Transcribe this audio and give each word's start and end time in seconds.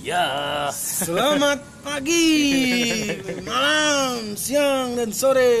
Ya, 0.00 0.72
Selamat 0.72 1.60
pagi, 1.84 2.24
malam, 3.44 4.32
siang, 4.32 4.96
dan 4.96 5.12
sore. 5.12 5.52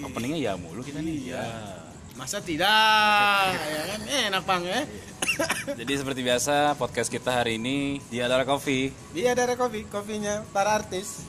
openingnya 0.00 0.40
ya 0.40 0.52
mulu 0.56 0.80
kita 0.80 1.04
nih. 1.04 1.36
Ya. 1.36 1.77
Masa 2.18 2.42
tidak? 2.42 3.54
ya 3.54 3.82
kan 3.86 4.00
enak 4.26 4.42
bang 4.42 4.62
ya. 4.66 4.80
Jadi 5.78 5.92
seperti 5.94 6.20
biasa 6.20 6.74
podcast 6.74 7.06
kita 7.06 7.30
hari 7.30 7.56
ini 7.56 8.02
di 8.04 8.18
Adara 8.18 8.42
Coffee 8.42 8.90
Dia 9.14 9.38
ada 9.38 9.54
kopi, 9.54 9.86
kopinya 9.86 10.42
para 10.50 10.74
artis. 10.74 11.22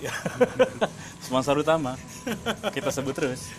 sponsor 1.25 1.61
utama. 1.61 1.93
Kita 2.73 2.89
sebut 2.89 3.13
terus. 3.13 3.53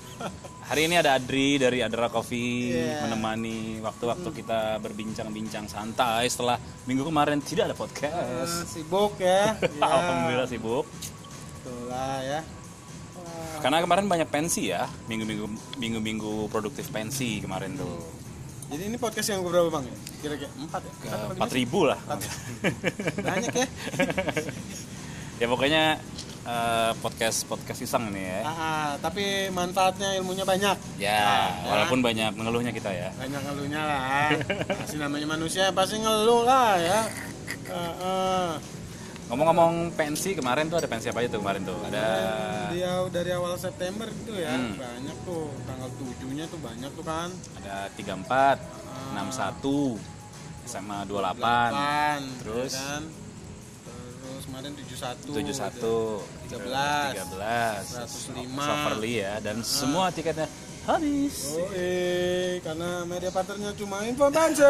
Hari 0.66 0.90
ini 0.90 0.98
ada 0.98 1.14
Adri 1.14 1.54
dari 1.54 1.86
Adara 1.86 2.11
Coffee 2.11 2.75
Iya. 2.75 3.07
menemani 3.07 3.79
waktu-waktu 3.79 4.29
kita 4.35 4.82
berbincang-bincang 4.82 5.71
santai 5.71 6.26
setelah 6.26 6.58
minggu 6.85 7.07
kemarin 7.07 7.39
tidak 7.39 7.71
ada 7.71 7.75
Eh, 7.75 7.79
podcast. 7.79 8.54
sibuk 8.67 9.22
ya. 9.22 9.54
ya. 9.54 9.82
Alhamdulillah 9.86 10.49
sibuk. 10.50 10.82
Itulah 11.62 12.17
ya. 12.26 12.40
Karena 13.58 13.79
kemarin 13.79 14.07
banyak 14.07 14.29
pensi 14.29 14.68
ya, 14.68 14.89
minggu-minggu 15.04 15.46
minggu-minggu 15.76 16.32
produktif 16.49 16.89
pensi 16.89 17.39
kemarin 17.39 17.75
tuh. 17.75 18.00
Jadi 18.71 18.86
ini 18.86 18.96
podcast 18.96 19.29
yang 19.29 19.43
berapa 19.43 19.66
bang? 19.68 19.85
ya? 19.85 19.96
Kira-kira 20.21 20.50
empat 20.57 20.80
ya? 20.80 20.93
Ke 20.96 21.08
Empat 21.35 21.50
ribu 21.53 21.85
lah. 21.85 21.99
Banyak 23.18 23.53
ya. 23.53 23.66
ya 25.40 25.46
pokoknya 25.46 25.82
eh, 26.40 26.90
podcast 26.99 27.44
podcast 27.44 27.80
iseng 27.80 28.08
ini 28.08 28.22
ya. 28.22 28.40
Ah, 28.44 28.90
tapi 28.96 29.50
manfaatnya 29.50 30.14
ilmunya 30.16 30.44
banyak. 30.44 30.77
Ya, 30.96 31.18
Ah, 31.18 31.50
walaupun 31.66 31.99
banyak 31.99 32.30
mengeluhnya 32.33 32.70
kita 32.70 32.91
ya. 32.91 33.11
banyak 33.16 33.41
ngeluhnya 33.42 33.80
lah 33.80 34.30
pasti 34.78 34.97
namanya 34.97 35.27
manusia 35.28 35.69
pasti 35.70 35.98
ngeluh 35.98 36.44
lah 36.44 36.78
ya 36.78 37.00
Ah, 37.66 37.94
ah. 38.02 38.50
Ngomong-ngomong 39.30 39.94
pensi 39.94 40.34
kemarin 40.34 40.66
tuh 40.66 40.77
ada 40.77 40.91
pensi 40.91 41.06
apa 41.06 41.22
aja 41.22 41.30
tuh 41.30 41.38
kemarin 41.38 41.62
tuh? 41.62 41.78
Ada 41.86 42.02
dia 42.70 42.92
dari 43.06 43.30
awal 43.30 43.55
September 43.55 44.10
gitu 44.10 44.34
ya 44.34 44.50
Hmm. 44.50 44.74
banyak 44.74 45.16
tuh 45.22 45.55
tanggal 45.64 45.86
7 45.86 46.34
nya 46.34 46.44
tuh 46.46 46.58
banyak 46.58 46.91
tuh 46.91 47.02
kan 47.02 47.30
ada 47.58 47.90
34, 47.94 48.58
61, 49.14 49.98
SMA 50.64 51.02
28, 51.02 51.70
8 51.70 52.42
Terus? 52.42 52.72
ya 52.72 52.84
kan? 52.84 53.02
terus 54.20 54.42
kemarin 54.46 54.70
71 54.74 55.30
71, 55.30 56.22
13, 56.46 57.22
13, 57.22 58.02
105. 58.02 58.62
Soferly 58.62 59.12
ya 59.16 59.33
dan 59.38 59.56
semua 59.62 60.10
tiketnya 60.10 60.46
habis. 60.80 61.34
Oh, 61.50 61.68
eh, 61.70 62.58
karena 62.62 63.05
media 63.05 63.30
partnernya 63.30 63.70
cuma 63.74 64.02
informasi. 64.02 64.62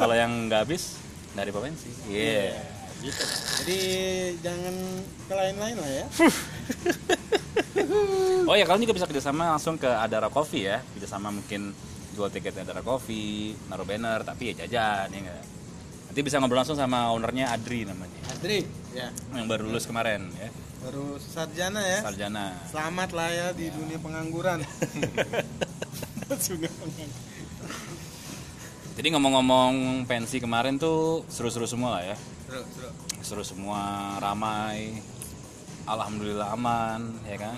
Kalau 0.00 0.14
yang 0.14 0.46
nggak 0.46 0.60
habis 0.66 0.98
dari 1.34 1.50
pensi. 1.50 1.90
Iya. 2.08 2.56
gitu. 3.04 3.24
Jadi 3.60 3.80
jangan 4.40 4.74
ke 5.28 5.34
lain-lain 5.36 5.76
lah 5.76 5.90
ya. 5.92 6.06
Oh 8.44 8.56
ya 8.56 8.64
kalian 8.68 8.84
juga 8.84 8.96
bisa 8.96 9.08
kerjasama 9.08 9.56
langsung 9.56 9.80
ke 9.80 9.88
Adara 9.88 10.28
Coffee 10.28 10.68
ya 10.68 10.82
kerjasama 10.96 11.32
mungkin 11.32 11.72
jual 12.14 12.28
tiketnya 12.30 12.66
Adara 12.66 12.82
Coffee 12.84 13.56
naruh 13.70 13.86
banner 13.86 14.22
tapi 14.22 14.52
ya 14.52 14.64
jajan 14.64 15.10
ya 15.10 15.18
nggak 15.26 15.42
nanti 16.10 16.20
bisa 16.22 16.38
ngobrol 16.38 16.62
langsung 16.62 16.78
sama 16.78 17.10
ownernya 17.10 17.50
Adri 17.50 17.88
namanya 17.88 18.20
Adri, 18.30 18.62
ya 18.94 19.10
yang 19.34 19.50
baru 19.50 19.66
lulus 19.66 19.88
kemarin 19.88 20.28
ya 20.38 20.48
baru 20.84 21.16
sarjana 21.16 21.80
ya. 21.80 21.98
sarjana 22.04 22.54
Selamat 22.68 23.10
lah 23.16 23.28
ya 23.32 23.46
di 23.56 23.72
dunia 23.72 23.96
pengangguran. 23.96 24.60
Dunia 26.44 26.68
pengangguran. 26.68 27.33
Jadi 28.94 29.10
ngomong-ngomong 29.14 30.06
pensi 30.06 30.38
kemarin 30.38 30.78
tuh 30.78 31.26
seru-seru 31.26 31.66
semua 31.66 31.98
lah 31.98 32.02
ya. 32.14 32.16
Seru, 32.46 32.62
seru. 32.70 32.90
seru 33.24 33.42
semua 33.42 34.14
ramai 34.20 35.00
alhamdulillah 35.88 36.52
aman 36.54 37.18
ya 37.24 37.36
kan 37.40 37.56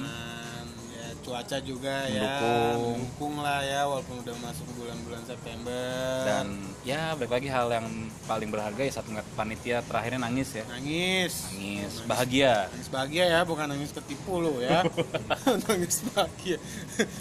cuaca 1.27 1.59
juga 1.59 2.07
ya 2.07 2.23
Mendukung. 2.23 2.79
mendukung 2.95 3.35
lah 3.43 3.59
ya 3.61 3.83
walaupun 3.85 4.23
udah 4.23 4.37
masuk 4.41 4.67
bulan-bulan 4.73 5.23
September. 5.27 5.83
dan 6.23 6.47
ya 6.81 7.13
balik 7.13 7.33
lagi 7.33 7.49
hal 7.51 7.67
yang 7.69 7.87
paling 8.23 8.47
berharga 8.47 8.79
ya 8.79 8.93
saat 8.93 9.05
ngeliat 9.05 9.27
panitia 9.35 9.83
terakhirnya 9.83 10.23
nangis 10.23 10.55
ya 10.55 10.65
nangis. 10.71 11.51
nangis 11.51 11.93
bahagia 12.07 12.71
Nangis 12.71 12.89
bahagia 12.89 13.25
ya, 13.27 13.41
bukan 13.43 13.67
nangis 13.67 13.91
ketipu 13.91 14.39
lo 14.39 14.55
ya. 14.59 14.87
nangis 15.67 16.07
bahagia. 16.07 16.57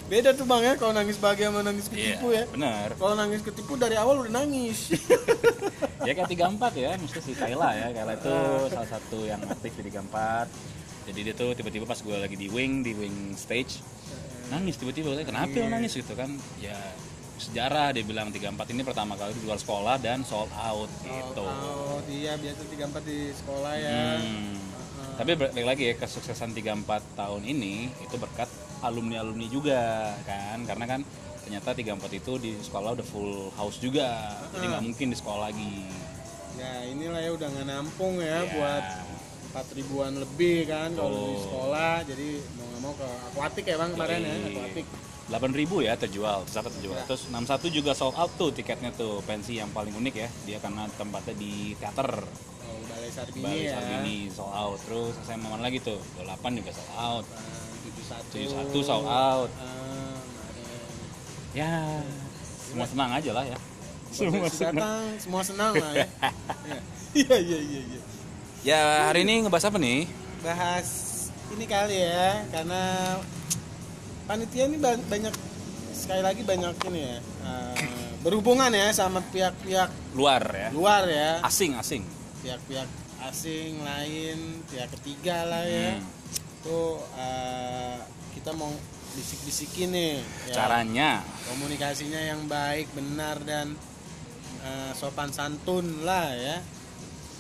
Beda 0.06 0.30
tuh 0.32 0.46
Bang 0.46 0.62
ya 0.62 0.78
kalau 0.78 0.94
nangis 0.94 1.18
bahagia 1.18 1.50
sama 1.50 1.66
nangis 1.66 1.90
iya 1.90 2.14
ketipu 2.14 2.28
ya. 2.30 2.44
benar 2.48 2.94
Kalau 2.94 3.16
nangis 3.18 3.42
ketipu 3.42 3.74
dari 3.74 3.98
awal 3.98 4.22
udah 4.22 4.34
nangis. 4.36 4.94
ya 6.08 6.14
kayak 6.14 6.30
34 6.30 6.62
ya 6.78 6.92
mesti 6.96 7.20
si 7.20 7.34
Kayla 7.34 7.70
ya 7.74 7.88
Kayla 7.90 8.14
itu 8.16 8.36
salah 8.70 8.86
satu 8.88 9.26
yang 9.26 9.42
aktif 9.42 9.74
di 9.74 9.90
34 9.90 10.75
jadi 11.06 11.20
dia 11.32 11.34
tuh 11.34 11.54
tiba-tiba 11.54 11.86
pas 11.86 11.98
gue 11.98 12.16
lagi 12.18 12.34
di 12.34 12.50
wing 12.50 12.82
di 12.82 12.94
wing 12.94 13.34
stage 13.34 13.80
nangis 14.50 14.78
tiba-tiba. 14.78 15.14
Kenapa 15.22 15.54
lo 15.54 15.68
nangis? 15.70 15.94
Gitu 15.98 16.14
kan. 16.14 16.30
Ya 16.62 16.78
sejarah 17.36 17.92
dia 17.92 18.00
bilang 18.08 18.32
34 18.32 18.72
ini 18.72 18.82
pertama 18.82 19.20
kali 19.20 19.36
di 19.36 19.44
luar 19.44 19.60
sekolah 19.60 20.00
dan 20.00 20.24
sold 20.24 20.48
out 20.56 20.88
gitu. 21.04 21.44
Oh, 21.44 22.00
dia 22.08 22.40
biasa 22.40 22.62
34 22.64 23.04
di 23.04 23.20
sekolah 23.36 23.74
ya. 23.76 24.00
Hmm. 24.20 24.56
tapi 25.16 25.32
balik 25.32 25.64
lagi 25.64 25.84
ya 25.88 25.96
kesuksesan 25.96 26.52
34 26.52 27.16
tahun 27.16 27.48
ini 27.48 27.88
itu 28.04 28.16
berkat 28.20 28.48
alumni-alumni 28.84 29.48
juga 29.48 30.12
kan. 30.24 30.64
Karena 30.64 30.86
kan 30.88 31.00
ternyata 31.44 31.72
34 31.72 32.20
itu 32.20 32.32
di 32.40 32.52
sekolah 32.60 32.96
udah 32.96 33.06
full 33.06 33.52
house 33.56 33.80
juga. 33.80 34.36
Jadi 34.56 34.66
nggak 34.66 34.84
mungkin 34.84 35.08
di 35.12 35.18
sekolah 35.20 35.42
lagi. 35.52 35.76
Ya 36.56 36.88
inilah 36.88 37.20
ya 37.20 37.32
udah 37.36 37.48
nggak 37.52 37.68
nampung 37.68 38.16
ya 38.20 38.44
Ya. 38.44 38.52
buat 38.56 38.84
empat 39.56 39.72
ribuan 39.72 40.20
lebih 40.20 40.68
kan 40.68 40.92
kalau 41.00 41.16
di 41.16 41.24
Betul. 41.32 41.44
sekolah 41.48 41.94
jadi 42.04 42.28
mau 42.60 42.66
nggak 42.68 42.82
mau 42.84 42.94
ke 43.00 43.08
akuatik 43.32 43.64
ya 43.64 43.76
bang 43.80 43.90
kemarin 43.96 44.20
ya 44.20 44.36
akuatik 44.52 44.86
8000 45.26 45.90
ya 45.90 45.94
terjual, 45.98 46.46
tercatat 46.46 46.70
terjual. 46.78 47.02
Terus 47.10 47.34
61 47.34 47.74
juga 47.74 47.98
sold 47.98 48.14
out 48.14 48.30
tuh 48.38 48.54
tiketnya 48.54 48.94
tuh 48.94 49.26
pensi 49.26 49.58
yang 49.58 49.74
paling 49.74 49.90
unik 49.98 50.14
ya. 50.14 50.30
Dia 50.46 50.62
karena 50.62 50.86
tempatnya 51.02 51.34
di 51.34 51.74
teater 51.82 52.22
oh, 52.22 52.78
balai 52.86 53.10
sarbini 53.10 53.42
Bali 53.42 53.66
ya 53.66 53.74
Sarbini 53.74 54.18
sold 54.30 54.54
out. 54.54 54.78
Terus 54.86 55.18
saya 55.26 55.42
mana 55.42 55.66
lagi 55.66 55.82
tuh? 55.82 55.98
28 56.22 56.62
juga 56.62 56.72
sold 56.78 56.94
out. 56.94 57.26
tujuh 57.82 58.06
satu 58.06 58.38
71 58.78 58.86
sold 58.86 59.08
out. 59.10 59.50
Ah, 59.58 60.14
Ya, 61.58 62.06
semua 62.70 62.86
senang 62.86 63.10
aja 63.10 63.32
lah 63.34 63.46
ya. 63.50 63.58
semua 64.16 64.48
datang 64.48 65.04
semua 65.20 65.42
senang 65.44 65.74
lah 65.76 65.92
ya 65.92 66.08
iya 67.20 67.36
iya 67.36 67.60
iya 67.60 67.82
iya 67.84 68.02
Ya, 68.66 68.82
hari 69.06 69.22
ini 69.22 69.46
ngebahas 69.46 69.70
apa 69.70 69.78
nih? 69.78 70.10
bahas 70.42 70.90
ini 71.50 71.66
kali 71.66 71.98
ya 71.98 72.46
karena 72.54 73.18
panitia 74.26 74.70
ini 74.70 74.78
ba- 74.78 75.02
banyak 75.10 75.34
sekali 75.92 76.22
lagi 76.22 76.46
banyak 76.46 76.70
ini 76.86 77.02
ya 77.02 77.18
eh, 77.18 77.78
berhubungan 78.22 78.70
ya 78.70 78.94
sama 78.94 79.26
pihak-pihak 79.26 79.90
Luar 80.14 80.46
ya. 80.46 80.70
luar 80.70 81.10
ya 81.10 81.42
Asing, 81.42 81.74
asing. 81.74 82.06
pihak-pihak 82.42 82.86
asing 83.26 83.82
lain 83.82 84.38
pihak 84.70 84.86
ketiga 84.94 85.50
lah 85.50 85.66
ya 85.66 85.98
Hmm. 85.98 86.06
tuh 86.62 87.02
eh, 87.18 87.98
kita 88.34 88.54
mau 88.54 88.70
bisik-bisikin 89.14 89.90
nih 89.90 90.22
ya, 90.46 90.54
Caranya 90.56 91.26
komunikasinya 91.48 92.22
yang 92.22 92.46
baik 92.46 92.86
benar 92.94 93.42
dan 93.42 93.74
eh, 94.62 94.92
sopan 94.94 95.34
santun 95.34 96.06
lah 96.06 96.30
ya 96.38 96.62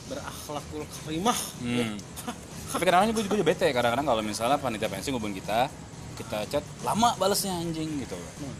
berakhlakul 0.06 0.84
karimah 1.02 1.40
Hmm. 1.60 1.98
Tapi 2.76 2.84
kadang-kadang 2.84 3.16
gue 3.16 3.24
juga 3.24 3.46
bete 3.46 3.68
kadang-kadang 3.72 4.04
kalau 4.04 4.20
misalnya 4.20 4.58
panitia 4.58 4.92
pensi 4.92 5.08
ngubungin 5.08 5.40
kita, 5.40 5.72
kita 6.16 6.44
chat 6.46 6.64
lama 6.84 7.16
balesnya 7.16 7.56
anjing 7.56 7.88
gitu. 8.00 8.18
Hmm. 8.18 8.56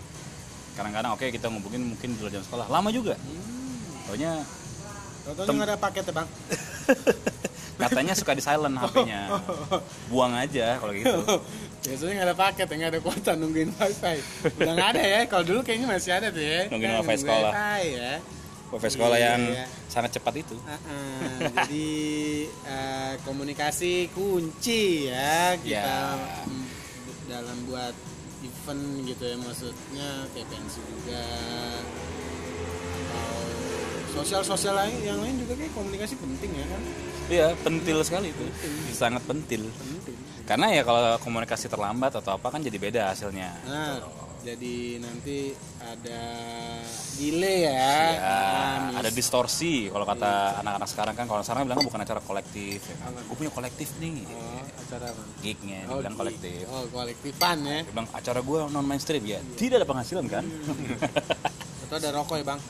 Kadang-kadang 0.74 1.14
oke 1.14 1.26
kita 1.28 1.48
ngubungin 1.48 1.84
mungkin 1.92 2.16
di 2.16 2.20
luar 2.20 2.32
jam 2.32 2.42
sekolah, 2.42 2.68
lama 2.68 2.90
juga. 2.90 3.20
Pokoknya 4.06 4.46
Tau-tau 5.26 5.52
nggak 5.52 5.68
ada 5.68 5.78
paket 5.82 6.04
ya 6.06 6.14
bang 6.14 6.28
katanya 7.82 8.14
suka 8.16 8.32
di 8.32 8.40
silent 8.40 8.78
HP-nya. 8.78 9.36
Buang 10.08 10.32
aja 10.32 10.78
kalau 10.78 10.94
gitu. 10.94 11.18
biasanya 11.86 12.14
nggak 12.14 12.28
ada 12.28 12.38
paket 12.40 12.66
ya 12.66 12.76
nggak 12.78 12.92
ada 12.94 13.02
kuota 13.02 13.32
nungguin 13.36 13.70
wifi 13.70 14.18
udah 14.58 14.74
nggak 14.74 14.90
ada 14.90 15.04
ya 15.06 15.22
kalau 15.30 15.44
dulu 15.46 15.60
kayaknya 15.62 15.86
masih 15.86 16.12
ada 16.18 16.34
tuh 16.34 16.42
ya 16.42 16.66
Nungguin 16.66 16.90
Kan, 16.90 16.98
wifi 17.04 17.16
sekolah. 17.22 17.52
wifi 17.54 17.84
ya 17.94 18.14
Wifi 18.68 18.90
sekolah 18.90 19.16
yang 19.16 19.42
Iya. 19.46 19.66
sangat 19.88 20.12
cepat 20.14 20.34
itu. 20.38 20.56
Ah, 20.66 20.80
jadi 21.62 21.90
eh, 22.66 23.14
komunikasi 23.22 24.10
kunci 24.10 25.08
ya 25.08 25.54
kita 25.56 25.72
Ya. 26.16 26.18
mm, 26.44 26.66
dalam 27.26 27.58
buat 27.66 27.94
event 28.42 28.84
gitu 29.04 29.24
ya 29.24 29.38
maksudnya 29.38 30.08
kayak 30.30 30.48
pensi 30.48 30.80
juga 30.84 31.24
atau 33.06 33.38
sosial 34.14 34.42
sosial 34.42 34.76
lain 34.76 34.96
yang 35.02 35.20
lain 35.20 35.36
juga 35.38 35.54
kayak 35.56 35.72
komunikasi 35.72 36.14
penting 36.16 36.52
ya 36.54 36.66
kan 36.66 36.82
Iya, 37.26 37.48
pentil 37.58 37.98
sekali 38.02 38.30
itu. 38.30 38.46
Sangat 38.92 39.26
pentil. 39.26 39.66
penting 39.72 40.14
Karena 40.46 40.70
ya 40.70 40.86
kalau 40.86 41.18
komunikasi 41.18 41.66
terlambat 41.66 42.14
atau 42.14 42.38
apa 42.38 42.48
kan 42.48 42.62
jadi 42.62 42.78
beda 42.78 43.10
hasilnya. 43.10 43.50
nah 43.66 43.98
Jadi 44.46 45.02
nanti 45.02 45.50
ada 45.82 46.22
delay 47.18 47.66
ya. 47.66 47.74
Ya, 48.14 48.38
Nah, 48.94 49.02
ada 49.02 49.10
distorsi. 49.10 49.90
Kalau 49.90 50.06
kata 50.06 50.62
anak-anak 50.62 50.86
sekarang 50.86 51.16
kan 51.18 51.26
kalau 51.26 51.42
sekarang 51.42 51.66
bilang 51.66 51.82
bukan 51.82 51.98
acara 51.98 52.22
kolektif 52.22 52.86
ya. 52.86 52.96
gue 53.10 53.36
punya 53.36 53.50
kolektif 53.50 53.90
nih. 53.98 54.22
Oh, 54.30 54.62
acara 54.62 55.10
apa? 55.10 55.22
gignya 55.42 55.82
Oh, 55.90 55.98
dibilang 55.98 56.14
di- 56.14 56.20
kolektif. 56.22 56.62
Oh, 56.70 56.86
kolektifan 56.88 57.58
ya. 57.60 57.80
dia 57.82 57.90
bilang 57.90 58.10
acara 58.14 58.40
gue 58.40 58.60
non 58.70 58.86
mainstream 58.86 59.24
ya 59.26 59.42
tidak 59.58 59.82
ada 59.82 59.88
penghasilan 59.88 60.26
kan? 60.30 60.46
Atau 61.82 61.96
ada 61.98 62.10
rokok 62.14 62.36
ya, 62.38 62.46
Bang? 62.46 62.60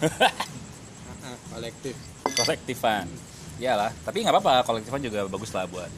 Ah, 1.26 1.28
ah, 1.28 1.38
kolektif. 1.52 1.96
kolektifan. 2.24 3.10
Iyalah, 3.58 3.90
tapi 4.06 4.22
nggak 4.22 4.32
apa-apa. 4.32 4.62
Kolektifan 4.64 5.02
juga 5.02 5.26
bagus 5.26 5.50
lah 5.50 5.66
buat 5.66 5.90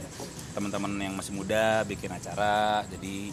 teman-teman 0.50 0.90
yang 0.96 1.14
masih 1.14 1.36
muda 1.36 1.84
bikin 1.84 2.08
acara. 2.08 2.80
Jadi 2.88 3.30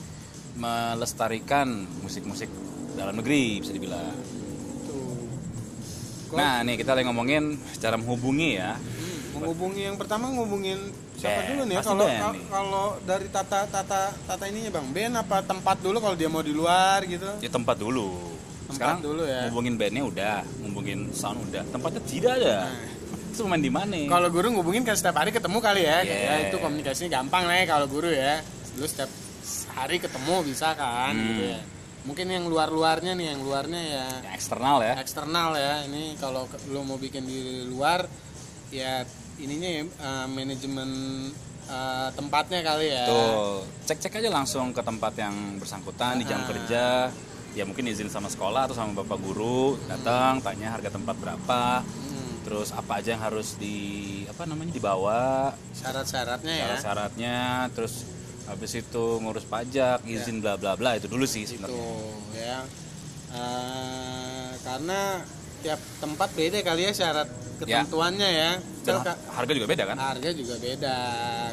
melestarikan 0.56 1.68
musik-musik 2.00 2.48
dalam 2.94 3.14
negeri 3.14 3.60
bisa 3.60 3.72
dibilang 3.72 4.16
nah 6.32 6.60
nih 6.62 6.76
kita 6.76 6.92
lagi 6.92 7.06
ngomongin 7.06 7.44
cara 7.78 7.96
menghubungi 7.96 8.50
ya 8.56 8.76
Hmm, 8.76 9.42
menghubungi 9.42 9.82
yang 9.84 9.96
pertama 9.96 10.32
ngubungin 10.32 10.80
siapa 11.14 11.38
Band, 11.38 11.48
dulu 11.50 11.62
nih 11.66 11.76
ya? 11.76 11.82
Kalau 11.82 12.08
nih. 12.08 12.20
kalau 12.50 12.86
dari 13.04 13.28
tata 13.30 13.60
tata 13.66 14.02
tata 14.18 14.44
ininya 14.46 14.72
bang, 14.74 14.88
band 14.90 15.14
apa 15.18 15.38
tempat 15.42 15.78
dulu 15.78 16.00
kalau 16.00 16.16
dia 16.16 16.28
mau 16.28 16.40
di 16.40 16.52
luar 16.52 17.04
gitu? 17.04 17.28
ya 17.38 17.50
tempat 17.50 17.76
dulu 17.76 18.16
Tempat 18.66 18.74
sekarang 18.74 19.00
dulu 19.02 19.24
ya. 19.24 19.40
ngubungin 19.46 19.76
bandnya 19.76 20.04
udah 20.04 20.36
ngubungin 20.62 21.00
sound 21.12 21.40
udah 21.46 21.64
tempatnya 21.66 22.02
tidak 22.02 22.32
ada 22.38 22.58
Nah. 22.66 22.84
itu 23.30 23.44
main 23.44 23.60
di 23.60 23.68
mana 23.70 23.96
Kalau 24.08 24.28
guru 24.30 24.48
ngubungin 24.50 24.82
kan 24.82 24.96
setiap 24.96 25.16
hari 25.18 25.30
ketemu 25.30 25.60
kali 25.60 25.84
ya, 25.84 25.98
Yeah. 26.02 26.20
ya 26.26 26.36
itu 26.48 26.56
komunikasinya 26.58 27.10
gampang 27.14 27.44
lah 27.44 27.56
ya 27.56 27.66
kalau 27.68 27.86
guru 27.86 28.08
ya. 28.08 28.40
Lu 28.76 28.84
setiap 28.86 29.12
hari 29.70 29.98
ketemu 29.98 30.36
bisa 30.44 30.74
kan, 30.74 31.12
Hmm. 31.12 31.26
gitu 31.28 31.44
ya. 31.50 31.62
Mungkin 32.06 32.28
yang 32.28 32.46
luar-luarnya 32.46 33.14
nih, 33.14 33.28
yang 33.28 33.42
luarnya 33.42 33.82
ya 33.82 34.06
eksternal 34.30 34.78
ya 34.80 34.94
eksternal 34.96 35.56
ya. 35.56 35.82
Ini 35.84 36.14
kalau 36.16 36.46
lu 36.68 36.82
mau 36.82 36.96
bikin 36.96 37.26
di 37.26 37.40
luar, 37.66 38.06
ya 38.70 39.02
ininya 39.36 39.70
ya 39.72 39.82
eh, 39.84 40.28
manajemen 40.28 40.90
eh, 41.66 42.10
tempatnya 42.14 42.62
kali 42.62 42.88
ya. 42.88 43.06
Tuh, 43.06 43.66
cek-cek 43.84 44.22
aja 44.22 44.30
langsung 44.30 44.70
ke 44.70 44.82
tempat 44.82 45.18
yang 45.18 45.34
bersangkutan 45.58 46.22
di 46.22 46.26
jam 46.26 46.40
Ah. 46.40 46.48
kerja. 46.48 46.86
Ya 47.52 47.64
mungkin 47.64 47.88
izin 47.88 48.06
sama 48.06 48.28
sekolah 48.28 48.68
atau 48.68 48.76
sama 48.76 49.02
bapak 49.02 49.18
guru, 49.18 49.80
datang 49.86 50.44
tanya 50.44 50.76
harga 50.76 50.92
tempat 50.92 51.16
berapa, 51.16 51.82
Hmm, 51.82 52.44
terus 52.44 52.70
apa 52.70 53.00
aja 53.00 53.16
yang 53.16 53.24
harus 53.24 53.56
di 53.56 53.78
apa 54.28 54.44
namanya 54.44 54.76
dibawa, 54.76 55.56
syarat-syaratnya 55.74 56.54
ya. 56.54 56.66
syarat-syaratnya, 56.68 57.38
terus 57.72 58.04
habis 58.46 58.72
itu 58.76 59.06
ngurus 59.18 59.44
pajak, 59.44 60.06
izin 60.06 60.40
bla 60.40 60.56
bla 60.56 60.74
bla 60.74 60.94
itu 60.94 61.06
dulu 61.06 61.26
sih 61.26 61.44
sebenarnya. 61.44 61.74
Tuh 61.74 62.10
ya. 62.34 62.60
Eh, 63.36 64.50
karena 64.62 65.00
tiap 65.60 65.80
tempat 65.98 66.30
beda 66.32 66.62
kali 66.62 66.82
ya 66.84 66.94
syarat 66.94 67.28
ketentuannya 67.58 68.30
ya. 68.30 68.52
Dan 68.86 68.94
Misal 68.94 69.04
ka- 69.04 69.20
harga 69.34 69.52
juga 69.52 69.68
beda 69.68 69.84
kan? 69.84 69.98
harga 69.98 70.30
juga 70.32 70.56
beda. 70.58 70.98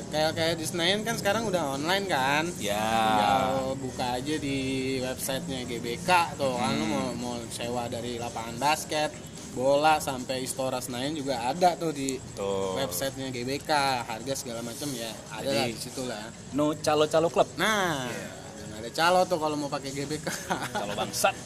Kayak 0.09 0.31
kayak 0.33 0.55
di 0.55 0.65
Senayan 0.65 1.01
kan 1.01 1.17
sekarang 1.17 1.43
udah 1.45 1.75
online 1.75 2.05
kan. 2.07 2.45
Ya. 2.61 2.77
Tinggal 2.77 3.49
buka 3.79 4.07
aja 4.15 4.35
di 4.37 4.59
websitenya 5.01 5.61
GBK 5.65 6.11
tuh 6.37 6.55
kan 6.55 6.75
Hmm. 6.75 6.87
mau 6.87 7.07
mau 7.15 7.35
sewa 7.49 7.89
dari 7.89 8.17
lapangan 8.17 8.57
basket, 8.59 9.11
bola 9.53 9.97
sampai 9.99 10.43
Istora 10.43 10.79
Senayan 10.79 11.13
juga 11.13 11.45
ada 11.45 11.75
tuh 11.75 11.91
di 11.91 12.17
Tuh. 12.33 12.73
websitenya 12.75 13.29
GBK 13.29 13.71
harga 14.03 14.33
segala 14.35 14.61
macam 14.61 14.89
ya 14.91 15.13
ada 15.31 15.45
Jadi- 15.45 15.53
lah 15.55 15.67
di 15.69 15.79
situ 15.79 16.03
lah. 16.03 16.25
No 16.53 16.73
calo-calo 16.75 17.29
klub, 17.29 17.49
Nah, 17.55 18.09
nggak 18.09 18.81
ada 18.81 18.91
calo 18.91 19.21
tuh 19.25 19.37
kalau 19.37 19.55
mau 19.55 19.69
pakai 19.69 19.91
GBK. 19.91 20.25
calo 20.73 20.93
bangsat, 20.95 21.37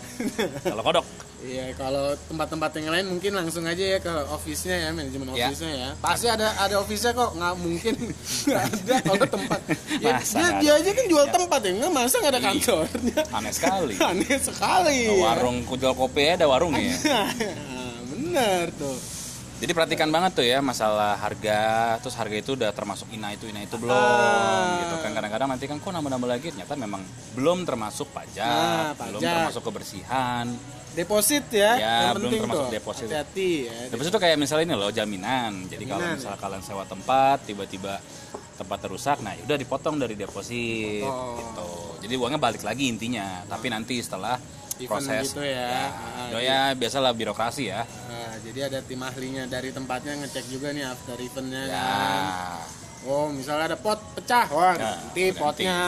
calo 0.62 0.82
kodok. 0.82 1.06
Iya, 1.36 1.76
kalau 1.76 2.16
tempat-tempat 2.26 2.70
yang 2.74 2.90
lain 2.90 3.06
mungkin 3.08 3.30
langsung 3.30 3.62
aja 3.62 3.78
ya 3.78 3.98
ke 4.00 4.08
office-nya 4.32 4.76
ya, 4.78 4.88
manajemen 4.90 5.30
Ya. 5.30 5.46
office-nya 5.46 5.72
ya. 5.76 5.90
Pasti 6.00 6.26
ada 6.26 6.48
ada 6.56 6.74
office-nya 6.80 7.12
kok, 7.12 7.36
nggak 7.36 7.54
mungkin 7.60 7.94
nggak 8.48 8.62
ada 8.64 8.94
kalau 9.04 9.26
tempat. 9.28 9.60
Ya, 9.96 10.12
Masa 10.16 10.36
dia, 10.36 10.48
dia 10.58 10.72
aja 10.76 10.90
kan 10.92 11.04
jual 11.06 11.24
Ya. 11.24 11.32
tempat 11.32 11.60
ya, 11.60 11.70
nggak 11.76 11.92
masa 11.92 12.14
nggak 12.18 12.32
ada 12.32 12.40
Iya. 12.40 12.48
kantornya. 12.48 13.20
Aneh 13.30 13.52
sekali. 13.52 13.94
Aneh 14.10 14.36
sekali. 14.38 14.98
Warung 15.12 15.58
jual 15.66 15.94
kopi 15.94 16.22
ada 16.30 16.46
warungnya 16.46 16.82
ya. 16.88 16.98
Bener 18.36 18.68
tuh. 18.76 18.96
Jadi 19.56 19.72
perhatikan 19.72 20.12
banget 20.12 20.36
tuh 20.36 20.44
ya 20.44 20.60
masalah 20.60 21.16
harga, 21.16 21.96
terus 22.04 22.12
harga 22.12 22.36
itu 22.36 22.52
udah 22.52 22.68
termasuk 22.76 23.08
ina 23.08 23.32
itu 23.32 23.48
ina 23.48 23.64
itu 23.64 23.80
belum, 23.80 23.88
Ah. 23.88 24.84
gitu 24.84 25.00
kan 25.00 25.16
kadang-kadang 25.16 25.48
nanti 25.48 25.64
kan 25.64 25.80
kok 25.80 25.88
nambah-nambah 25.88 26.28
lagi, 26.28 26.52
ternyata 26.52 26.76
memang 26.76 27.00
belum 27.32 27.64
termasuk 27.64 28.12
pajak, 28.12 28.44
Nah, 28.44 29.08
belum 29.08 29.16
pajak. 29.16 29.32
termasuk 29.48 29.62
kebersihan. 29.64 30.44
Deposit 30.92 31.44
ya, 31.48 31.72
Ya, 31.72 31.92
yang 32.12 32.20
belum 32.20 32.28
penting 32.28 32.40
termasuk 32.44 32.60
tuh. 32.62 32.72
deposit. 32.76 33.06
Hati-hati 33.08 33.50
ya. 33.64 33.76
Terus 33.88 34.06
itu 34.06 34.18
kayak 34.18 34.36
misalnya 34.36 34.64
ini 34.64 34.74
loh 34.76 34.90
jaminan. 34.92 35.52
Jadi 35.68 35.84
kalau 35.84 36.04
misalnya 36.06 36.36
kalian 36.38 36.60
sewa 36.62 36.84
tempat, 36.84 37.36
tiba-tiba 37.44 37.94
tempat 38.56 38.80
rusak, 38.88 39.20
nah 39.20 39.32
udah 39.38 39.56
dipotong 39.56 39.96
dari 39.96 40.16
deposit, 40.16 41.00
Oh. 41.00 41.32
gitu. 41.36 41.68
Jadi 42.04 42.12
uangnya 42.12 42.36
balik 42.36 42.60
lagi 42.60 42.92
intinya, 42.92 43.40
tapi 43.44 43.68
nanti 43.68 44.00
setelah 44.00 44.36
proses, 44.84 45.32
gitu 45.32 45.40
ya. 45.40 45.56
ya, 45.64 45.84
Ah, 46.28 46.36
ya, 46.36 46.60
biasalah 46.72 47.16
birokrasi 47.16 47.72
ya. 47.72 47.88
Nah, 48.04 48.36
jadi 48.44 48.68
ada 48.68 48.84
tim 48.84 49.00
ahlinya 49.00 49.48
dari 49.48 49.72
tempatnya 49.72 50.20
ngecek 50.20 50.44
juga 50.46 50.68
nih 50.70 50.84
after 50.84 51.16
eventnya 51.16 51.62
Ya, 51.64 51.80
kan. 51.80 52.22
Oh, 53.06 53.30
misalnya 53.30 53.70
ada 53.70 53.78
pot 53.78 53.96
pecah, 54.12 54.44
wah 54.50 54.74
Ya, 54.74 54.98
ganti 54.98 55.30
ganti. 55.30 55.38
potnya. 55.38 55.78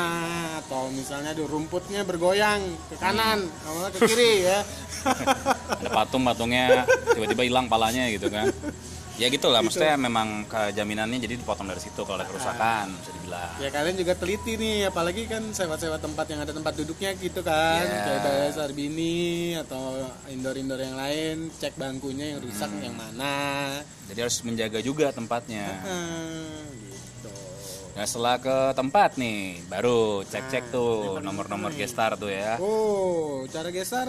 Atau 0.62 0.88
misalnya 0.88 1.35
ada 1.35 1.44
rumputnya 1.44 2.00
bergoyang 2.00 2.62
ke 2.88 2.94
kanan, 2.96 3.44
awalnya 3.67 3.90
ke 3.93 4.00
kiri 4.06 4.46
ya. 4.46 4.62
ada 5.79 5.88
patung-patungnya 5.93 6.82
tiba-tiba 7.08 7.43
hilang 7.44 7.67
palanya 7.67 8.08
gitu 8.08 8.26
kan 8.26 8.49
ya 9.18 9.26
gitulah 9.28 9.60
maksudnya 9.60 9.98
memang 9.98 10.46
kejaminannya 10.46 11.18
jadi 11.18 11.34
dipotong 11.36 11.66
dari 11.66 11.82
situ 11.82 12.06
kalau 12.06 12.22
ada 12.22 12.26
kerusakan 12.26 12.94
bisa 12.94 13.10
dibilang 13.18 13.50
ya 13.58 13.68
kalian 13.68 13.96
juga 13.98 14.12
teliti 14.14 14.54
nih, 14.54 14.86
apalagi 14.86 15.26
kan 15.26 15.42
sewa-sewa 15.50 15.98
tempat 15.98 16.26
yang 16.30 16.40
ada 16.40 16.54
tempat 16.54 16.72
duduknya 16.74 17.10
gitu 17.18 17.42
kan. 17.42 17.82
Ya. 17.82 18.00
Kayak 18.06 18.20
Balai 18.22 18.50
Sarbini 18.54 19.18
atau 19.58 20.06
indoor-indoor 20.30 20.80
yang 20.80 20.96
lain, 20.96 21.50
cek 21.52 21.74
bangkunya 21.74 22.34
yang 22.34 22.40
rusak 22.40 22.70
Hmm. 22.70 22.80
yang 22.80 22.94
mana. 22.94 23.34
jadi 24.08 24.24
harus 24.24 24.40
menjaga 24.40 24.80
juga 24.80 25.12
tempatnya 25.12 25.68
gitu. 26.72 26.88
Nah 27.96 28.05
setelah 28.05 28.37
ke 28.38 28.56
tempat 28.76 29.17
nih 29.17 29.62
baru 29.67 30.23
cek-cek 30.26 30.70
tuh 30.70 31.19
nomor-nomor 31.23 31.73
gestar 31.75 32.14
tuh 32.14 32.31
ya. 32.31 32.58
Oh, 32.61 33.44
cara 33.49 33.73
geser 33.73 34.08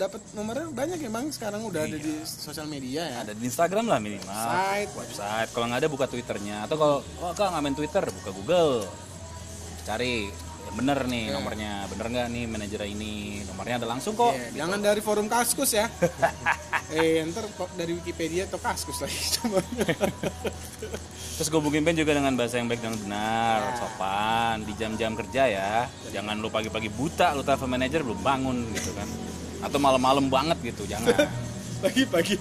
dapat 0.00 0.20
nomornya 0.32 0.70
banyak 0.72 0.98
ya 1.02 1.10
bang. 1.10 1.26
Sekarang 1.30 1.66
udah 1.66 1.86
ada 1.86 1.98
di 1.98 2.14
sosial 2.24 2.66
media 2.66 3.06
ya. 3.06 3.16
ada 3.24 3.32
di 3.34 3.44
Instagram 3.46 3.86
lah 3.90 3.98
minimal. 4.02 4.26
Website. 4.28 4.90
website. 4.96 5.48
Kalau 5.52 5.66
nggak 5.70 5.80
ada 5.84 5.90
buka 5.90 6.06
Twitternya. 6.08 6.56
Atau 6.66 6.76
kalau 6.80 6.96
oh 7.22 7.32
kak 7.34 7.48
nggak 7.52 7.62
main 7.62 7.76
Twitter 7.76 8.04
buka 8.08 8.30
Google. 8.32 8.72
Cari. 9.82 10.32
Bener 10.72 10.98
nih 11.04 11.28
nomornya. 11.30 11.84
Bener 11.92 12.06
nggak 12.08 12.26
nih 12.32 12.44
manajer 12.48 12.82
ini? 12.88 13.44
Nomornya 13.44 13.76
ada 13.82 13.88
langsung 13.90 14.16
kok. 14.16 14.32
Iya, 14.32 14.64
Jangan 14.64 14.78
dari 14.80 15.00
forum 15.04 15.28
Kaskus 15.28 15.76
ya. 15.76 15.86
eh, 16.92 17.24
ntar 17.32 17.48
dari 17.74 17.96
Wikipedia 17.96 18.44
atau 18.44 18.60
Kaskus 18.60 19.00
lagi 19.00 19.16
coba. 19.40 19.58
Terus 21.32 21.48
gue 21.48 21.58
hubungin 21.58 21.82
band 21.82 21.96
juga 21.96 22.12
dengan 22.12 22.36
bahasa 22.36 22.60
yang 22.60 22.68
baik 22.68 22.84
dan 22.84 22.94
benar, 23.00 23.74
sopan, 23.80 24.62
di 24.68 24.72
jam-jam 24.76 25.16
kerja 25.16 25.42
ya. 25.48 25.72
Jangan 26.12 26.38
lu 26.38 26.52
pagi-pagi 26.52 26.92
buta, 26.92 27.32
lu 27.32 27.42
telepon 27.42 27.72
manajer 27.72 28.04
belum 28.04 28.20
bangun 28.20 28.56
gitu 28.76 28.92
kan. 28.92 29.08
Atau 29.64 29.80
malam-malam 29.80 30.28
banget 30.28 30.60
gitu, 30.60 30.84
jangan. 30.84 31.08
Pagi-pagi 31.84 32.36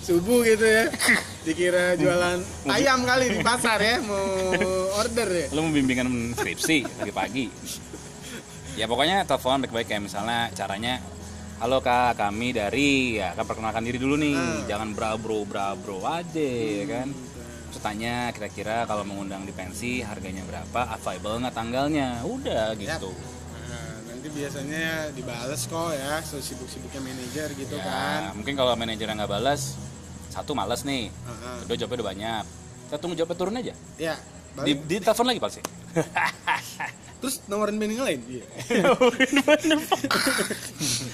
subuh 0.00 0.42
gitu 0.42 0.64
ya. 0.64 0.88
Dikira 1.44 1.94
jualan 1.94 2.40
ayam 2.72 3.04
kali 3.04 3.36
di 3.36 3.38
pasar 3.44 3.78
ya, 3.78 4.00
mau 4.02 4.18
order 4.98 5.28
ya. 5.28 5.46
lu 5.54 5.68
mau 5.68 5.72
bimbingan 5.72 6.34
skripsi 6.34 6.88
pagi-pagi. 6.98 7.46
Ya 8.74 8.88
pokoknya 8.88 9.28
telepon 9.28 9.60
baik-baik 9.62 9.86
kayak 9.92 10.02
misalnya 10.08 10.48
caranya 10.56 11.04
Halo 11.60 11.78
kak, 11.78 12.16
kami 12.16 12.50
dari 12.50 13.20
ya 13.20 13.36
kan 13.36 13.44
perkenalkan 13.44 13.84
diri 13.84 14.00
dulu 14.00 14.16
nih, 14.16 14.64
jangan 14.64 14.96
bra-bro 14.96 15.44
bra-bro 15.44 16.00
aja 16.02 16.40
ya 16.40 16.84
kan. 16.88 17.08
Terus 17.68 17.80
tanya 17.84 18.32
kira-kira 18.32 18.88
kalau 18.88 19.04
mengundang 19.04 19.44
di 19.44 19.52
pensi 19.52 20.00
harganya 20.00 20.42
berapa, 20.42 20.88
available 20.90 21.38
nggak 21.38 21.54
tanggalnya, 21.54 22.24
udah 22.24 22.74
gitu. 22.74 23.12
Nah, 23.12 23.92
nanti 24.08 24.26
biasanya 24.32 25.12
dibales 25.12 25.68
kok 25.68 25.92
ya, 25.92 26.24
sibuk-sibuknya 26.24 26.98
manajer 26.98 27.52
gitu 27.52 27.76
Ya, 27.76 27.84
kan. 27.84 28.20
mungkin 28.34 28.56
kalau 28.56 28.72
manajernya 28.72 29.14
nggak 29.20 29.30
balas, 29.30 29.76
satu 30.32 30.56
malas 30.56 30.82
nih, 30.82 31.12
Heeh. 31.12 31.56
kedua 31.62 31.76
jawabnya 31.76 31.94
udah 31.94 32.08
banyak. 32.08 32.44
Kita 32.88 32.96
tunggu 32.98 33.14
jawabnya 33.14 33.36
turun 33.36 33.54
aja. 33.60 33.74
Ya, 34.00 34.16
Di, 34.64 34.72
balik. 34.74 34.76
di 34.88 34.96
telepon 34.98 35.26
lagi 35.28 35.38
pasti. 35.38 35.60
terus 37.20 37.44
nomorin 37.46 37.76
band 37.76 37.92
yang 37.92 38.02
lain. 38.02 38.20
Iya. 38.24 38.44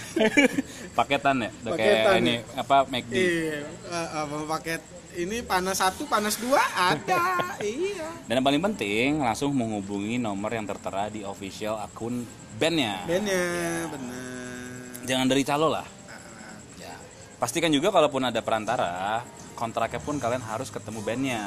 Paketan 0.98 1.36
ya, 1.38 1.50
udah 1.60 1.72
Paketan 1.72 1.76
kayak 1.76 2.08
ya. 2.08 2.20
ini 2.20 2.34
apa 2.54 2.76
McD. 2.86 3.12
Iya, 3.12 3.58
apa 3.92 4.34
paket 4.48 4.82
ini 5.16 5.40
panas 5.40 5.80
satu, 5.80 6.04
panas 6.04 6.36
dua 6.36 6.60
ada. 6.72 7.40
iya. 7.64 8.08
Dan 8.28 8.40
yang 8.40 8.46
paling 8.46 8.62
penting 8.62 9.20
langsung 9.20 9.52
menghubungi 9.52 10.16
nomor 10.16 10.52
yang 10.52 10.64
tertera 10.64 11.08
di 11.08 11.20
official 11.20 11.76
akun 11.78 12.24
bandnya. 12.56 13.04
Bandnya 13.04 13.44
benar. 13.88 14.24
jangan 15.06 15.26
dari 15.28 15.42
calo 15.42 15.70
lah 15.70 15.86
Ah, 16.10 16.18
ya 16.76 16.94
pastikan 17.36 17.70
juga 17.70 17.94
kalaupun 17.94 18.26
ada 18.26 18.42
perantara 18.42 19.22
kontraknya 19.54 20.02
pun 20.02 20.18
kalian 20.18 20.42
harus 20.42 20.66
ketemu 20.66 20.98
bandnya 21.00 21.42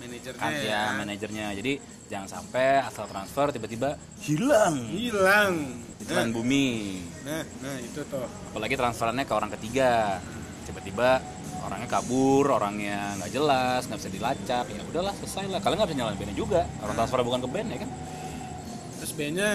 manajernya 0.00 0.50
ya. 0.50 0.62
ya. 0.64 0.82
manajernya. 0.96 1.46
Jadi 1.56 1.72
jangan 2.06 2.28
sampai 2.28 2.84
asal 2.84 3.04
transfer 3.08 3.46
tiba-tiba 3.52 3.96
hilang. 4.22 4.76
Hilang. 4.92 5.54
Di 5.96 6.04
telan 6.04 6.30
bumi. 6.30 7.00
Nah 7.24 7.42
nah 7.64 7.76
itu 7.80 8.00
tuh. 8.06 8.26
Apalagi 8.52 8.74
transferannya 8.76 9.24
ke 9.24 9.34
orang 9.34 9.50
ketiga. 9.58 10.20
Tiba-tiba 10.66 11.22
orangnya 11.66 11.88
kabur 11.90 12.46
orangnya 12.46 13.18
nggak 13.18 13.30
jelas 13.32 13.80
nggak 13.88 14.00
bisa 14.04 14.12
dilacak. 14.12 14.64
Ya 14.70 14.82
udahlah 14.86 15.14
selesai 15.18 15.44
lah. 15.50 15.60
Kalian 15.64 15.76
nggak 15.80 15.90
bisa 15.90 15.98
nyalain 15.98 16.18
bandnya 16.18 16.36
juga. 16.36 16.62
Orang 16.84 16.94
transfer 16.94 17.18
bukan 17.24 17.40
ke 17.42 17.48
band 17.50 17.68
ya 17.72 17.78
kan? 17.80 17.90
Terus 19.02 19.12
bandnya 19.16 19.50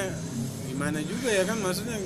gimana 0.68 1.00
juga 1.06 1.30
ya 1.30 1.44
kan? 1.46 1.58
Maksudnya 1.62 1.98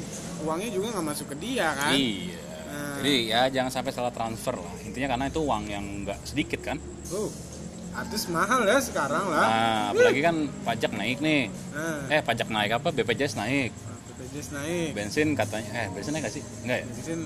uangnya 0.44 0.70
juga 0.74 0.88
nggak 0.94 1.06
masuk 1.06 1.28
ke 1.34 1.36
dia 1.40 1.72
kan? 1.74 1.94
Iya. 1.96 2.44
Nah. 2.66 3.00
jadi 3.00 3.16
ya 3.32 3.42
jangan 3.48 3.72
sampai 3.72 3.92
salah 3.96 4.12
transfer 4.12 4.52
lah. 4.60 4.74
Intinya 4.84 5.16
karena 5.16 5.26
itu 5.32 5.40
uang 5.40 5.64
yang 5.72 5.86
nggak 6.04 6.20
sedikit 6.28 6.60
kan? 6.60 6.76
Oh 7.16 7.32
artis 7.96 8.28
mahal 8.28 8.62
ya 8.68 8.78
sekarang 8.84 9.24
lah. 9.32 9.42
Nah 9.42 9.84
apalagi 9.96 10.22
kan 10.22 10.36
pajak 10.68 10.92
naik 10.92 11.18
nih. 11.24 11.48
Nah 11.72 12.12
eh 12.12 12.22
pajak 12.22 12.48
naik 12.52 12.72
apa? 12.76 12.92
BPJS 12.92 13.40
naik. 13.40 13.72
BPJS 14.12 14.50
naik. 14.52 14.92
Bensin 14.92 15.32
katanya 15.34 15.72
eh 15.72 15.88
bensin 15.96 16.12
naik 16.12 16.28
gak 16.28 16.36
sih? 16.36 16.44
Enggak 16.68 16.78
ya? 16.84 16.86
Bensin 16.92 17.20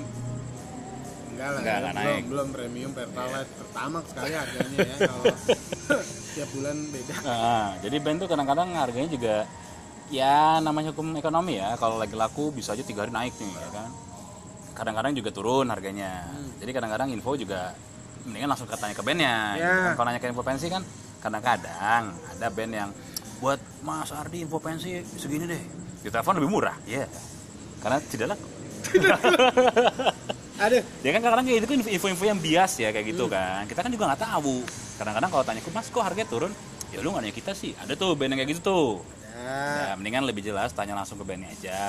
enggak 1.34 1.50
lah. 1.50 1.60
Enggak, 1.60 1.78
enggak 1.78 1.94
belum 1.94 2.06
naik. 2.06 2.24
belum 2.30 2.48
premium 2.54 2.92
pertalite 2.94 3.52
pertama 3.58 3.98
sekali 4.06 4.34
harganya 4.42 4.78
ya 4.86 4.96
kalau 5.10 5.26
tiap 6.38 6.50
bulan 6.54 6.78
beda. 6.94 7.16
Nah, 7.26 7.70
jadi 7.82 7.96
band 7.98 8.18
tuh 8.22 8.30
kadang-kadang 8.30 8.70
harganya 8.78 9.10
juga 9.10 9.36
ya 10.14 10.62
namanya 10.62 10.94
hukum 10.94 11.18
ekonomi 11.18 11.58
ya. 11.58 11.74
Kalau 11.82 11.98
lagi 11.98 12.14
laku 12.14 12.54
bisa 12.54 12.78
aja 12.78 12.86
tiga 12.86 13.10
hari 13.10 13.14
naik 13.14 13.34
nih 13.42 13.50
ya 13.50 13.70
kan? 13.74 13.90
Kadang-kadang 14.78 15.18
juga 15.18 15.30
turun 15.34 15.68
harganya. 15.74 16.30
Jadi 16.62 16.72
kadang-kadang 16.72 17.10
info 17.10 17.34
juga 17.36 17.74
mendingan 18.28 18.50
langsung 18.51 18.70
katanya 18.70 18.96
ke 18.96 19.04
bandnya. 19.04 19.36
Ya. 19.56 19.58
gitu 19.58 19.70
kan. 19.70 19.94
kalau 19.96 20.06
nanya 20.10 20.20
ke 20.22 20.28
info 20.30 20.44
pensi 20.46 20.68
kan 20.70 20.84
kadang-kadang 21.20 22.04
ada 22.16 22.48
band 22.48 22.72
yang 22.72 22.89
buat 23.44 23.60
Mas 23.84 24.12
Ardi 24.12 24.44
info 24.44 24.60
pensi 24.60 25.01
segini 25.18 25.46
deh. 25.48 25.63
Di 26.00 26.10
telepon 26.12 26.38
lebih 26.39 26.51
murah. 26.51 26.75
Ya 26.88 27.08
karena 27.80 27.98
tidak 28.12 28.36
laku 28.36 28.48
ada 30.60 30.84
ya 30.84 31.10
kan 31.16 31.22
kadang-kadang 31.24 31.56
itu 31.56 31.68
kan 31.68 31.80
info-info 31.88 32.24
yang 32.28 32.39
bias 32.39 32.84
ya 32.84 32.92
kayak 32.92 33.16
gitu 33.16 33.32
kan. 33.32 33.63
Kita 33.68 33.80
kan 33.80 33.92
juga 33.92 34.12
nggak 34.12 34.22
tahu. 34.28 34.60
Kadang-kadang 35.00 35.30
kalau 35.32 35.44
tanya 35.48 35.62
ke 35.63 35.72
mas 35.72 35.88
kok 35.88 36.04
harganya 36.04 36.28
turun? 36.28 36.51
Ya 36.92 37.00
lu 37.00 37.16
nggak 37.16 37.24
nanya 37.24 37.36
kita 37.36 37.51
sih. 37.56 37.72
Ada 37.80 37.96
tuh 37.96 38.20
band 38.20 38.36
yang 38.36 38.44
kayak 38.44 38.51
gitu 38.56 38.62
tuh. 38.63 38.89
Ya 39.04 39.20
ya 39.39 39.96
mendingan 39.96 40.28
lebih 40.28 40.44
jelas 40.44 40.75
tanya 40.75 41.00
langsung 41.00 41.16
ke 41.16 41.24
bandnya 41.24 41.48
aja 41.56 41.80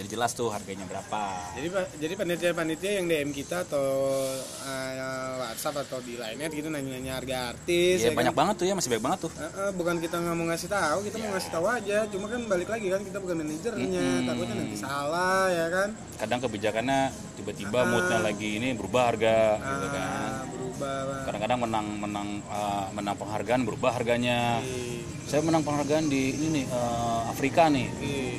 jadi 0.00 0.16
jelas 0.16 0.32
tuh 0.32 0.48
harganya 0.48 0.88
berapa. 0.88 1.52
Jadi 1.52 1.68
jadi 2.00 2.12
panitia-panitia 2.16 2.90
yang 2.96 3.04
DM 3.04 3.30
kita 3.36 3.68
atau 3.68 3.84
eh, 4.64 5.36
WhatsApp 5.44 5.84
atau 5.84 6.00
di 6.00 6.16
lainnya 6.16 6.48
gitu 6.48 6.72
nanya-nanya 6.72 7.20
harga 7.20 7.36
artis 7.52 8.00
ya, 8.00 8.08
ya 8.08 8.16
banyak 8.16 8.32
kan? 8.32 8.40
banget 8.40 8.54
tuh 8.56 8.66
ya 8.72 8.74
masih 8.80 8.88
banyak 8.96 9.04
banget 9.04 9.18
tuh. 9.28 9.32
Eh, 9.36 9.44
eh, 9.44 9.70
bukan 9.76 10.00
kita 10.00 10.16
nggak 10.24 10.36
mau 10.40 10.46
ngasih 10.48 10.68
tahu 10.72 10.98
kita 11.04 11.16
mau 11.20 11.30
ngasih 11.36 11.50
tahu 11.52 11.64
aja. 11.68 11.98
Cuma 12.08 12.26
kan 12.32 12.40
balik 12.48 12.68
lagi 12.72 12.86
kan 12.88 13.00
kita 13.04 13.18
bukan 13.20 13.36
manajernya. 13.44 14.06
Takutnya 14.24 14.54
nanti 14.56 14.76
salah 14.80 15.44
ya 15.52 15.66
kan? 15.68 15.88
Kadang 16.16 16.40
kebijakannya 16.48 17.00
tiba-tiba 17.36 17.78
moodnya 17.84 18.18
lagi 18.24 18.50
ini 18.56 18.72
berubah 18.72 19.02
harga 19.12 19.36
gitu 19.60 19.86
kan. 19.92 20.08
Ah, 20.08 20.42
berubah 20.48 20.96
Pak. 21.04 21.20
kadang-kadang 21.28 21.58
menang 21.60 21.86
menang 22.00 22.28
eh, 22.40 22.86
menang 22.96 23.16
penghargaan 23.20 23.60
berubah 23.68 23.90
harganya. 24.00 24.64
Ih, 24.64 25.04
saya 25.28 25.44
menang 25.44 25.60
penghargaan 25.60 26.08
di 26.08 26.32
ini 26.40 26.48
nih 26.56 26.64
eh, 26.72 27.20
Afrika 27.28 27.68
nih. 27.68 27.88
Ih. 28.00 28.36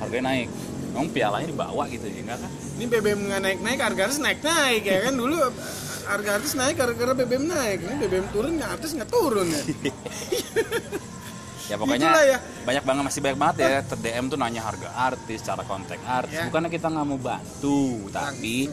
harganya 0.00 0.32
naik 0.32 0.48
Emang 0.90 1.08
pialanya 1.10 1.46
dibawa 1.48 1.86
gitu 1.86 2.06
ya 2.10 2.20
enggak 2.26 2.38
kan 2.42 2.50
ini 2.80 2.88
BBM 2.88 3.20
nggak 3.28 3.40
naik 3.44 3.58
naik 3.60 3.80
harga 3.84 4.00
artis 4.08 4.20
naik 4.24 4.40
naik 4.40 4.82
ya 4.88 4.98
kan? 5.04 5.12
Dulu 5.12 5.36
harga 6.08 6.30
artis 6.40 6.52
naik 6.56 6.74
gara-gara 6.80 7.12
BBM 7.12 7.44
naik. 7.44 7.78
Ini 7.84 7.94
BBM 8.00 8.26
turun 8.32 8.52
nggak 8.56 8.70
artis 8.80 8.90
nggak 8.96 9.10
turun 9.12 9.46
ya. 9.52 9.62
Ya 11.70 11.78
pokoknya 11.78 12.10
Itulah 12.10 12.24
ya. 12.26 12.38
banyak 12.66 12.82
banget 12.82 13.02
masih 13.06 13.20
banyak 13.22 13.38
banget 13.38 13.56
ya. 13.62 13.68
Ter 13.86 13.98
DM 14.02 14.26
tuh 14.26 14.34
nanya 14.42 14.66
harga 14.66 14.90
artis 14.90 15.38
cara 15.38 15.62
kontak 15.62 16.02
artis. 16.02 16.34
Ya. 16.34 16.50
bukannya 16.50 16.66
kita 16.66 16.90
nggak 16.90 17.06
mau 17.06 17.14
bantu 17.14 18.10
tapi 18.10 18.66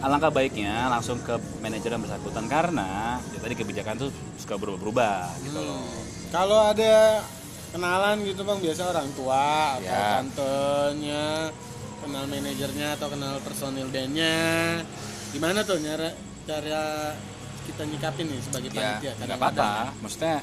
alangkah 0.00 0.32
baiknya 0.32 0.88
langsung 0.88 1.20
ke 1.20 1.36
manajer 1.60 1.92
yang 1.92 2.00
bersangkutan. 2.00 2.48
Karena 2.48 3.20
ya 3.36 3.38
tadi 3.42 3.52
kebijakan 3.52 4.08
tuh 4.08 4.10
suka 4.40 4.56
berubah-berubah 4.56 5.44
gitu 5.44 5.60
loh. 5.60 5.84
Kalau 6.32 6.72
ada 6.72 7.20
kenalan 7.72 8.16
gitu 8.22 8.40
bang. 8.42 8.58
Biasa 8.60 8.82
orang 8.86 9.08
tua 9.12 9.44
atau 9.74 9.82
Ya. 9.82 10.00
tantenya 10.14 11.24
kenal 11.98 12.24
manajernya 12.26 12.88
atau 12.94 13.08
kenal 13.08 13.34
personil 13.40 13.88
bandnya. 13.88 14.36
Gimana 15.30 15.62
tuh 15.62 15.78
nyara 15.78 16.12
cara 16.42 17.16
kita 17.62 17.82
nyikapin 17.82 18.26
nih 18.26 18.40
sebagai 18.40 18.68
ya 18.68 18.74
panitia? 18.74 19.10
nggak 19.14 19.16
Kadang-kadang. 19.24 19.64
apa-apa. 19.88 20.02
maksudnya 20.02 20.36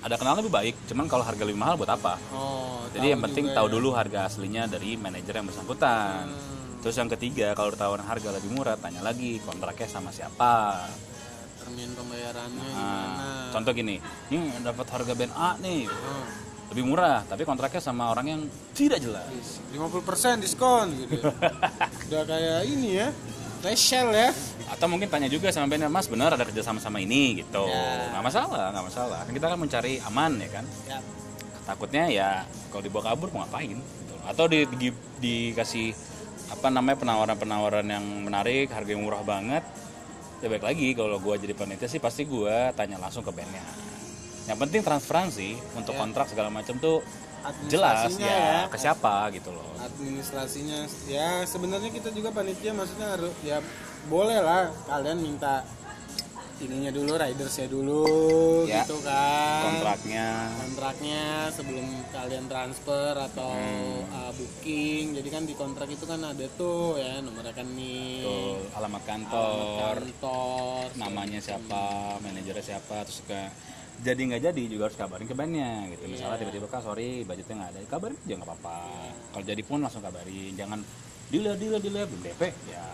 ada 0.00 0.14
kenal 0.14 0.34
lebih 0.36 0.52
baik. 0.52 0.74
Cuman 0.84 1.06
kalau 1.06 1.24
harga 1.24 1.42
lebih 1.42 1.56
mahal 1.56 1.74
buat 1.74 1.88
apa? 1.88 2.20
Oh 2.30 2.84
jadi 2.90 3.06
yang 3.10 3.22
penting 3.22 3.50
tahu 3.50 3.66
ya. 3.66 3.72
dulu 3.72 3.88
harga 3.90 4.28
aslinya 4.28 4.66
dari 4.66 4.94
manajer 4.94 5.34
yang 5.34 5.46
bersangkutan. 5.46 6.28
Hmm. 6.28 6.52
terus 6.78 6.94
yang 6.94 7.08
ketiga 7.08 7.56
kalau 7.56 7.72
ditawarin 7.72 8.04
harga 8.04 8.28
lebih 8.30 8.52
murah 8.52 8.76
tanya 8.76 9.00
lagi 9.00 9.40
kontraknya 9.40 9.88
sama 9.88 10.12
siapa. 10.12 10.84
Termin 11.56 11.88
pembayarannya 11.90 12.68
Nah, 12.68 12.76
gimana? 12.76 13.28
contoh 13.50 13.72
gini, 13.72 13.96
ini 14.28 14.52
dapat 14.60 14.84
harga 14.86 15.12
band 15.14 15.32
A 15.32 15.56
nih, 15.58 15.88
Oh, 15.88 16.24
lebih 16.74 16.90
murah, 16.90 17.22
tapi 17.22 17.46
kontraknya 17.46 17.78
sama 17.78 18.10
orang 18.10 18.26
yang 18.26 18.40
tidak 18.74 18.98
jelas. 18.98 19.62
50% 19.70 20.42
diskon 20.42 20.90
gitu 21.06 21.22
udah 22.10 22.22
kayak 22.26 22.66
ini 22.66 22.98
ya 22.98 23.08
Rachel 23.62 24.10
ya 24.10 24.28
Atau 24.68 24.90
mungkin 24.90 25.06
tanya 25.06 25.30
juga 25.30 25.54
sama 25.54 25.70
bandnya, 25.70 25.86
Mas 25.86 26.10
benar 26.10 26.34
ada 26.34 26.42
kerja 26.42 26.66
sama 26.66 26.82
sama 26.82 26.98
ini 26.98 27.40
gitu. 27.46 27.62
Ya. 27.64 28.10
Nggak 28.10 28.24
masalah, 28.26 28.64
nggak 28.74 28.84
masalah. 28.90 29.18
Kan 29.22 29.32
kita 29.38 29.46
kan 29.46 29.58
mencari 29.60 29.92
aman 30.02 30.32
ya 30.40 30.48
kan. 30.50 30.64
ya 30.84 30.98
Takutnya 31.64 32.04
ya 32.10 32.28
kalau 32.74 32.82
dibawa 32.82 33.14
kabur 33.14 33.30
mau 33.30 33.46
ngapain? 33.46 33.78
Gitu. 33.78 34.14
Atau 34.26 34.50
di, 34.50 34.66
di- 34.76 35.04
dikasih 35.22 35.94
apa 36.52 36.68
namanya 36.68 37.00
penawaran-penawaran 37.00 37.86
yang 37.86 38.04
menarik, 38.24 38.68
harga 38.68 38.90
yang 38.90 39.04
murah 39.04 39.22
banget. 39.22 39.62
Ya 40.42 40.50
baik 40.50 40.64
lagi 40.66 40.92
kalau 40.92 41.16
gua 41.22 41.38
jadi 41.38 41.54
panitia 41.56 41.88
sih 41.88 42.02
pasti 42.02 42.26
gua 42.28 42.68
tanya 42.74 42.98
langsung 43.00 43.24
ke 43.24 43.32
bandnya. 43.32 43.64
Yang 44.44 44.58
penting 44.60 44.80
transparansi 44.80 45.48
untuk 45.72 45.94
kontrak 45.94 46.28
segala 46.28 46.48
macam 46.48 46.76
tuh 46.76 47.00
jelas 47.68 48.08
ya, 48.16 48.24
ya. 48.24 48.58
ke 48.72 48.80
siapa 48.80 49.28
gitu 49.28 49.52
loh. 49.52 49.68
administrasinya 49.76 50.88
ya 51.04 51.44
sebenarnya 51.44 51.92
kita 51.92 52.08
juga 52.08 52.32
panitia 52.32 52.72
maksudnya 52.72 53.20
harus 53.20 53.36
ya 53.44 53.60
boleh 54.08 54.40
lah 54.40 54.72
kalian 54.88 55.20
minta 55.20 55.60
ininya 56.56 56.88
dulu 56.88 57.20
ridersnya 57.20 57.68
dulu 57.68 58.04
Ya. 58.64 58.80
gitu 58.80 58.96
kan 59.04 59.76
Kontraknya 59.76 60.28
kontraknya 60.56 61.22
sebelum 61.52 61.84
kalian 62.08 62.48
transfer 62.48 63.12
atau 63.12 63.52
Hmm. 63.52 64.08
uh, 64.08 64.32
booking 64.32 65.12
jadi 65.12 65.28
kan 65.28 65.42
di 65.44 65.52
kontrak 65.52 65.92
itu 65.92 66.08
kan 66.08 66.24
ada 66.24 66.46
tuh 66.56 66.96
ya 66.96 67.20
nomor 67.20 67.44
rekening 67.44 68.24
tuh 68.24 68.56
alamat 68.72 69.02
kantor, 69.04 70.00
kantor 70.00 70.88
namanya 70.96 71.44
siapa, 71.44 72.16
manajernya 72.24 72.64
siapa, 72.64 73.04
terus 73.04 73.20
ke 73.20 73.40
jadi 74.02 74.18
nggak 74.18 74.42
jadi 74.50 74.62
juga 74.66 74.90
harus 74.90 74.98
kabarin 74.98 75.28
ke 75.30 75.36
bandnya 75.36 75.86
gitu. 75.94 76.10
Misalnya 76.10 76.40
tiba-tiba 76.42 76.66
kak 76.66 76.82
sorry 76.82 77.22
budgetnya 77.22 77.54
nggak 77.62 77.70
ada, 77.70 77.80
kabarin 77.86 78.16
aja 78.18 78.34
nggak 78.34 78.48
apa-apa. 78.50 78.78
Kalau 79.30 79.44
jadi 79.46 79.62
pun 79.62 79.78
langsung 79.84 80.02
kabarin, 80.02 80.52
jangan 80.58 80.80
dilihat 81.30 81.58
dilihat 81.62 81.82
dilihat 81.84 82.08
belum 82.10 82.22
DP. 82.26 82.42
Ya 82.72 82.84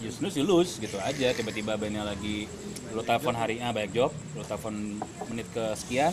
use 0.00 0.16
lose 0.24 0.36
you 0.40 0.44
lose 0.44 0.72
gitu 0.80 0.96
aja. 1.00 1.28
Tiba-tiba 1.32 1.76
bandnya 1.80 2.04
lagi 2.04 2.48
lu 2.90 3.00
telepon 3.06 3.36
hari 3.36 3.60
A 3.62 3.70
banyak 3.70 3.92
job 3.94 4.10
lu 4.34 4.42
telepon 4.42 4.98
menit 5.30 5.46
ke 5.54 5.64
sekian 5.78 6.10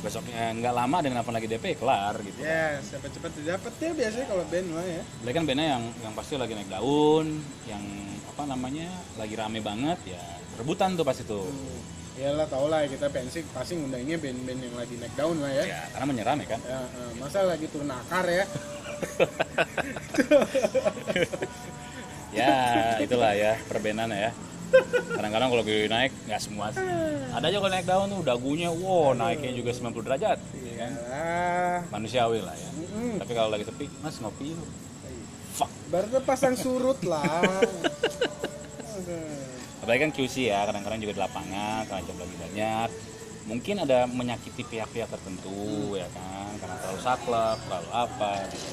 besoknya 0.00 0.56
nggak 0.56 0.74
lama 0.74 0.96
dengan 1.04 1.20
telepon 1.20 1.36
lagi 1.36 1.48
DP 1.48 1.64
kelar 1.76 2.14
gitu. 2.24 2.40
Ya 2.40 2.80
siapa 2.80 3.06
cepat 3.12 3.36
dapat 3.44 3.72
ya 3.78 3.90
biasanya 3.92 4.26
kalau 4.32 4.44
band 4.48 4.66
mah 4.72 4.86
ya. 4.86 5.02
Berarti 5.22 5.34
kan 5.36 5.44
bandnya 5.46 5.66
yang 5.76 5.84
yang 6.02 6.12
pasti 6.16 6.34
lagi 6.40 6.52
naik 6.56 6.70
daun, 6.72 7.26
yang 7.68 7.84
apa 8.32 8.42
namanya 8.48 8.88
lagi 9.20 9.34
rame 9.36 9.60
banget 9.60 9.98
ya 10.08 10.22
rebutan 10.56 10.96
tuh 10.96 11.04
pasti 11.04 11.22
tuh. 11.28 11.46
Ya 12.20 12.36
lah 12.36 12.44
tau 12.44 12.68
lah 12.68 12.84
kita 12.84 13.08
pensi 13.08 13.40
pasti 13.48 13.80
ngundangnya 13.80 14.20
band-band 14.20 14.60
yang 14.60 14.76
lagi 14.76 14.94
naik 15.00 15.14
daun 15.16 15.40
lah 15.40 15.48
ya 15.50 15.64
Ya 15.64 15.80
karena 15.88 16.04
menyerame 16.04 16.44
kan. 16.44 16.60
Ya, 16.60 16.84
eh, 16.84 17.12
masa 17.16 17.48
lagi 17.48 17.64
turun 17.72 17.88
akar 17.88 18.28
ya 18.28 18.44
Ya 22.30 22.52
itulah 23.02 23.32
ya 23.34 23.58
perbenan 23.66 24.06
ya. 24.12 24.30
Kadang-kadang 25.10 25.50
kalau 25.50 25.62
lagi 25.66 25.90
naik 25.90 26.12
nggak 26.30 26.38
semua 26.38 26.70
sih. 26.70 26.78
Ada 27.34 27.50
aja 27.50 27.58
kalau 27.58 27.72
naik 27.74 27.86
daun 27.90 28.06
tuh 28.06 28.22
dagunya, 28.22 28.70
wow 28.70 29.10
naiknya 29.18 29.50
juga 29.50 29.74
90 29.74 30.06
derajat. 30.06 30.38
ya 30.54 30.74
kan? 30.78 30.92
Manusiawi 31.90 32.38
lah 32.38 32.54
ya. 32.54 32.70
mm, 32.70 33.18
Tapi 33.18 33.32
kalau 33.34 33.50
lagi 33.50 33.66
sepi, 33.66 33.90
mas 33.98 34.14
ngopi 34.22 34.54
yuk. 34.54 34.68
Fuck. 35.50 35.66
baru 35.90 36.22
pasang 36.22 36.54
surut 36.54 37.02
lah 37.02 37.26
Aduh. 38.94 39.49
Apalagi 39.80 40.00
kan 40.04 40.12
QC 40.12 40.52
ya, 40.52 40.68
kadang-kadang 40.68 41.00
juga 41.00 41.12
di 41.16 41.20
lapangan, 41.24 41.88
karena 41.88 42.02
jam 42.04 42.16
lagi 42.20 42.36
banyak. 42.36 42.88
Mungkin 43.48 43.74
ada 43.82 44.04
menyakiti 44.06 44.62
pihak-pihak 44.68 45.08
tertentu 45.08 45.96
ya 45.96 46.06
kan, 46.12 46.52
karena 46.60 46.76
terlalu 46.84 47.00
saklek, 47.00 47.58
terlalu 47.64 47.90
apa. 47.90 48.32
Gitu. 48.52 48.68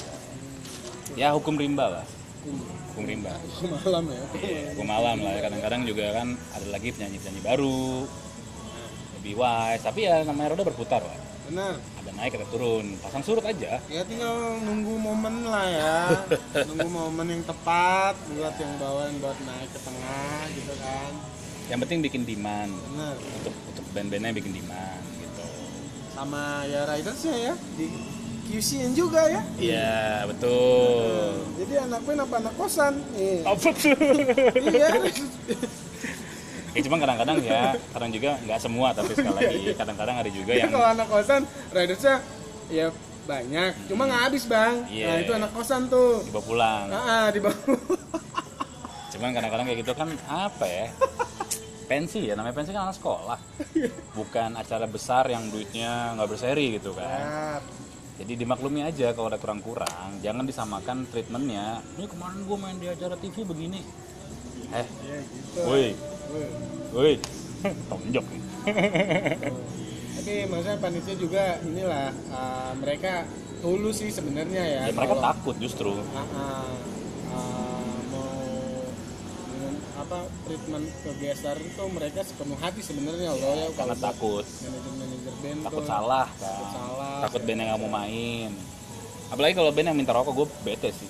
Ya 1.16 1.32
hukum 1.32 1.56
rimba 1.56 1.88
lah. 1.88 2.06
hukum 2.98 3.04
rimba 3.06 3.34
malam 3.86 4.04
ya 4.10 4.24
Gue 4.74 4.86
malam 4.88 5.18
lah 5.22 5.36
kadang-kadang 5.38 5.82
juga 5.86 6.06
kan 6.18 6.34
ada 6.34 6.68
lagi 6.72 6.90
penyanyi-penyanyi 6.96 7.42
baru 7.44 8.08
lebih 9.20 9.34
wise 9.38 9.84
tapi 9.84 10.08
ya 10.08 10.24
namanya 10.24 10.56
roda 10.56 10.64
berputar 10.66 11.04
lah 11.04 11.27
benar 11.48 11.74
ada 11.80 12.12
naik 12.16 12.36
ada 12.36 12.48
turun. 12.52 12.86
Pasang 13.00 13.24
surut 13.24 13.44
aja. 13.44 13.80
Ya 13.88 14.02
tinggal 14.04 14.60
nunggu 14.64 14.94
momen 15.00 15.48
lah 15.48 15.66
ya. 15.68 16.00
Nunggu 16.68 16.88
momen 16.88 17.28
yang 17.28 17.44
tepat 17.44 18.16
buat 18.36 18.56
yang 18.60 18.74
bawaan 18.80 19.16
buat 19.24 19.38
naik 19.44 19.70
ke 19.72 19.80
tengah 19.80 20.42
gitu 20.56 20.74
kan. 20.80 21.12
Yang 21.68 21.80
penting 21.88 22.00
bikin 22.04 22.22
demand. 22.24 22.72
Benar 22.72 23.16
untuk 23.16 23.56
untuk 23.72 23.86
band-bandnya 23.92 24.32
bikin 24.36 24.54
demand 24.56 25.04
gitu. 25.20 25.44
Sama 26.16 26.64
ya 26.68 26.82
ridersnya 26.88 27.36
ya 27.36 27.54
di 27.76 27.86
QC-in 28.48 28.96
juga 28.96 29.28
ya. 29.28 29.42
Iya 29.60 30.00
betul. 30.32 31.44
Jadi 31.60 31.74
anak 31.84 32.00
band 32.08 32.20
apa 32.24 32.36
anak 32.40 32.54
kosan? 32.56 32.94
Iya. 33.20 33.44
apa 33.44 33.70
tuh? 33.76 33.96
Iya 34.64 34.88
ya 36.78 36.82
cuma 36.86 37.02
kadang-kadang 37.02 37.38
ya 37.42 37.74
kadang 37.90 38.10
juga 38.14 38.38
nggak 38.46 38.60
semua 38.62 38.94
tapi 38.94 39.12
sekali 39.18 39.34
lagi 39.34 39.62
kadang-kadang 39.74 40.16
ada 40.22 40.30
juga 40.30 40.52
yang 40.54 40.70
kalau 40.70 40.88
anak 40.94 41.08
kosan 41.10 41.42
ridersnya 41.74 42.22
ya 42.70 42.94
banyak. 43.28 43.72
Cuma 43.92 44.08
nggak 44.08 44.22
habis 44.32 44.44
bang. 44.48 44.88
Iya. 44.88 45.06
nah 45.12 45.16
itu 45.20 45.32
anak 45.36 45.52
kosan 45.52 45.92
tuh. 45.92 46.24
Dibawa 46.24 46.44
pulang. 46.48 46.86
Ah 46.96 46.98
ah, 46.98 47.26
di 47.28 47.40
bawah 47.44 47.60
cuman 49.08 49.34
kadang-kadang 49.34 49.66
kayak 49.66 49.80
gitu 49.82 49.94
kan 49.98 50.10
apa 50.30 50.66
ya? 50.70 50.88
Pensi 51.90 52.28
ya 52.28 52.38
namanya 52.38 52.56
pensi 52.56 52.72
kan 52.72 52.88
anak 52.88 52.98
sekolah. 53.02 53.40
Bukan 54.14 54.56
acara 54.56 54.86
besar 54.86 55.28
yang 55.28 55.50
duitnya 55.52 56.16
nggak 56.16 56.30
berseri 56.30 56.80
gitu 56.80 56.94
kan. 56.96 57.24
Ah, 57.26 57.60
jadi 58.22 58.34
dimaklumi 58.34 58.86
aja 58.86 59.12
kalau 59.18 59.34
ada 59.34 59.42
kurang-kurang 59.42 60.22
jangan 60.22 60.46
disamakan 60.46 61.10
treatmentnya. 61.10 61.82
Ini 61.98 62.06
kemarin 62.08 62.40
gue 62.46 62.58
main 62.58 62.78
di 62.78 62.88
acara 62.88 63.16
TV 63.18 63.44
begini. 63.44 63.82
Eh 64.68 64.88
ya 65.08 65.18
gitu. 65.24 65.60
woi 65.64 65.88
Woi. 66.94 67.16
tonjok 67.90 68.26
tapi 70.28 70.44
maksudnya 70.52 70.76
panitia 70.84 71.16
juga 71.16 71.44
inilah 71.64 72.12
ah, 72.36 72.76
mereka 72.76 73.24
tulus 73.64 74.04
sih 74.04 74.12
sebenarnya 74.12 74.60
ya. 74.60 74.82
Ya 74.84 74.92
mereka 74.92 75.16
kalau- 75.16 75.24
takut 75.24 75.56
justru. 75.56 75.96
Ah, 76.12 76.20
ah, 76.20 76.68
ah, 77.32 77.96
mau 78.12 78.28
dengan 79.56 79.74
apa 79.96 80.28
treatment 80.44 80.86
ke 81.00 81.12
gestar 81.24 81.56
itu 81.56 81.84
mereka 81.88 82.28
sepenuh 82.28 82.60
hati 82.60 82.84
sebenarnya 82.84 83.40
loh 83.40 83.40
ya 83.40 83.72
karena 83.72 83.96
kalau 83.96 83.96
takut. 84.04 84.44
manajer-manajer 84.44 85.34
band 85.40 85.60
takut 85.64 85.80
tuh. 85.80 85.88
salah 85.88 86.28
takut 86.36 86.68
kan. 86.68 86.76
salah 86.76 87.16
takut 87.24 87.42
band 87.48 87.58
yang 87.64 87.68
nggak 87.72 87.82
mau 87.88 87.92
main. 88.04 88.52
Apalagi 89.32 89.54
kalau 89.56 89.72
band 89.72 89.88
yang 89.88 89.98
minta 89.98 90.12
rokok 90.12 90.34
gue 90.44 90.48
bete 90.68 90.92
sih. 90.92 91.10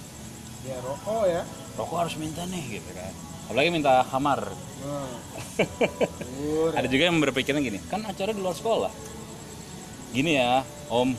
Ya 0.61 0.77
rokok 0.85 1.25
ya. 1.25 1.41
Rokok 1.73 1.97
harus 2.05 2.13
minta 2.21 2.45
nih 2.45 2.77
gitu 2.77 2.91
kan 2.93 3.13
apalagi 3.47 3.71
minta 3.71 4.03
hamar 4.11 4.51
nah 4.83 5.07
ada 6.77 6.87
juga 6.87 7.03
yang 7.09 7.17
berpikiran 7.17 7.59
gini 7.63 7.81
kan 7.89 8.05
acara 8.05 8.29
di 8.29 8.41
luar 8.41 8.53
sekolah. 8.53 8.91
Gini 10.13 10.37
ya 10.37 10.61
om 10.93 11.11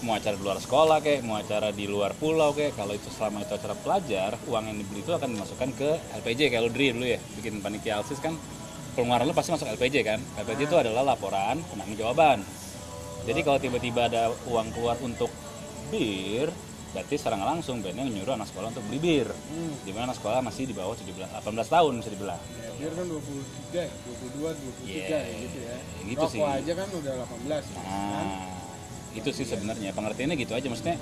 mau 0.00 0.16
acara 0.16 0.32
di 0.32 0.42
luar 0.46 0.58
sekolah 0.62 1.04
kayak 1.04 1.20
mau 1.26 1.36
acara 1.36 1.68
di 1.74 1.84
luar 1.84 2.16
pulau 2.16 2.56
kayak 2.56 2.72
kalau 2.72 2.96
itu 2.96 3.12
selama 3.12 3.44
itu 3.44 3.52
acara 3.52 3.76
pelajar 3.76 4.30
uang 4.48 4.64
yang 4.64 4.76
dibeli 4.80 5.04
itu 5.04 5.12
akan 5.12 5.36
dimasukkan 5.36 5.70
ke 5.76 5.90
LPJ 6.22 6.48
kayak 6.48 6.62
lu 6.64 6.70
diri 6.72 6.96
dulu 6.96 7.06
ya 7.10 7.20
bikin 7.36 7.60
panitia 7.60 8.00
alsis 8.00 8.16
kan 8.22 8.32
pengeluaran 8.96 9.28
lu 9.28 9.34
pasti 9.36 9.50
masuk 9.52 9.68
LPJ 9.68 9.96
kan? 10.06 10.18
LPJ 10.40 10.60
itu 10.70 10.76
adalah 10.78 11.02
laporan 11.04 11.60
penanggung 11.68 11.98
jawaban. 11.98 12.40
Jadi 13.28 13.40
kalau 13.44 13.58
tiba-tiba 13.60 14.08
ada 14.08 14.32
uang 14.48 14.72
keluar 14.72 14.96
untuk 15.04 15.28
bir 15.92 16.48
berarti 16.90 17.14
secara 17.14 17.38
langsung 17.38 17.78
bandnya 17.80 18.02
nyuruh 18.02 18.34
anak 18.34 18.50
sekolah 18.50 18.74
untuk 18.74 18.82
beli 18.90 18.98
bir. 18.98 19.28
Hmm. 19.30 19.72
di 19.86 19.90
mana 19.94 20.10
anak 20.10 20.18
sekolah 20.18 20.42
masih 20.42 20.66
di 20.66 20.74
bawah 20.74 20.94
17 20.98 21.06
18 21.14 21.46
tahun 21.70 21.92
bisa 22.02 22.10
dibilang. 22.10 22.40
Ya, 22.58 22.70
biar 22.78 22.92
kan 22.98 23.06
23 23.06 23.78
ya 23.78 23.94
22 23.94 24.50
23 24.50 24.90
Iya, 24.90 25.06
ya 25.06 25.36
gitu 25.38 25.58
ya. 25.62 25.76
Gitu 26.02 26.24
rokok 26.26 26.32
sih. 26.34 26.40
aja 26.42 26.72
kan 26.74 26.88
udah 26.90 27.12
18 27.24 27.62
ya. 27.62 27.80
Nah, 27.86 28.46
itu 29.14 29.28
sih 29.30 29.46
sebenarnya. 29.46 29.90
Pengertiannya 29.94 30.36
gitu 30.38 30.52
aja 30.58 30.66
maksudnya 30.66 30.96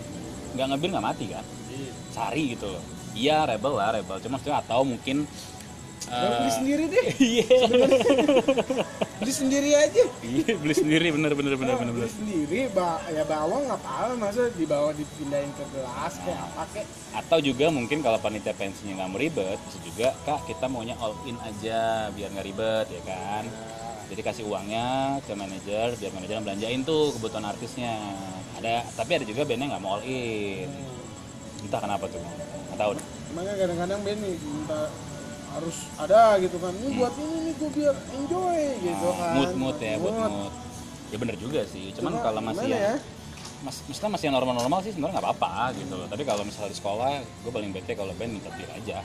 nggak 0.57 0.67
ngebir 0.73 0.89
nggak 0.93 1.07
mati 1.07 1.27
kan? 1.33 1.45
Iya. 1.73 1.93
cari 2.13 2.45
gitu. 2.53 2.69
Loh 2.69 2.99
iya 3.19 3.45
rebel 3.45 3.75
lah 3.75 3.91
rebel. 3.99 4.17
Cuma 4.23 4.39
maksudnya 4.39 4.63
atau 4.63 4.87
mungkin 4.87 5.27
Udah 6.09 6.31
beli 6.41 6.53
sendiri 6.53 6.85
deh. 6.89 7.05
iya. 7.37 7.47
Beli 9.19 9.33
sendiri 9.35 9.71
aja. 9.77 10.03
Iya 10.25 10.53
beli 10.57 10.75
sendiri 10.75 11.07
bener 11.13 11.33
bener 11.37 11.55
bener 11.61 11.75
bener 11.77 11.93
beli 11.93 12.07
bener. 12.09 12.11
sendiri 12.11 12.61
ba 12.73 13.03
ya 13.13 13.23
bawang 13.29 13.69
nggak 13.69 13.81
apa-apa 13.85 14.15
masa 14.17 14.49
dibawa 14.57 14.91
dipindahin 14.97 15.53
ke 15.53 15.65
gelas 15.75 16.15
kayak 16.25 16.41
apa 16.41 16.63
kayak. 16.73 16.89
Atau 17.13 17.39
juga 17.45 17.67
mungkin 17.69 18.01
kalau 18.01 18.19
panitia 18.19 18.57
pensinya 18.57 19.05
nggak 19.05 19.09
mau 19.13 19.21
ribet 19.21 19.59
bisa 19.69 19.79
juga 19.85 20.09
kak 20.25 20.41
kita 20.49 20.67
maunya 20.71 20.97
all 20.99 21.15
in 21.29 21.37
aja 21.45 22.09
biar 22.15 22.29
nggak 22.33 22.47
ribet 22.47 22.87
ya 22.89 23.03
kan? 23.05 23.45
Jadi 24.09 24.21
kasih 24.25 24.45
uangnya 24.49 25.21
ke 25.29 25.33
manajer 25.37 25.93
biar 26.01 26.13
manajer 26.17 26.35
yang 26.41 26.47
belanjain 26.47 26.81
tuh 26.89 27.13
kebutuhan 27.21 27.45
artisnya. 27.45 27.95
Ada 28.57 28.89
tapi 28.97 29.21
ada 29.21 29.25
juga 29.29 29.45
bandnya 29.45 29.77
nggak 29.77 29.83
mau 29.85 30.01
all 30.01 30.05
in. 30.09 30.71
Entah 31.69 31.81
kenapa 31.85 32.09
tuh. 32.09 32.23
Nggak 32.73 32.81
tahu 32.81 32.93
makanya 33.29 33.55
kadang-kadang 33.61 34.01
nih 34.09 34.35
minta 34.41 34.81
harus 35.59 35.77
ada 35.99 36.39
gitu 36.39 36.57
kan. 36.63 36.71
Ini 36.71 36.89
buat 36.95 37.15
ini 37.19 37.37
nih 37.51 37.55
gue 37.59 37.71
biar 37.75 37.97
enjoy 38.15 38.59
gitu 38.79 39.09
kan. 39.11 39.33
mood 39.35 39.53
mood 39.59 39.77
ya 39.83 39.95
buat 39.99 40.15
mood. 40.15 40.53
ya 41.09 41.17
bener 41.17 41.37
juga 41.41 41.65
sih 41.65 41.89
cuman 41.97 42.21
Cuma 42.21 42.21
kalau 42.21 42.41
masih 42.45 42.69
yang 42.69 42.85
ya? 42.85 42.95
mas, 43.65 43.81
maksudnya 43.89 44.13
masih 44.13 44.25
yang 44.29 44.37
normal-normal 44.37 44.79
sih 44.85 44.93
sebenarnya 44.93 45.15
nggak 45.19 45.27
apa-apa 45.27 45.73
gitu 45.75 45.95
loh. 45.99 46.07
Tapi 46.07 46.23
kalau 46.23 46.43
misalnya 46.47 46.71
di 46.71 46.79
sekolah 46.79 47.11
gue 47.25 47.53
paling 47.53 47.71
bete 47.75 47.93
kalau 47.99 48.13
band 48.15 48.33
minta 48.39 48.53
bir 48.55 48.71
aja. 48.71 49.01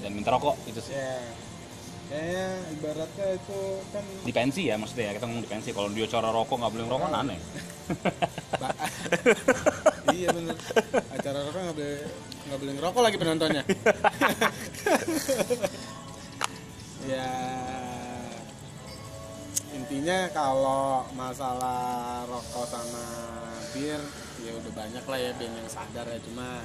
Dan 0.00 0.10
minta 0.16 0.30
rokok 0.32 0.56
itu 0.70 0.80
sih. 0.80 0.94
Ya 0.94 1.16
kayaknya 2.10 2.46
ibaratnya 2.74 3.26
itu 3.38 3.58
kan 3.94 4.02
di 4.26 4.32
pensi 4.34 4.66
ya 4.66 4.74
maksudnya 4.74 5.04
ya 5.10 5.12
kita 5.16 5.24
ngomong 5.26 5.44
di 5.44 5.50
pensi. 5.50 5.68
Kalau 5.72 5.88
dia 5.90 6.06
cara 6.06 6.28
rokok 6.28 6.56
nggak 6.60 6.72
boleh 6.76 6.84
ngerokok 6.86 7.08
kan 7.08 7.14
aneh. 7.26 7.40
Iya 10.10 10.28
bener. 10.36 10.56
Acara 11.16 11.38
rokok 11.48 11.60
nggak 11.64 11.76
boleh 11.76 11.98
nggak 12.50 12.58
boleh 12.58 12.74
ngerokok 12.74 13.02
lagi 13.06 13.16
penontonnya. 13.16 13.62
Ya 17.08 17.32
intinya 19.72 20.28
kalau 20.36 21.08
masalah 21.16 22.22
rokok 22.28 22.68
sama 22.68 23.04
bir 23.72 23.98
ya 24.44 24.52
udah 24.52 24.72
banyak 24.76 25.04
lah 25.08 25.18
ya 25.18 25.30
band 25.34 25.54
yang 25.56 25.70
sadar 25.70 26.06
ya. 26.06 26.20
Cuma 26.20 26.60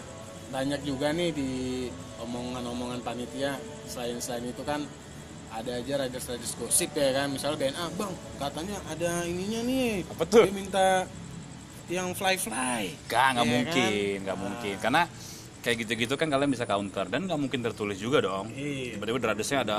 banyak 0.51 0.83
juga 0.83 1.15
nih 1.15 1.31
di 1.31 1.51
omongan-omongan 2.19 2.99
panitia. 3.01 3.55
Selain 3.87 4.19
selain 4.19 4.51
itu 4.51 4.61
kan 4.67 4.83
ada 5.49 5.71
aja 5.79 6.03
riders 6.03 6.27
riders 6.27 6.53
gosip 6.59 6.91
ya 6.93 7.15
kan. 7.15 7.31
Misalnya 7.31 7.57
band 7.65 7.77
A 7.79 7.85
bang 7.95 8.13
katanya 8.37 8.77
ada 8.91 9.11
ininya 9.23 9.61
nih. 9.63 10.03
Apa 10.11 10.23
tuh? 10.27 10.43
dia 10.45 10.53
minta 10.53 10.87
yang 11.85 12.11
fly 12.17 12.33
fly 12.35 12.91
Gak, 13.07 13.39
nggak 13.39 13.45
Iya 13.45 13.53
mungkin, 13.55 13.89
kan? 13.89 14.21
nggak 14.27 14.37
mungkin. 14.37 14.75
Karena 14.83 15.03
kayak 15.65 15.81
gitu-gitu 15.81 16.13
kan 16.13 16.29
kalian 16.29 16.47
bisa 16.47 16.63
counter 16.63 17.09
dan 17.09 17.25
nggak 17.25 17.39
mungkin 17.41 17.59
tertulis 17.59 17.97
juga 17.97 18.21
dong. 18.21 18.53
Iya. 18.53 18.95
Tiba-tiba 18.95 19.17
di 19.17 19.27
radesnya 19.27 19.59
ada 19.61 19.77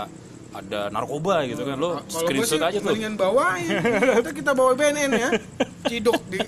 ada 0.51 0.89
narkoba 0.89 1.45
gitu 1.45 1.63
kan, 1.63 1.77
lo 1.77 2.01
Kalau 2.01 2.09
screenshot 2.09 2.59
aja 2.59 2.79
tuh. 2.81 2.89
mendingan 2.89 3.15
bawain 3.15 3.77
kita 4.17 4.31
kita 4.33 4.51
bawa 4.51 4.73
BNN 4.73 5.11
ya 5.13 5.31
ciduk 5.85 6.17
di 6.27 6.39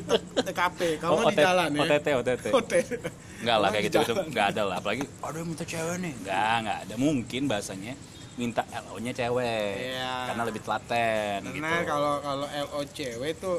TKP 0.41 0.97
kalau 0.97 1.21
nggak 1.21 1.31
di 1.31 1.39
jalan 1.39 1.69
ya 1.71 1.81
OTT, 1.85 2.07
OTT. 2.17 2.45
OTT. 2.49 2.91
Enggak 3.39 3.57
lah 3.61 3.69
Kalau 3.69 3.71
kayak 3.71 3.85
gitu 3.85 3.97
itu 3.97 4.07
jalan. 4.11 4.27
enggak 4.27 4.47
ada 4.49 4.63
lah 4.65 4.77
apalagi 4.81 5.03
ada 5.05 5.37
yang 5.37 5.47
minta 5.47 5.65
cewek 5.65 5.97
nih. 6.01 6.13
Enggak, 6.17 6.55
enggak 6.59 6.79
ada. 6.81 6.95
Mungkin 6.97 7.43
bahasanya 7.47 7.95
minta 8.35 8.63
LO-nya 8.73 9.13
cewek. 9.13 9.73
Iya. 9.77 10.15
Karena 10.27 10.43
lebih 10.47 10.61
telaten 10.65 11.39
Karena 11.45 11.71
gitu. 11.77 11.87
kalau 11.87 12.15
kalau 12.19 12.47
LO 12.49 12.81
cewek 12.89 13.33
tuh 13.37 13.57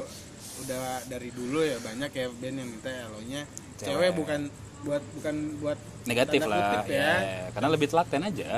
udah 0.60 0.78
dari 1.06 1.30
dulu 1.30 1.60
ya 1.62 1.78
banyak 1.78 2.10
ya 2.10 2.26
band 2.28 2.56
yang 2.58 2.68
minta 2.68 2.90
LO-nya 3.06 3.42
Cewek. 3.78 3.86
cewek 3.86 4.10
bukan 4.12 4.40
buat 4.80 5.02
bukan 5.14 5.34
buat 5.58 5.78
negatif 6.04 6.40
lah 6.42 6.58
kutip 6.80 6.86
ya. 6.90 7.12
Karena 7.50 7.68
lebih 7.68 7.86
telaten 7.86 8.22
aja. 8.22 8.50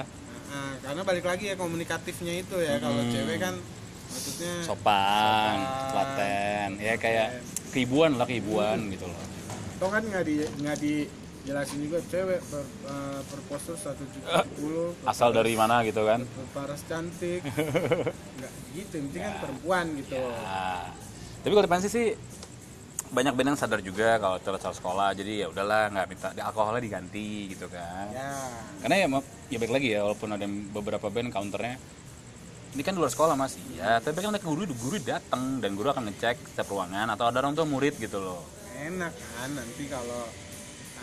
Nah, 0.52 0.72
karena 0.78 1.00
balik 1.02 1.24
lagi 1.24 1.44
ya 1.48 1.56
komunikatifnya 1.56 2.34
itu 2.38 2.56
ya 2.56 2.76
kalau 2.76 3.00
Hmm. 3.00 3.10
cewek 3.10 3.38
kan 3.38 3.54
maksudnya 4.08 4.54
Sopan, 4.62 5.56
Sopan. 5.56 5.56
telaten. 5.90 6.68
Ya 6.78 6.94
kayak 6.96 7.28
keibuan 7.70 8.14
lah 8.14 8.24
keibuan 8.24 8.78
gitu 8.88 9.06
loh. 9.06 9.18
Toh 9.76 9.88
kan 9.88 10.02
nggak 10.02 10.22
di 10.22 10.36
nggak 10.60 10.76
dijelasin 10.78 11.78
juga 11.80 11.98
cewek 12.04 12.40
per, 12.44 12.62
eh, 12.62 13.20
per 13.24 13.40
poster 13.48 13.74
satu 13.74 14.04
juta 14.06 14.44
sepuluh 14.44 14.94
Asal 15.02 15.32
dari 15.32 15.56
mana 15.56 15.82
gitu 15.82 16.04
kan. 16.04 16.22
paras 16.52 16.84
cantik 16.84 17.40
nggak 18.38 18.52
gitu 18.72 18.96
penting 19.00 19.22
kan 19.22 19.34
perempuan 19.40 19.84
gitu 19.96 20.20
Nah, 20.20 20.86
tapi 21.40 21.50
kalau 21.50 21.64
di 21.64 21.72
pensi 21.72 21.88
sih 21.88 22.06
banyak 23.12 23.32
band 23.36 23.48
yang 23.52 23.60
sadar 23.60 23.80
juga 23.84 24.16
kalau 24.16 24.40
cara 24.40 24.56
sekolah. 24.58 25.12
Jadi 25.12 25.44
ya 25.44 25.46
udahlah 25.52 25.92
nggak 25.92 26.06
minta 26.08 26.28
di 26.32 26.40
alkoholnya 26.40 26.80
diganti 26.80 27.52
gitu 27.52 27.68
kan. 27.68 28.08
Ya. 28.08 28.32
Karena 28.80 28.96
ya 28.96 29.06
ya 29.52 29.56
baik 29.60 29.72
lagi 29.72 29.88
ya 29.92 30.00
walaupun 30.00 30.28
ada 30.32 30.46
beberapa 30.48 31.06
band 31.12 31.28
counternya 31.28 31.76
ini 32.72 32.80
kan 32.80 32.96
luar 32.96 33.12
sekolah 33.12 33.36
masih 33.36 33.60
ya 33.76 34.00
tapi 34.00 34.24
kan 34.24 34.32
ada 34.32 34.40
guru 34.40 34.64
guru 34.64 34.96
datang 35.04 35.60
dan 35.60 35.76
guru 35.76 35.92
akan 35.92 36.08
ngecek 36.08 36.40
setiap 36.56 36.72
ruangan 36.72 37.04
atau 37.12 37.28
ada 37.28 37.44
orang 37.44 37.52
tua 37.52 37.68
murid 37.68 38.00
gitu 38.00 38.16
loh. 38.16 38.40
Enak 38.80 39.12
kan 39.12 39.48
nanti 39.52 39.84
kalau 39.92 40.24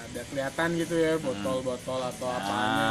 ada 0.09 0.21
kelihatan 0.33 0.67
gitu 0.81 0.95
ya 0.97 1.13
botol-botol 1.21 2.01
atau 2.09 2.25
apanya 2.25 2.89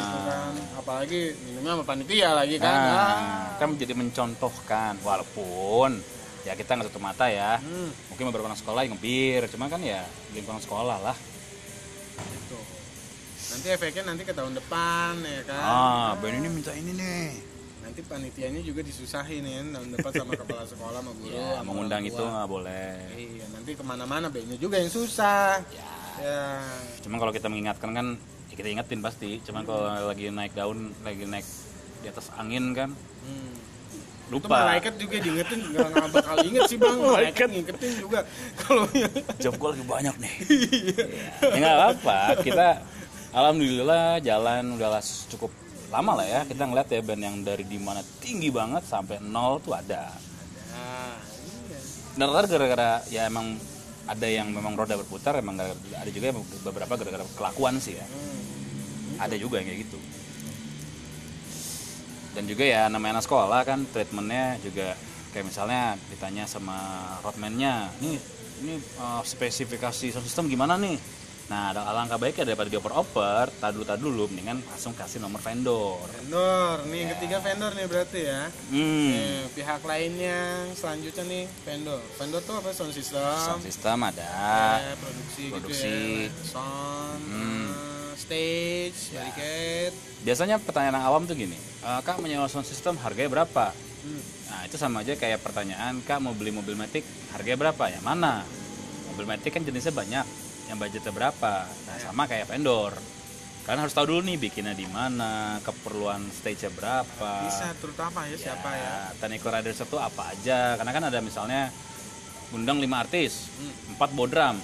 gitu 0.00 0.18
kan. 0.24 0.52
Apalagi 0.80 1.20
minumnya 1.44 1.72
sama 1.76 1.84
panitia 1.84 2.30
lagi 2.32 2.56
kan. 2.56 2.72
Nah, 2.72 2.96
Ah. 2.96 3.44
kan 3.60 3.76
menjadi 3.76 3.92
mencontohkan 3.92 4.96
walaupun 5.04 6.00
ya 6.46 6.54
kita 6.54 6.70
nggak 6.72 6.88
tutup 6.88 7.02
mata 7.02 7.26
ya. 7.26 7.58
Hmm, 7.58 7.90
Mungkin 8.08 8.30
beberapa 8.30 8.46
anak 8.46 8.62
sekolah 8.62 8.80
yang 8.80 8.94
ngebir, 8.94 9.50
cuma 9.50 9.66
kan 9.66 9.82
ya 9.82 10.06
lingkungan 10.30 10.62
sekolah 10.62 10.98
lah. 11.02 11.16
gitu. 12.16 12.58
nanti 13.46 13.66
efeknya 13.68 14.02
nanti 14.04 14.22
ke 14.22 14.32
tahun 14.32 14.54
depan 14.54 15.20
ya 15.20 15.40
kan 15.44 15.60
Ah, 15.60 16.10
Ben 16.16 16.34
ini 16.34 16.48
minta 16.48 16.72
ini 16.72 16.90
nih. 16.92 17.30
nanti 17.78 18.02
panitianya 18.02 18.58
juga 18.60 18.80
disusahin 18.80 19.42
ya 19.42 19.62
tahun 19.70 19.88
depan 19.92 20.10
sama 20.12 20.32
kepala 20.40 20.64
sekolah 20.64 20.98
sama 20.98 21.12
guru 21.14 21.30
Ya, 21.30 21.54
sama 21.54 21.66
mengundang 21.68 22.02
orang 22.02 22.10
itu 22.10 22.22
nggak 22.24 22.48
boleh. 22.48 22.90
iya 23.14 23.46
nanti 23.48 23.70
ke 23.72 23.82
mana-mana 23.82 24.26
bandnya 24.26 24.56
juga 24.56 24.76
yang 24.76 24.88
susah 24.88 25.62
Ya. 25.70 25.90
ya 26.18 26.42
Cuma 26.98 27.18
kalau 27.18 27.30
kita 27.30 27.46
mengingatkan 27.46 27.90
kan, 27.92 28.06
ya 28.48 28.54
kita 28.56 28.68
ingetin 28.68 28.98
pasti. 28.98 29.38
Cuman 29.40 29.62
kalau 29.62 29.84
lagi 30.08 30.26
naik 30.28 30.50
daun, 30.52 30.90
lagi 31.00 31.22
naik 31.22 31.46
di 32.00 32.08
atas 32.08 32.32
angin 32.34 32.72
kan, 32.72 32.90
hmm. 33.22 33.52
Itu 34.26 34.42
lupa. 34.42 34.66
malaikat 34.66 34.94
juga 34.98 35.16
diingetin 35.22 35.60
nggak 35.70 35.86
nggak 35.86 36.08
bakal 36.10 36.36
inget 36.42 36.62
sih 36.66 36.78
bang 36.82 36.98
malaikat 36.98 37.46
ngingetin 37.46 37.92
juga 37.94 38.18
kalau 38.58 38.82
Job 39.38 39.54
gue 39.54 39.68
lagi 39.70 39.84
banyak 39.86 40.14
nih. 40.18 40.34
ya 41.54 41.56
nggak 41.62 41.76
apa-apa. 41.78 42.18
Kita 42.42 42.68
alhamdulillah 43.30 44.18
jalan 44.26 44.74
udah 44.74 44.98
cukup 45.30 45.54
lama 45.94 46.12
lah 46.18 46.26
ya. 46.26 46.40
Kita 46.42 46.62
ngeliat 46.66 46.88
ya 46.90 47.00
band 47.06 47.22
yang 47.22 47.36
dari 47.46 47.62
di 47.62 47.78
mana 47.78 48.02
tinggi 48.18 48.50
banget 48.50 48.82
sampai 48.82 49.22
nol 49.22 49.62
tuh 49.62 49.78
ada. 49.78 50.10
nah, 50.74 51.14
iya. 51.70 51.78
Dan 52.18 52.26
rata 52.34 52.50
gara-gara 52.50 53.06
ya 53.06 53.30
emang 53.30 53.54
ada 54.06 54.26
yang 54.26 54.50
memang 54.50 54.74
roda 54.74 54.98
berputar, 54.98 55.38
emang 55.38 55.58
ada 55.62 56.10
juga 56.10 56.34
beberapa 56.66 56.98
gara-gara 56.98 57.22
kelakuan 57.38 57.78
sih 57.78 57.94
ya. 57.94 58.06
Hmm. 58.06 59.22
Ada 59.22 59.38
juga 59.38 59.62
yang 59.62 59.70
kayak 59.70 59.80
gitu. 59.86 59.98
Dan 62.36 62.44
juga 62.44 62.68
ya 62.68 62.92
namanya 62.92 63.16
anak 63.16 63.24
sekolah 63.24 63.60
kan 63.64 63.88
treatmentnya 63.88 64.60
juga 64.60 64.92
kayak 65.32 65.48
misalnya 65.48 65.96
ditanya 66.12 66.44
sama 66.44 66.76
roadman-nya, 67.24 67.88
nih 67.96 68.20
ini 68.60 68.76
uh, 69.00 69.24
spesifikasi 69.24 70.12
sound 70.12 70.24
system 70.24 70.44
gimana 70.46 70.76
nih? 70.76 71.00
Nah, 71.46 71.70
ada 71.70 71.86
alangkah 71.86 72.18
baiknya 72.18 72.42
daripada 72.42 72.66
dioper-oper, 72.66 73.54
tadu 73.62 73.86
tadu 73.86 74.10
dulu, 74.10 74.26
mendingan 74.26 74.58
langsung 74.66 74.90
kasih 74.92 75.22
nomor 75.22 75.38
vendor. 75.38 76.02
vendor 76.10 76.82
nih 76.90 76.98
yang 77.06 77.10
ketiga 77.16 77.36
vendor 77.38 77.70
nih 77.72 77.86
berarti 77.86 78.20
ya 78.20 78.42
Hmm, 78.68 79.10
Nih, 79.14 79.40
pihak 79.54 79.80
lainnya 79.86 80.40
selanjutnya 80.74 81.22
nih 81.22 81.44
vendor 81.62 82.02
vendor 82.18 82.40
tuh 82.42 82.54
apa 82.58 82.74
sound 82.74 82.92
system 82.92 83.22
sound 83.38 83.62
system 83.62 83.96
ada, 84.02 84.26
Ya, 84.82 84.92
produksi, 84.98 85.44
Produksi. 85.48 85.94
gitu 85.96 86.26
ya 86.26 86.44
sound 86.44 87.20
Hmm. 87.24 87.95
Stage 88.16 89.12
barricade 89.12 89.94
biasanya 90.24 90.56
pertanyaan 90.58 90.98
awam 90.98 91.22
tuh 91.22 91.36
gini, 91.36 91.54
"Eh, 91.54 92.00
kak 92.02 92.18
menyewa 92.18 92.48
sound 92.48 92.66
system 92.66 92.98
harganya 92.98 93.30
berapa? 93.30 93.70
Hmm. 94.02 94.22
Nah 94.46 94.60
itu 94.64 94.74
sama 94.74 95.02
aja 95.02 95.14
kayak 95.14 95.38
pertanyaan 95.38 96.02
kak 96.02 96.18
mau 96.18 96.32
beli 96.32 96.50
mobil 96.50 96.74
matic 96.74 97.06
harganya 97.30 97.58
berapa? 97.60 97.84
Yang 97.88 98.02
mana? 98.02 98.42
Mobil 99.10 99.22
matic 99.24 99.50
kan 99.50 99.62
jenisnya 99.62 99.90
banyak, 99.90 100.26
yang 100.66 100.76
budgetnya 100.76 101.12
berapa? 101.12 101.54
Nah 101.66 101.96
sama 102.00 102.26
kayak 102.26 102.46
vendor, 102.46 102.94
kalian 103.62 103.82
harus 103.82 103.94
tahu 103.94 104.06
dulu 104.08 104.20
nih 104.24 104.38
bikinnya 104.40 104.74
di 104.74 104.86
mana, 104.86 105.58
keperluan 105.62 106.26
stage-nya 106.32 106.70
berapa. 106.70 107.30
bisa 107.46 107.70
terutama 107.78 108.26
ya 108.26 108.36
siapa 108.36 108.68
ya 108.72 108.94
Technical 109.18 109.50
Riders 109.52 109.78
itu 109.78 109.96
apa 109.98 110.22
aja? 110.30 110.74
Karena 110.74 110.90
kan 110.90 111.04
ada 111.06 111.18
misalnya 111.20 111.70
undang 112.50 112.78
5 112.78 112.98
artis, 112.98 113.50
Hmm. 113.58 113.94
4 113.94 114.10
bawa 114.10 114.26
drum, 114.26 114.56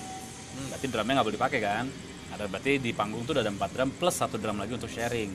berarti 0.71 0.87
drumnya 0.87 1.13
nggak 1.15 1.27
boleh 1.27 1.39
dipakai 1.39 1.61
kan? 1.61 1.87
Ada 2.33 2.49
berarti 2.49 2.81
di 2.81 2.91
panggung 2.91 3.23
tuh 3.23 3.37
udah 3.37 3.45
ada 3.45 3.53
4 3.53 3.75
drum 3.75 3.91
plus 3.93 4.15
satu 4.17 4.37
drum 4.37 4.57
lagi 4.57 4.73
untuk 4.73 4.89
sharing. 4.89 5.31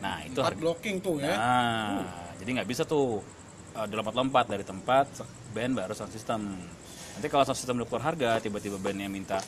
Nah 0.00 0.22
itu 0.24 0.38
empat 0.40 0.56
blocking 0.56 0.96
tuh 0.98 1.18
ya 1.18 1.34
Nah, 1.34 2.06
jadi 2.38 2.50
nggak 2.56 2.68
bisa 2.70 2.86
tuh 2.86 3.20
uh, 3.74 3.86
lompat-lompat 3.86 4.46
dari 4.46 4.62
tempat 4.62 5.06
band 5.50 5.74
baru 5.76 5.92
sound 5.92 6.14
system. 6.14 6.40
Nanti 7.12 7.26
kalau 7.26 7.42
sound 7.42 7.58
system 7.58 7.76
udah 7.76 8.00
harga, 8.00 8.38
tiba-tiba 8.40 8.78
bandnya 8.78 9.10
minta 9.10 9.42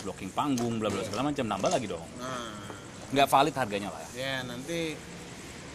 blocking 0.00 0.32
panggung, 0.32 0.80
bla 0.80 0.88
bla 0.88 1.04
segala 1.04 1.28
macam, 1.28 1.44
nambah 1.44 1.70
lagi 1.70 1.86
dong. 1.86 2.06
nah 2.16 2.56
Nggak 3.10 3.26
valid 3.26 3.54
harganya 3.58 3.88
lah 3.90 4.00
ya. 4.00 4.08
ya 4.14 4.34
nanti 4.46 4.94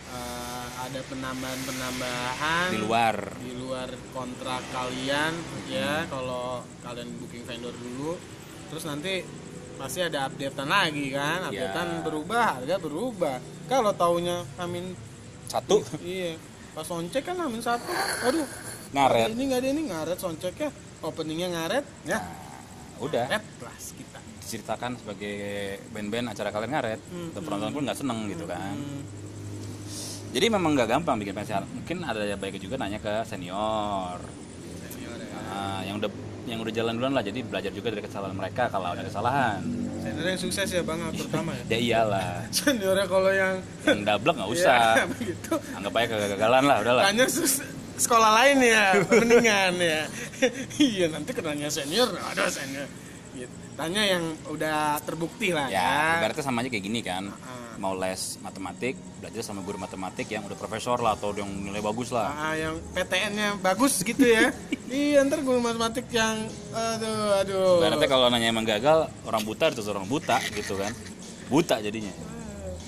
eh, 0.07 0.67
ada 0.79 0.99
penambahan-penambahan 1.03 2.67
Di 2.71 2.79
luar. 2.79 3.15
di 3.37 3.51
luar 3.59 3.89
kontrak 4.09 4.63
kalian 4.71 5.33
ya 5.67 6.07
kalau 6.07 6.63
kalian 6.79 7.11
booking 7.19 7.43
vendor 7.43 7.75
dulu 7.75 8.15
terus 8.71 8.87
nanti 8.87 9.21
pasti 9.75 9.99
ada 10.01 10.27
updatean 10.27 10.69
lagi 10.69 11.05
kan? 11.11 11.51
Ya. 11.51 11.69
updatean 11.69 11.89
berubah 12.01 12.41
harga 12.59 12.75
berubah. 12.79 13.35
Kalau 13.65 13.91
taunya 13.93 14.43
amin 14.57 14.95
Satu. 15.45 15.83
Iya. 16.01 16.35
Pas 16.75 16.83
soncek 16.83 17.23
kan 17.23 17.37
amin 17.39 17.61
satu. 17.63 17.87
Aduh. 18.27 18.47
Ngaret. 18.91 19.31
ini 19.35 19.43
nggak 19.51 19.59
ada 19.59 19.69
ini 19.71 19.81
ngaret 19.91 20.19
sonceknya 20.19 20.69
openingnya 20.99 21.47
ngaret 21.51 21.85
ya. 22.03 22.19
Udah. 22.99 23.27
Ngaret 23.27 23.45
kelas 23.59 23.85
kita. 23.95 24.19
Diceritakan 24.43 24.91
sebagai 24.99 25.35
band-band 25.91 26.31
acara 26.31 26.49
kalian 26.51 26.71
ngaret. 26.75 26.99
Dan 27.33 27.41
penonton 27.43 27.71
pun 27.71 27.81
nggak 27.87 27.99
seneng 27.99 28.19
gitu 28.27 28.45
kan. 28.45 28.75
Hmm, 28.75 29.01
Jadi 30.35 30.45
memang 30.51 30.75
nggak 30.75 30.89
gampang 30.91 31.15
bikin 31.15 31.31
pensiun. 31.31 31.63
Mungkin 31.81 31.97
ada 32.03 32.21
yang 32.23 32.39
baiknya 32.39 32.61
juga 32.61 32.75
nanya 32.75 32.99
ke 32.99 33.23
senior. 33.23 34.19
senior 34.91 35.15
ya. 35.15 35.39
Nah, 35.47 35.79
yang 35.87 35.95
udah 36.03 36.11
yang 36.45 36.61
udah 36.61 36.73
jalan 36.73 36.93
duluan 36.97 37.13
lah. 37.17 37.23
Jadi 37.25 37.39
belajar 37.41 37.71
juga 37.73 37.87
dari 37.93 38.03
kesalahan 38.05 38.35
mereka 38.37 38.69
kalau 38.69 38.93
ada 38.93 39.01
kesalahan. 39.01 39.59
Senior 40.01 40.25
yang 40.29 40.41
sukses 40.41 40.67
ya 40.69 40.81
bang 40.85 40.99
terutama 41.17 41.49
ya? 41.57 41.63
Ya 41.73 41.77
iyalah. 41.81 42.31
Seniornya 42.53 43.05
kalau 43.09 43.31
yang 43.33 43.55
yang 43.85 43.99
double 44.05 44.33
nggak 44.37 44.49
usah. 44.53 44.81
Ya, 45.01 45.05
begitu. 45.09 45.51
Anggap 45.75 45.91
aja 45.97 46.05
kegagalan 46.07 46.63
lah 46.63 46.77
udahlah. 46.85 47.03
Tanya 47.09 47.25
sekolah 47.95 48.29
lain 48.43 48.57
ya 48.61 48.85
mendingan 49.09 49.73
ya. 49.79 50.01
Iya 50.77 51.05
nanti 51.09 51.31
kenanya 51.33 51.67
senior 51.71 52.11
ada 52.13 52.47
senior 52.51 52.85
gitu. 53.35 53.53
tanya 53.75 54.03
yang 54.07 54.23
udah 54.47 54.99
terbukti 55.03 55.51
lah 55.51 55.67
ya, 55.67 55.83
ya 55.83 56.23
ibaratnya 56.23 56.43
sama 56.43 56.63
aja 56.63 56.69
kayak 56.71 56.85
gini 56.87 56.99
kan? 57.03 57.27
Ah. 57.43 57.75
mau 57.75 57.91
les 57.91 58.39
matematik 58.39 58.95
belajar 59.19 59.43
sama 59.43 59.59
guru 59.59 59.75
matematik 59.75 60.31
yang 60.31 60.47
udah 60.47 60.55
profesor 60.55 60.95
lah 61.03 61.19
atau 61.19 61.35
yang 61.35 61.51
nilai 61.51 61.83
bagus 61.83 62.07
lah. 62.15 62.31
Ah, 62.31 62.55
yang 62.55 62.79
PTN-nya 62.95 63.59
bagus 63.59 63.99
gitu 63.99 64.23
ya. 64.23 64.55
Iya 64.85 65.25
ntar 65.25 65.41
guru 65.41 65.59
matematik 65.65 66.05
yang 66.13 66.45
aduh 66.69 67.41
aduh. 67.41 67.81
Ibaratnya 67.81 68.05
kalau 68.05 68.29
nanya 68.29 68.53
emang 68.53 68.69
gagal 68.69 69.09
orang 69.25 69.41
buta 69.41 69.73
itu 69.73 69.81
orang 69.89 70.05
buta 70.05 70.37
gitu 70.53 70.77
kan? 70.77 70.93
Buta 71.49 71.81
jadinya. 71.81 72.13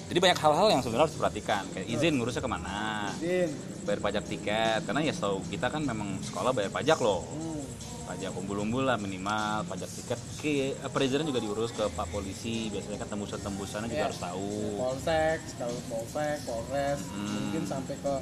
Jadi 0.07 0.19
banyak 0.23 0.39
hal-hal 0.39 0.67
yang 0.71 0.81
sebenarnya 0.85 1.09
harus 1.09 1.15
diperhatikan. 1.19 1.63
Kayak 1.75 1.87
izin 1.91 2.13
ngurusnya 2.15 2.39
ke 2.39 2.49
mana? 2.49 3.11
Din. 3.19 3.51
bayar 3.83 3.99
pajak 3.99 4.23
tiket. 4.29 4.79
Karena 4.87 5.01
ya 5.03 5.11
setahu 5.11 5.43
kita 5.51 5.67
kan 5.67 5.83
memang 5.83 6.21
sekolah 6.23 6.55
bayar 6.55 6.71
pajak 6.71 7.01
loh. 7.03 7.27
Hmm. 7.27 7.59
Pajak 8.07 8.31
umbul-umbul 8.33 8.81
lah 8.81 8.95
minimal 8.95 9.67
pajak 9.67 9.89
tiket. 9.91 10.19
Ke 10.39 10.53
perizinan 10.87 11.27
juga 11.27 11.37
diurus 11.37 11.69
ke 11.69 11.83
pak 11.91 12.07
polisi. 12.07 12.71
Biasanya 12.71 12.97
kan 12.97 13.09
tembusan 13.11 13.39
tembusannya 13.43 13.87
juga 13.87 13.99
Ya. 13.99 14.07
harus 14.07 14.19
tahu. 14.19 14.51
Polsek 14.79 15.39
kalau 15.55 15.77
polsek 15.85 16.37
polres 16.43 16.99
Hmm. 17.05 17.27
mungkin 17.29 17.63
sampai 17.67 17.95
ke 17.99 18.13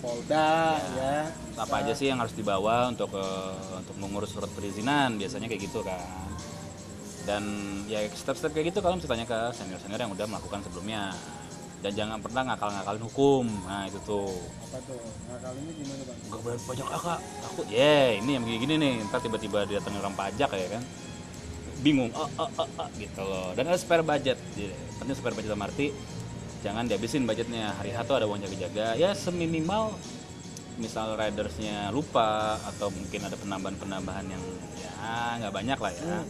polda 0.00 0.80
ya, 0.96 1.28
apa 1.54 1.74
aja 1.84 1.92
sih 1.92 2.08
yang 2.08 2.18
harus 2.18 2.32
dibawa 2.32 2.88
untuk 2.88 3.12
eh, 3.14 3.54
untuk 3.76 3.96
mengurus 3.96 4.32
surat 4.32 4.48
perizinan? 4.50 5.14
Biasanya 5.14 5.46
kayak 5.46 5.62
gitu 5.62 5.80
kan. 5.80 6.28
Dan 7.20 7.44
ya 7.86 8.00
step-step 8.08 8.50
kayak 8.50 8.72
gitu 8.72 8.80
kalau 8.80 8.96
mesti 8.96 9.06
tanya 9.06 9.28
ke 9.28 9.38
senior-senior 9.52 10.00
yang 10.00 10.10
udah 10.10 10.26
melakukan 10.26 10.64
sebelumnya 10.64 11.12
dan 11.80 11.92
jangan 11.96 12.18
pernah 12.20 12.42
ngakal-ngakalin 12.52 13.04
hukum. 13.08 13.44
Nah 13.64 13.88
itu 13.88 13.98
tuh. 14.04 14.28
Apa 14.68 14.78
tuh? 14.84 15.00
Kali 15.40 15.58
ini 15.64 15.72
gimana 15.80 16.02
bang? 16.04 16.18
Nggak 16.28 16.40
bayar 16.44 16.60
pajak 16.68 16.86
ah 16.86 17.00
kak. 17.00 17.20
Takut. 17.40 17.64
Ya 17.72 17.98
ini 18.20 18.30
yang 18.36 18.44
gini-gini 18.44 18.74
nih. 18.76 18.92
Ntar 19.08 19.20
tiba-tiba 19.24 19.58
didatengin 19.64 20.00
orang 20.04 20.16
pajak 20.16 20.50
ya 20.52 20.68
kan? 20.76 20.82
Bingung. 21.80 22.12
Ah, 22.12 22.28
ah, 22.36 22.50
ah, 22.60 22.68
ah, 22.84 22.88
gitu 23.00 23.22
loh. 23.24 23.56
Dan 23.56 23.72
ada 23.72 23.80
spare 23.80 24.04
budget. 24.04 24.36
Jadi, 24.52 24.68
penting 25.00 25.16
spare 25.16 25.32
budget 25.32 25.50
dalam 25.56 25.64
arti. 25.64 25.88
Jangan 26.60 26.84
dihabisin 26.84 27.24
budgetnya. 27.24 27.72
Hari 27.80 27.96
tuh 28.04 28.16
ada 28.20 28.28
uang 28.28 28.44
jaga-jaga. 28.44 29.00
Ya 29.00 29.16
seminimal 29.16 29.96
misal 30.80 31.12
ridersnya 31.12 31.92
lupa 31.92 32.56
atau 32.64 32.88
mungkin 32.88 33.20
ada 33.20 33.36
penambahan-penambahan 33.36 34.26
yang 34.32 34.44
ya 34.80 35.36
nggak 35.36 35.52
banyak 35.52 35.76
lah 35.76 35.92
ya 35.92 36.24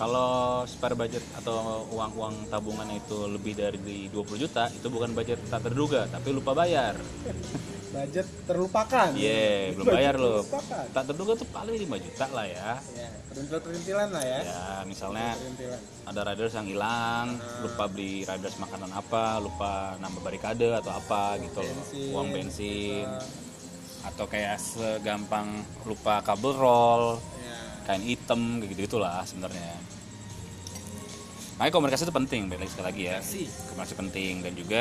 kalau 0.00 0.64
spare 0.64 0.96
budget 0.96 1.20
atau 1.36 1.84
uang-uang 1.92 2.48
tabungannya 2.48 3.04
itu 3.04 3.28
lebih 3.28 3.52
dari 3.52 4.08
20 4.08 4.16
juta 4.40 4.72
itu 4.72 4.88
bukan 4.88 5.12
budget 5.12 5.36
tak 5.52 5.68
terduga 5.68 6.08
tapi 6.08 6.32
lupa 6.32 6.56
bayar 6.56 6.96
budget 7.90 8.26
terlupakan 8.46 9.10
Iya, 9.18 9.74
belum 9.74 9.86
Budget 9.90 9.98
bayar 9.98 10.14
loh. 10.14 10.46
Tak 10.94 11.04
terduga 11.10 11.32
tuh 11.34 11.48
paling 11.50 11.74
5 11.74 12.06
juta 12.06 12.26
lah 12.30 12.46
ya. 12.46 12.70
ya 12.94 13.08
perintil-perintilan 13.30 14.08
lah 14.14 14.22
ya 14.22 14.38
Ya, 14.46 14.62
misalnya 14.86 15.34
perintilan 15.34 15.80
ada 16.06 16.20
riders 16.26 16.54
yang 16.54 16.66
hilang, 16.70 17.26
lupa 17.62 17.84
beli 17.90 18.22
riders 18.22 18.56
makanan 18.62 18.90
apa, 18.94 19.42
lupa 19.42 19.98
nambah 19.98 20.22
barikade 20.22 20.70
atau 20.70 20.90
apa 20.94 21.38
gitu 21.42 21.66
loh. 21.66 21.74
Bensin. 21.74 22.10
Uang 22.14 22.28
bensin. 22.30 23.06
Atau 24.06 24.24
kayak 24.30 24.56
segampang 24.62 25.66
lupa 25.82 26.22
kabel 26.22 26.54
roll, 26.56 27.04
kain 27.90 28.06
hitam 28.06 28.62
gitu 28.62 28.86
itulah 28.86 29.26
sebenarnya. 29.26 29.74
makanya 31.58 31.74
komunikasi 31.74 32.06
itu 32.06 32.14
penting 32.14 32.46
balik 32.46 32.64
lagi 32.64 32.70
sekali 32.72 32.86
lagi 32.86 33.02
ya 33.10 33.18
Komunikasi. 33.18 33.94
penting 33.98 34.32
dan 34.46 34.52
juga 34.54 34.80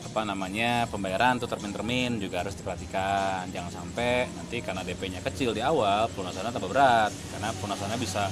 apa 0.00 0.20
namanya 0.26 0.90
pembayaran 0.90 1.38
tuh 1.38 1.46
termin-termin 1.46 2.18
juga 2.18 2.42
harus 2.42 2.58
diperhatikan 2.58 3.46
jangan 3.54 3.70
sampai 3.70 4.26
nanti 4.34 4.58
karena 4.58 4.82
DP-nya 4.82 5.22
kecil 5.22 5.54
di 5.54 5.62
awal 5.62 6.10
pelunasannya 6.10 6.50
tambah 6.50 6.66
berat 6.66 7.14
karena 7.30 7.48
pelunasannya 7.62 7.96
bisa 7.96 8.26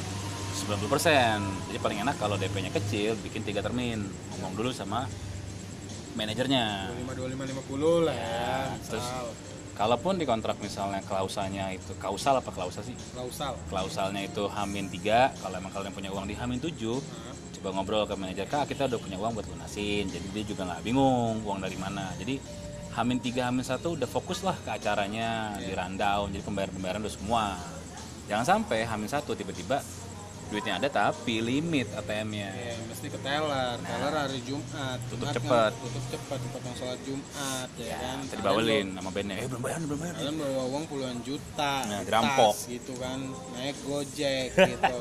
90% 0.67 1.71
jadi 1.71 1.79
paling 1.79 2.03
enak 2.03 2.19
kalau 2.19 2.35
DP-nya 2.35 2.75
kecil 2.75 3.15
bikin 3.23 3.47
tiga 3.47 3.63
termin 3.63 4.03
ngomong 4.35 4.59
dulu 4.59 4.75
sama 4.75 5.07
manajernya 6.19 6.91
25 7.07 7.15
25 7.15 7.63
50 7.63 8.07
lah 8.11 8.17
ya. 8.17 8.75
terus 8.91 9.07
Kausal. 9.07 9.58
Kalaupun 9.79 10.19
di 10.19 10.27
kontrak 10.27 10.59
misalnya 10.59 10.99
klausalnya 11.07 11.71
itu 11.71 11.95
kausal 12.03 12.43
apa 12.43 12.51
klausa 12.51 12.83
sih? 12.83 12.99
Klausal. 13.15 13.55
klausalnya 13.71 14.27
itu 14.27 14.51
hamin 14.51 14.91
3 14.91 15.39
kalau 15.39 15.55
emang 15.55 15.71
kalian 15.71 15.95
punya 15.95 16.11
uang 16.11 16.27
di 16.27 16.35
hamin 16.35 16.59
7 16.59 16.75
Nah, 16.99 17.35
coba 17.55 17.69
ngobrol 17.79 18.05
ke 18.11 18.15
manajer 18.19 18.47
kak 18.51 18.67
kita 18.67 18.91
udah 18.91 18.99
punya 18.99 19.17
uang 19.23 19.39
buat 19.39 19.47
lunasin 19.47 20.11
jadi 20.11 20.27
dia 20.35 20.45
juga 20.45 20.67
nggak 20.67 20.83
bingung 20.83 21.47
uang 21.47 21.63
dari 21.63 21.79
mana. 21.79 22.11
Jadi 22.19 22.43
hamin 22.99 23.19
3 23.23 23.47
hamin 23.47 23.65
1 23.65 23.79
udah 23.79 24.09
fokus 24.11 24.43
lah 24.43 24.59
ke 24.59 24.75
acaranya 24.75 25.55
di 25.63 25.71
rundown 25.71 26.35
jadi 26.35 26.43
pembayaran 26.43 26.75
pembayaran 26.75 27.01
udah 27.07 27.15
semua. 27.15 27.45
Jangan 28.27 28.45
sampai 28.45 28.83
hamin 28.83 29.09
1 29.09 29.23
tiba-tiba 29.39 29.79
duitnya 30.49 30.75
ada 30.77 30.89
tapi 30.89 31.39
limit 31.39 31.91
ATM-nya 31.93 32.49
Ya, 32.49 32.75
mesti 32.85 33.07
ke 33.07 33.19
teller. 33.21 33.77
Teller 33.79 34.15
hari 34.17 34.41
Jumat. 34.43 34.97
Tutup 35.07 35.29
Jumat 35.29 35.37
cepet. 35.37 35.71
kan 35.71 35.83
Tutup 35.85 36.05
cepat 36.09 36.39
dipotong 36.41 36.75
sholat 36.75 37.01
Jumat 37.03 37.69
ya, 37.77 37.97
kan. 37.97 38.19
tadi 38.25 38.41
bawelin 38.41 38.87
sama 38.93 39.11
bandnya 39.11 39.37
eh 39.37 39.47
belum 39.47 39.61
bayar 39.61 39.79
belum 39.85 39.99
bayar 39.99 40.15
Kalian 40.17 40.37
bawa 40.37 40.63
uang 40.69 40.85
puluhan 40.89 41.17
juta. 41.21 41.75
Nah, 41.85 42.01
di 42.01 42.07
dirampok. 42.07 42.55
gitu 42.65 42.93
kan. 42.97 43.19
Naik 43.53 43.77
Gojek 43.83 44.49
gitu. 44.55 45.01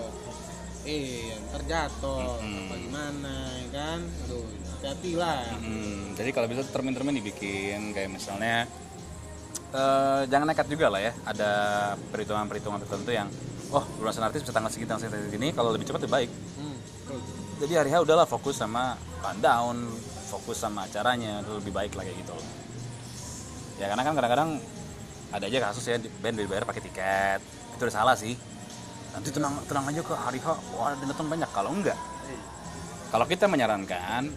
eh, 0.83 1.31
ntar 1.47 1.61
jatuh. 1.63 2.43
Mm-mm. 2.43 2.67
Apa 2.67 2.75
gimana 2.77 3.33
ya 3.55 3.67
kan? 3.71 3.99
Aduh, 4.27 4.45
hati 4.83 5.11
lah. 5.15 5.47
Hmm, 5.57 6.11
jadi 6.13 6.29
kalau 6.31 6.47
bisa 6.47 6.61
termin-termin 6.65 7.15
dibikin 7.17 7.91
kayak 7.91 8.11
misalnya 8.11 8.67
eh, 9.71 10.21
jangan 10.27 10.47
nekat 10.47 10.67
juga 10.67 10.91
lah 10.91 11.01
ya. 11.01 11.13
Ada 11.23 11.51
perhitungan-perhitungan 12.11 12.79
tertentu 12.83 13.11
yang 13.11 13.31
oh 13.73 13.83
lunasan 13.99 14.23
artis 14.23 14.43
bisa 14.43 14.53
tanggal 14.55 14.71
segitu 14.71 14.87
tanggal 14.87 15.07
segitu 15.07 15.33
gini 15.33 15.51
kalau 15.51 15.73
lebih 15.73 15.87
cepat 15.87 16.05
lebih 16.05 16.13
baik. 16.13 16.29
Hmm. 16.59 16.77
Jadi 17.57 17.73
hari 17.73 17.89
H 17.89 18.03
udahlah 18.05 18.27
fokus 18.29 18.59
sama 18.59 18.95
rundown, 19.23 19.89
fokus 20.29 20.61
sama 20.61 20.85
acaranya 20.85 21.41
itu 21.41 21.51
lebih 21.57 21.73
baik 21.73 21.91
lah 21.97 22.05
kayak 22.05 22.17
gitu. 22.21 22.35
Ya 23.81 23.89
karena 23.89 24.03
kan 24.05 24.13
kadang-kadang 24.13 24.49
ada 25.33 25.43
aja 25.43 25.59
kasus 25.71 25.83
ya 25.89 25.97
band 26.21 26.37
dibayar 26.39 26.63
pakai 26.63 26.81
tiket 26.85 27.39
itu 27.75 27.81
udah 27.81 27.95
salah 27.95 28.15
sih. 28.15 28.37
Nanti 29.17 29.33
tenang 29.33 29.57
tenang 29.65 29.85
aja 29.89 30.01
ke 30.05 30.13
hari 30.13 30.37
H, 30.37 30.47
wah 30.77 30.93
ada 30.93 31.03
datang 31.03 31.25
banyak. 31.25 31.49
Kalau 31.49 31.73
enggak, 31.73 31.97
kalau 33.11 33.25
kita 33.25 33.47
menyarankan 33.47 34.29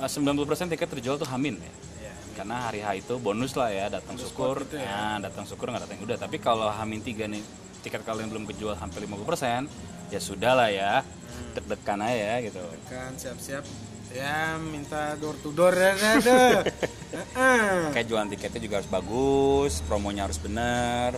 eh, 0.00 0.08
90% 0.08 0.72
tiket 0.72 0.88
terjual 0.88 1.16
tuh 1.20 1.28
hamin 1.28 1.60
ya 1.60 1.72
Iya. 2.02 2.12
karena 2.34 2.56
hari 2.66 2.80
H 2.80 2.88
itu 2.98 3.14
bonus 3.20 3.52
lah 3.54 3.68
ya 3.70 3.86
datang 3.92 4.16
syukur 4.16 4.64
gitu 4.64 4.80
ya. 4.80 4.88
nah 4.88 5.28
datang 5.28 5.44
syukur 5.44 5.68
nggak 5.70 5.84
datang 5.86 6.00
udah 6.02 6.16
tapi 6.18 6.36
kalau 6.40 6.66
Hamin 6.72 7.04
3 7.04 7.28
nih 7.28 7.42
tiket 7.82 8.00
kalian 8.00 8.26
belum 8.26 8.46
kejual 8.46 8.74
hampir 8.74 9.02
50% 9.02 9.66
ya 10.08 10.18
sudah 10.18 10.52
lah 10.54 10.68
ya 10.68 10.92
Hmm. 11.32 11.56
deg-degan 11.56 11.96
aja 11.98 12.12
ya 12.12 12.36
gitu 12.44 12.60
Kan 12.86 13.16
siap-siap 13.16 13.64
ya 14.10 14.60
minta 14.60 15.16
door 15.16 15.32
to 15.38 15.48
door 15.50 15.72
ya. 15.72 15.96
Heeh. 15.96 17.88
kayak 17.90 18.06
jualan 18.06 18.28
tiketnya 18.28 18.60
juga 18.60 18.74
harus 18.78 18.90
bagus 18.90 19.80
promonya 19.82 20.24
harus 20.24 20.36
bener 20.36 21.16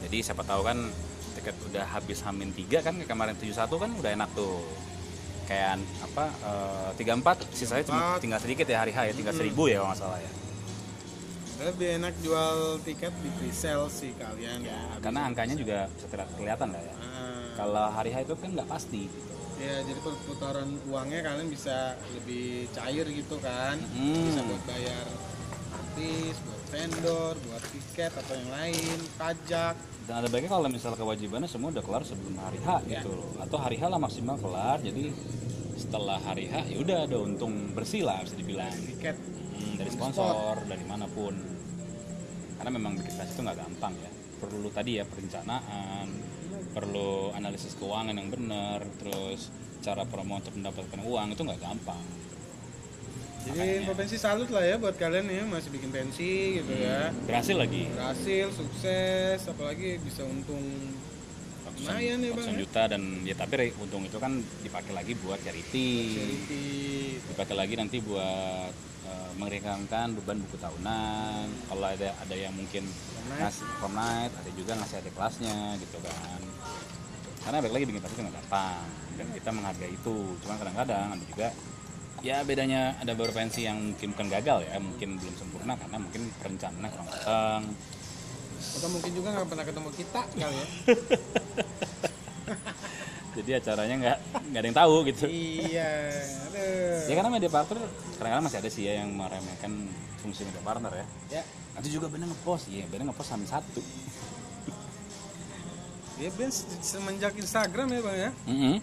jadi 0.00 0.18
siapa 0.22 0.42
tahu 0.42 0.62
kan 0.62 0.78
tiket 1.34 1.58
udah 1.64 1.84
habis 1.88 2.22
Hamin 2.22 2.50
3 2.50 2.70
kan 2.80 2.94
kemarin 3.00 3.34
71 3.34 3.54
kan 3.66 3.90
udah 3.92 4.10
enak 4.12 4.30
tuh 4.32 4.62
kayak 5.44 5.78
apa 6.00 6.24
eh, 6.94 7.02
34 7.02 7.50
sisanya 7.50 7.82
cuma 7.82 8.00
34. 8.14 8.22
tinggal 8.22 8.38
sedikit 8.38 8.66
ya 8.68 8.78
hari 8.78 8.90
H 8.90 8.98
ya 9.02 9.12
tinggal 9.12 9.34
1000 9.34 9.42
ya 9.42 9.76
kalau 9.76 9.88
nggak 9.88 9.98
salah 9.98 10.18
ya 10.18 10.30
Lebih 11.62 11.88
enak 11.96 12.14
jual 12.18 12.56
tiket 12.82 13.14
di 13.16 13.30
pre-sale 13.32 13.86
sih 13.86 14.10
kalian 14.14 14.60
ya. 14.62 14.80
karena 14.98 15.20
angkanya 15.24 15.54
juga 15.54 15.78
bisa 15.88 16.06
terlihat- 16.08 16.34
kelihatan 16.34 16.68
lah 16.68 16.82
ya 16.82 16.94
Ah, 16.96 17.44
kalau 17.54 17.84
hari 17.88 18.10
H 18.10 18.16
itu 18.20 18.34
kan 18.34 18.50
nggak 18.50 18.66
pasti 18.66 19.06
gitu. 19.06 19.30
ya 19.56 19.78
jadi 19.80 20.00
perputaran 20.00 20.68
uangnya 20.84 21.20
kalian 21.22 21.46
bisa 21.46 21.76
lebih 22.12 22.46
cair 22.68 23.06
gitu 23.06 23.38
kan. 23.38 23.78
Hmm. 23.78 24.26
Bisa 24.26 24.42
buat 24.42 24.62
bayar 24.64 25.06
artis, 25.72 26.34
buat 26.40 26.62
vendor, 26.68 27.34
buat 27.40 27.62
tiket 27.68 28.12
atau 28.12 28.34
yang 28.34 28.50
lain, 28.50 28.98
pajak. 29.14 29.74
dan 30.02 30.14
ada 30.18 30.26
baiknya 30.26 30.50
kalau 30.50 30.66
misalnya 30.66 30.98
kewajibannya 30.98 31.46
semua 31.46 31.70
udah 31.70 31.78
kelar 31.80 32.02
sebelum 32.02 32.34
hari 32.36 32.58
H 32.58 32.68
gitu 32.84 33.08
loh 33.08 33.38
atau 33.38 33.54
hari 33.56 33.78
H 33.78 33.86
lah 33.86 34.00
maksimal 34.00 34.34
kelar 34.34 34.82
jadi 34.82 35.14
setelah 35.74 36.18
hari 36.18 36.50
H 36.50 36.66
ya 36.66 36.76
udah 36.76 36.98
ada 37.06 37.16
untung 37.18 37.70
bersih 37.70 38.02
lah 38.02 38.18
bisa 38.18 38.34
dibilang 38.34 38.74
Tiket 38.74 39.14
Hmm, 39.62 39.78
dari 39.78 39.90
sponsor 39.94 40.66
dari 40.66 40.84
mana 40.84 41.06
pun. 41.06 41.34
Karena 42.58 42.70
memang 42.74 42.98
bikin 42.98 43.14
itu 43.14 43.40
nggak 43.42 43.58
gampang 43.58 43.94
ya. 43.96 44.10
Perlu 44.42 44.68
tadi 44.74 44.98
ya 44.98 45.04
perencanaan 45.06 46.06
perlu 46.72 47.30
analisis 47.36 47.76
keuangan 47.76 48.16
yang 48.16 48.28
benar 48.32 48.80
terus 48.96 49.52
cara 49.84 50.08
promo 50.08 50.40
untuk 50.40 50.56
mendapatkan 50.56 51.00
uang 51.04 51.28
itu 51.36 51.42
nggak 51.44 51.60
gampang. 51.60 52.04
Jadi 53.42 53.90
pensi 53.90 54.16
salut 54.22 54.46
lah 54.54 54.62
ya 54.62 54.78
buat 54.78 54.94
kalian 54.94 55.26
ya 55.26 55.42
masih 55.50 55.74
bikin 55.74 55.90
pensi 55.90 56.62
gitu 56.62 56.72
ya. 56.78 57.10
berhasil 57.26 57.58
lagi. 57.58 57.90
Berhasil, 57.90 58.54
sukses, 58.54 59.42
apalagi 59.50 59.98
bisa 59.98 60.22
untung 60.22 60.62
Lumayan 61.82 62.20
ya, 62.22 62.30
Bang, 62.30 62.46
ratusan 62.46 62.54
ya. 62.54 62.60
juta 62.62 62.82
dan 62.84 63.02
ya 63.26 63.34
tapi 63.34 63.74
untung 63.80 64.04
itu 64.06 64.18
kan 64.22 64.38
dipakai 64.62 64.92
lagi 64.94 65.18
buat 65.18 65.40
charity. 65.42 65.90
Charity. 66.14 66.66
dipakai 67.32 67.54
lagi 67.58 67.74
nanti 67.74 67.96
buat 67.98 68.70
meringankan 69.36 70.14
beban 70.16 70.38
buku 70.46 70.56
tahunan. 70.60 71.46
Kalau 71.68 71.86
ada 71.86 72.14
ada 72.14 72.34
yang 72.36 72.52
mungkin 72.54 72.86
ngasih 73.38 73.66
night 73.92 74.32
ada 74.32 74.50
juga 74.54 74.72
ngasih 74.78 74.96
adik 75.02 75.12
kelasnya 75.16 75.58
gitu 75.80 75.98
kan. 76.04 76.40
Karena 77.42 77.58
balik 77.58 77.74
lagi 77.74 77.84
bikin 77.90 78.02
pasti 78.02 78.18
nggak 78.22 78.36
gampang 78.38 78.86
dan 79.18 79.26
kita 79.34 79.50
menghargai 79.50 79.92
itu. 79.92 80.16
Cuma 80.44 80.54
kadang-kadang 80.60 81.08
ada 81.18 81.24
juga 81.26 81.48
ya 82.22 82.46
bedanya 82.46 82.94
ada 83.02 83.18
beberapa 83.18 83.42
pensi 83.42 83.66
yang 83.66 83.82
mungkin 83.82 84.14
bukan 84.14 84.28
gagal 84.30 84.58
ya 84.62 84.78
mungkin 84.78 85.18
belum 85.18 85.34
sempurna 85.34 85.74
karena 85.74 85.96
mungkin 85.98 86.22
perencanaannya 86.38 86.88
kurang 86.94 87.08
matang. 87.10 87.62
Atau 88.62 88.88
mungkin 88.94 89.10
juga 89.10 89.28
nggak 89.34 89.48
pernah 89.50 89.64
ketemu 89.66 89.90
kita 89.90 90.20
kali 90.38 90.54
ya. 90.54 90.66
jadi 93.34 93.50
acaranya 93.58 93.94
nggak 93.96 94.18
nggak 94.44 94.60
ada 94.60 94.66
yang 94.66 94.78
tahu 94.78 94.94
gitu 95.06 95.24
iya, 95.26 95.88
aduh. 96.46 97.08
ya 97.08 97.14
karena 97.14 97.30
media 97.30 97.48
partner 97.48 97.80
kadang-kadang 98.12 98.44
masih 98.44 98.58
ada 98.58 98.68
sih 98.68 98.82
ya 98.82 98.92
yang 98.98 99.10
meremehkan 99.10 99.72
fungsi 100.18 100.42
media 100.42 100.60
partner 100.60 100.92
ya 100.92 101.06
Ya, 101.30 101.42
nanti 101.72 101.88
juga 101.88 102.06
bener 102.06 102.28
ngepost 102.28 102.68
iya 102.68 102.84
bener 102.86 103.06
ngepost 103.06 103.28
sampai 103.28 103.48
satu 103.48 103.80
dia 106.14 106.30
Ben 106.30 106.48
se- 106.48 106.68
semenjak 106.80 107.34
Instagram 107.34 107.88
ya 107.88 108.00
bang 108.00 108.16
ya. 108.20 108.30
Mm-mm. 108.46 108.76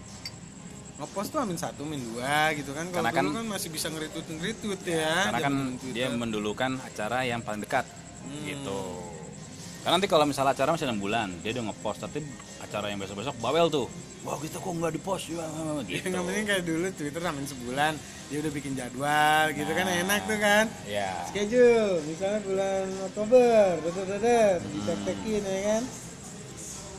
Ngepost 0.98 1.30
tuh 1.30 1.40
amin 1.40 1.56
satu, 1.56 1.80
amin 1.82 2.02
dua 2.04 2.52
gitu 2.52 2.76
kan. 2.76 2.84
Kalau 2.86 3.06
Karena 3.06 3.16
kan- 3.16 3.32
kan 3.32 3.46
masih 3.48 3.68
bisa 3.70 3.88
nge-retweet 3.88 4.26
nge-retweet 4.28 4.82
ya. 4.84 5.08
karena 5.24 5.40
kan 5.40 5.54
Twitter. 5.72 5.94
dia 5.96 6.06
mendulukan 6.12 6.76
acara 6.78 7.24
yang 7.24 7.40
paling 7.40 7.62
dekat 7.62 7.86
Hmm. 8.20 8.44
gitu 8.44 8.80
karena 9.80 9.96
nanti 9.96 10.04
kalau 10.06 10.28
misalnya 10.28 10.52
acara 10.52 10.76
masih 10.76 10.84
enam 10.84 11.00
bulan 11.00 11.32
dia 11.40 11.56
udah 11.56 11.72
ngepost 11.72 12.04
tapi 12.04 12.20
acara 12.60 12.86
yang 12.92 13.00
besok 13.00 13.24
besok 13.24 13.36
bawel 13.40 13.66
tuh. 13.72 13.88
Wah 14.20 14.36
kita 14.36 14.60
kok 14.60 14.68
nggak 14.68 14.92
di 14.92 15.00
post 15.00 15.32
ya 15.32 15.40
Ya, 15.40 15.80
gitu. 15.88 16.06
Nggak 16.12 16.24
penting 16.28 16.44
kayak 16.44 16.64
dulu 16.68 16.86
Twitter 16.92 17.20
amin 17.24 17.46
sebulan 17.48 17.92
dia 18.30 18.38
udah 18.44 18.52
bikin 18.52 18.72
jadwal 18.76 19.44
gitu 19.56 19.72
kan 19.72 19.86
enak 19.88 20.20
tuh 20.28 20.38
kan. 20.38 20.64
ya 20.84 21.10
Schedule 21.32 22.04
misalnya 22.04 22.40
bulan 22.44 22.84
Oktober, 23.10 23.64
dadah 23.80 24.48
ditek-tekin 24.60 25.42
ya 25.42 25.60
kan. 25.72 25.82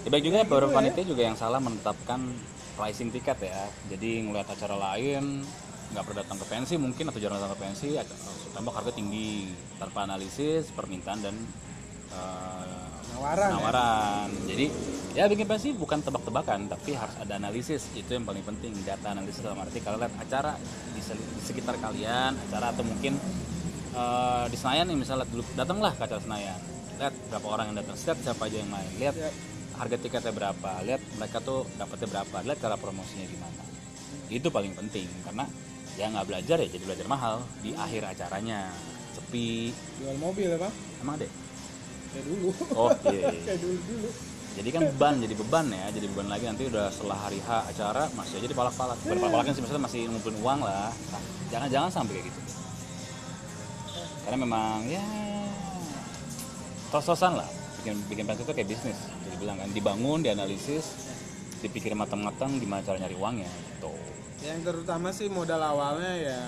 Ya, 0.02 0.10
baik 0.10 0.24
juga 0.26 0.42
beberapa 0.50 0.74
panitia 0.74 1.06
juga 1.06 1.22
yang 1.30 1.38
salah 1.38 1.62
menetapkan 1.62 2.26
pricing 2.74 3.14
tiket 3.14 3.38
ya. 3.46 3.70
Jadi 3.94 4.26
ngeliat 4.26 4.50
acara 4.50 4.74
lain 4.74 5.46
nggak 5.94 6.04
pernah 6.08 6.20
datang 6.26 6.38
ke 6.42 6.46
pensi 6.50 6.74
mungkin 6.82 7.06
atau 7.12 7.20
jarang 7.22 7.38
datang 7.38 7.54
ke 7.54 7.60
pensi, 7.62 7.90
tembak 8.50 8.74
harga 8.82 8.92
tinggi. 8.98 9.54
Tanpa 9.78 10.10
analisis 10.10 10.74
permintaan 10.74 11.20
dan 11.22 11.36
eh, 12.12 13.01
Nawaran 13.16 13.48
ya. 13.48 13.56
penawaran. 13.58 14.30
Jadi 14.48 14.66
ya 15.12 15.24
bikin 15.28 15.48
pensi 15.48 15.70
bukan 15.76 16.00
tebak-tebakan, 16.04 16.72
tapi 16.72 16.96
harus 16.96 17.16
ada 17.20 17.38
analisis. 17.38 17.92
Itu 17.96 18.16
yang 18.16 18.24
paling 18.24 18.44
penting, 18.46 18.72
data 18.84 19.12
analisis 19.12 19.44
dalam 19.44 19.60
arti 19.60 19.80
kalau 19.84 20.00
lihat 20.00 20.14
acara 20.20 20.56
di, 20.96 21.02
sekitar 21.44 21.76
kalian, 21.80 22.38
acara 22.50 22.72
atau 22.72 22.84
mungkin 22.86 23.20
eh, 23.96 24.46
di 24.48 24.58
Senayan 24.58 24.88
nih 24.90 24.98
misalnya 25.00 25.28
dulu 25.28 25.44
datanglah 25.54 25.92
ke 25.96 26.02
acara 26.08 26.22
Senayan. 26.24 26.60
Lihat 27.02 27.14
berapa 27.34 27.48
orang 27.50 27.66
yang 27.74 27.78
datang, 27.82 27.98
lihat 27.98 28.20
siapa 28.22 28.42
aja 28.46 28.58
yang 28.62 28.70
main, 28.70 28.92
lihat 29.02 29.16
Yap. 29.18 29.34
harga 29.82 29.98
tiketnya 29.98 30.34
berapa, 30.34 30.72
lihat 30.86 31.02
mereka 31.18 31.38
tuh 31.42 31.66
dapatnya 31.76 32.08
berapa, 32.08 32.36
lihat 32.46 32.60
cara 32.62 32.76
promosinya 32.78 33.26
gimana. 33.26 33.64
Itu 34.32 34.48
paling 34.54 34.78
penting 34.78 35.10
karena 35.26 35.44
ya 36.00 36.08
nggak 36.08 36.28
belajar 36.28 36.58
ya 36.64 36.68
jadi 36.72 36.84
belajar 36.88 37.08
mahal 37.08 37.36
di 37.60 37.76
akhir 37.76 38.16
acaranya 38.16 38.72
sepi 39.12 39.76
Jual 40.00 40.18
mobil 40.24 40.48
ya 40.48 40.70
emang 41.04 41.20
deh 41.20 41.28
Kayak 42.12 42.26
dulu. 42.28 42.50
oh 42.76 42.90
iya, 43.08 43.20
iya. 43.32 43.42
Kayak 43.48 43.60
dulu 43.64 43.80
dulu. 43.88 44.10
jadi 44.52 44.68
kan 44.76 44.82
beban 44.84 45.16
jadi 45.24 45.36
beban 45.40 45.66
ya 45.72 45.86
jadi 45.96 46.06
beban 46.12 46.28
lagi 46.28 46.44
nanti 46.44 46.68
udah 46.68 46.92
setelah 46.92 47.16
hari 47.24 47.40
H 47.40 47.72
acara 47.72 48.12
masih 48.20 48.36
aja 48.44 48.48
dipalak-palak. 48.52 48.98
Bukan 49.08 49.18
palak-palakan 49.24 49.52
sih 49.56 49.62
maksudnya 49.64 49.84
masih 49.88 50.02
ngumpulin 50.12 50.38
uang 50.44 50.60
lah. 50.60 50.92
Nah, 50.92 51.22
jangan-jangan 51.56 51.90
sampai 51.90 52.20
kayak 52.20 52.26
gitu. 52.28 52.40
Karena 54.28 54.38
memang 54.44 54.78
ya 54.92 55.06
tos-tosan 56.92 57.40
lah. 57.40 57.48
Bikin 57.82 57.96
bikin 58.12 58.24
pensi 58.28 58.44
itu 58.44 58.52
kayak 58.52 58.68
bisnis 58.68 59.00
jadi 59.24 59.36
bilang 59.40 59.56
kan. 59.56 59.72
Dibangun 59.72 60.20
dianalisis 60.20 60.86
dipikir 61.64 61.96
matang-matang 61.96 62.60
gimana 62.60 62.84
cara 62.84 63.00
nyari 63.00 63.16
uangnya 63.16 63.48
gitu. 63.48 63.96
Yang 64.44 64.60
terutama 64.68 65.16
sih 65.16 65.32
modal 65.32 65.64
awalnya 65.64 66.14
ya 66.18 66.42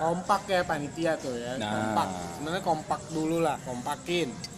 kompak 0.00 0.48
ya 0.48 0.64
panitia 0.64 1.20
tuh 1.20 1.36
ya. 1.36 1.60
Nah. 1.60 1.68
kompak. 1.68 2.08
Sebenarnya 2.40 2.62
kompak 2.64 3.00
dulu 3.12 3.44
lah 3.44 3.60
kompakin 3.60 4.51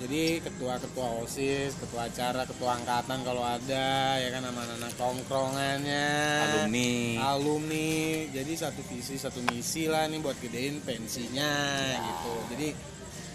jadi 0.00 0.40
ketua-ketua 0.40 1.20
osis 1.20 1.76
ketua 1.76 2.08
acara 2.08 2.48
ketua 2.48 2.80
angkatan 2.80 3.20
kalau 3.22 3.44
ada 3.44 4.16
ya 4.16 4.28
kan 4.32 4.40
sama 4.48 4.64
anak 4.64 4.92
tongkrongannya. 4.96 6.08
Alumni. 6.48 6.92
Alumni. 7.20 7.92
Jadi 8.32 8.52
satu 8.56 8.80
visi 8.88 9.20
satu 9.20 9.44
misi 9.52 9.86
lah 9.86 10.08
nih 10.08 10.18
buat 10.24 10.40
gedein 10.40 10.80
pensinya 10.80 11.52
gitu. 11.92 12.34
Jadi 12.56 12.68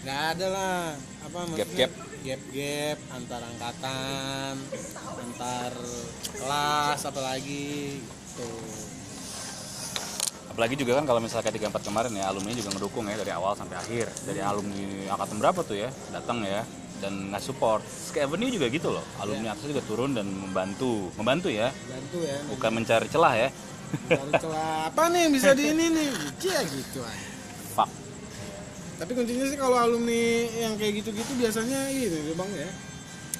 nggak 0.02 0.20
ada 0.34 0.46
lah 0.50 0.78
apa 1.26 1.38
maksudnya? 1.46 1.86
Gap-gap. 1.86 1.92
gap-gap 2.18 2.98
antar 3.14 3.40
angkatan 3.46 4.54
antar 5.22 5.72
kelas 6.34 7.00
apalagi 7.06 8.02
gitu 8.02 8.50
apalagi 10.58 10.74
juga 10.74 10.98
kan 10.98 11.06
kalau 11.06 11.22
misalnya 11.22 11.54
kayak 11.54 11.70
34 11.70 11.86
kemarin 11.86 12.12
ya 12.18 12.34
alumni 12.34 12.50
juga 12.50 12.74
ngedukung 12.74 13.06
ya 13.06 13.14
dari 13.14 13.30
awal 13.30 13.54
sampai 13.54 13.78
akhir. 13.78 14.10
Dari 14.26 14.42
alumni 14.42 15.06
angkatan 15.14 15.38
berapa 15.38 15.60
tuh 15.62 15.78
ya 15.78 15.86
datang 16.10 16.42
ya 16.42 16.66
dan 16.98 17.30
nggak 17.30 17.38
support. 17.38 17.78
Sk 17.86 18.26
Avenue 18.26 18.50
juga 18.50 18.66
gitu 18.66 18.90
loh 18.90 19.06
alumni 19.22 19.54
atas 19.54 19.70
juga 19.70 19.86
turun 19.86 20.18
dan 20.18 20.26
membantu. 20.26 21.14
Membantu 21.14 21.46
ya. 21.54 21.70
Bantu 21.70 22.26
ya 22.26 22.42
bukan 22.50 22.70
mencari 22.74 23.06
celah 23.06 23.34
ya. 23.38 23.48
Cari 24.10 24.32
celah. 24.34 24.90
Apa 24.90 25.02
nih 25.14 25.20
yang 25.30 25.32
bisa 25.38 25.54
di 25.54 25.62
ini 25.70 25.84
nih? 25.94 26.10
Ya 26.42 26.58
gitu 26.66 27.06
aja. 27.06 27.28
Fuck. 27.78 27.90
Tapi 28.98 29.10
kuncinya 29.14 29.46
sih 29.46 29.58
kalau 29.62 29.78
alumni 29.78 30.22
yang 30.58 30.74
kayak 30.74 31.06
gitu-gitu 31.06 31.38
biasanya 31.38 31.86
ini 31.94 32.34
bang 32.34 32.50
ya. 32.50 32.70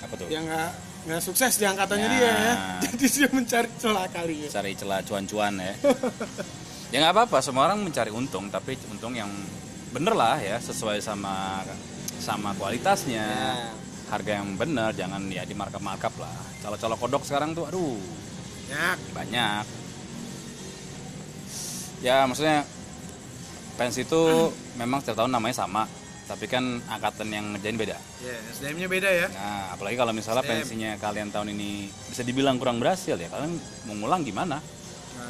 Apa 0.07 0.15
tuh? 0.15 0.27
Yang 0.31 0.55
nggak 0.55 0.71
nggak 1.11 1.21
sukses 1.27 1.59
di 1.59 1.67
angkatannya 1.67 2.07
Nah. 2.07 2.15
dia 2.15 2.31
ya. 2.31 2.55
Jadi 2.95 3.07
dia 3.11 3.29
mencari 3.35 3.69
celah 3.75 4.07
kali 4.07 4.47
ya. 4.47 4.49
Cari 4.55 4.71
celah 4.79 5.03
cuan-cuan 5.03 5.59
ya 5.59 5.75
ya 6.93 6.97
nggak 7.03 7.15
apa-apa. 7.15 7.39
Semua 7.45 7.69
orang 7.69 7.85
mencari 7.85 8.13
untung 8.13 8.49
tapi 8.49 8.77
untung 8.89 9.13
yang 9.17 9.29
bener 9.93 10.13
lah 10.13 10.37
ya 10.41 10.61
sesuai 10.61 11.01
sama 11.01 11.65
sama 12.21 12.53
kualitasnya. 12.57 13.25
Ya. 13.25 13.73
harga 14.09 14.41
yang 14.41 14.57
bener 14.57 14.97
jangan 14.97 15.21
ya 15.29 15.45
di 15.45 15.53
markup 15.53 15.85
markup 15.85 16.17
lah. 16.17 16.33
Calo-calo 16.65 16.97
kodok 16.97 17.29
sekarang 17.29 17.53
tuh 17.53 17.69
aduh. 17.69 18.01
Ya. 18.73 18.97
Banyak. 19.13 19.65
Ya 22.01 22.25
maksudnya 22.25 22.65
pensi 23.77 24.09
itu 24.09 24.49
memang 24.81 25.05
setiap 25.05 25.21
tahun 25.21 25.37
namanya 25.37 25.61
sama 25.61 25.85
tapi 26.25 26.45
kan 26.49 26.81
angkatan 26.89 27.29
yang 27.29 27.53
ngerjain 27.53 27.77
beda. 27.77 27.97
Ya 28.25 28.37
SDM-nya 28.57 28.89
beda 28.89 29.11
ya. 29.13 29.29
Nah 29.29 29.77
apalagi 29.77 29.97
kalau 30.01 30.17
misalnya 30.17 30.41
SDM. 30.41 30.53
pensinya 30.57 30.91
kalian 30.97 31.29
tahun 31.29 31.49
ini 31.53 31.93
bisa 32.09 32.25
dibilang 32.25 32.57
kurang 32.57 32.81
berhasil 32.81 33.13
ya 33.13 33.29
kalian 33.29 33.61
mau 33.85 33.93
ngulang 33.93 34.25
gimana 34.25 34.57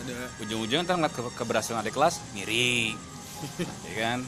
ada. 0.04 0.18
Ujung-ujungnya 0.42 0.84
ntar 0.86 0.96
ngeliat 0.98 1.14
ke 1.14 1.22
keberhasilan 1.34 1.82
adik 1.82 1.94
kelas 1.94 2.22
ngiri 2.34 2.94
ya 3.88 3.94
kan? 3.98 4.20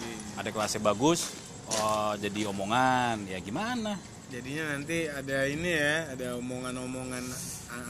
Iya. 0.00 0.40
adik 0.40 0.52
kelasnya 0.56 0.80
bagus 0.80 1.32
oh 1.76 2.12
jadi 2.20 2.48
omongan. 2.52 3.26
Ya 3.28 3.38
gimana? 3.40 3.96
Jadinya 4.30 4.78
nanti 4.78 5.10
ada 5.10 5.38
ini 5.50 5.70
ya 5.74 6.14
ada 6.14 6.38
omongan-omongan 6.38 7.24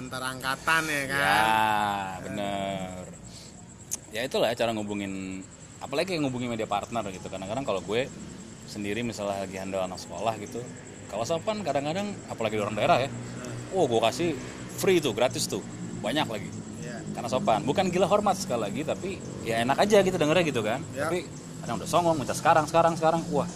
antar 0.00 0.22
angkatan 0.24 0.82
ya 0.88 1.04
kan? 1.10 1.20
Ya 1.20 1.48
bener. 2.24 3.04
Ya 4.10 4.20
itulah 4.26 4.50
cara 4.56 4.70
ngubungin 4.72 5.44
apalagi 5.80 6.16
kayak 6.16 6.26
ngubungin 6.26 6.50
media 6.50 6.66
partner 6.66 7.04
gitu. 7.12 7.26
Kadang-kadang 7.28 7.64
kalau 7.68 7.84
gue 7.84 8.08
sendiri 8.70 9.02
misalnya 9.02 9.42
lagi 9.42 9.58
handle 9.58 9.82
anak 9.82 9.98
sekolah 9.98 10.38
gitu 10.38 10.62
kalau 11.10 11.26
sopan 11.26 11.66
kadang-kadang 11.66 12.14
apalagi 12.30 12.54
di 12.54 12.62
orang 12.62 12.78
daerah 12.78 13.02
ya 13.02 13.10
oh 13.74 13.90
gue 13.90 13.98
kasih 13.98 14.38
free 14.78 15.02
tuh 15.02 15.10
gratis 15.10 15.50
tuh 15.50 15.58
banyak 16.00 16.24
lagi. 16.30 16.48
ya 16.48 16.69
karena 17.10 17.28
sopan. 17.28 17.60
Bukan 17.62 17.90
gila 17.90 18.06
hormat 18.06 18.36
sekali 18.38 18.60
lagi 18.66 18.80
tapi 18.82 19.10
ya 19.42 19.60
enak 19.62 19.78
aja 19.78 20.00
gitu 20.00 20.16
dengernya 20.16 20.44
gitu 20.46 20.60
kan. 20.62 20.80
Ya. 20.94 21.08
tapi 21.08 21.26
kadang 21.60 21.76
udah 21.76 21.88
songong 21.88 22.16
minta 22.16 22.34
sekarang 22.34 22.64
sekarang 22.66 22.94
sekarang. 22.96 23.20
Wah 23.34 23.48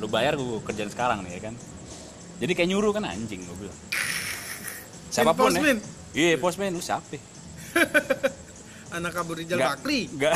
lu 0.00 0.08
bayar 0.08 0.34
gue 0.34 0.58
kerjain 0.64 0.88
sekarang 0.88 1.20
nih 1.26 1.36
ya 1.36 1.40
kan? 1.50 1.54
Jadi 2.40 2.52
kayak 2.56 2.68
nyuruh 2.72 2.92
kan 2.96 3.04
anjing 3.04 3.44
gue 3.44 3.56
bilang. 3.66 3.78
Siapa 5.10 5.34
pun 5.36 5.52
ya. 5.52 5.76
iya 6.16 6.34
postman 6.40 6.72
lu 6.72 6.80
siapa? 6.80 7.18
Anak 8.96 9.14
kabur 9.14 9.38
Rijal 9.38 9.54
Nggak- 9.54 9.76
Bakri. 9.78 10.00
nggak. 10.10 10.34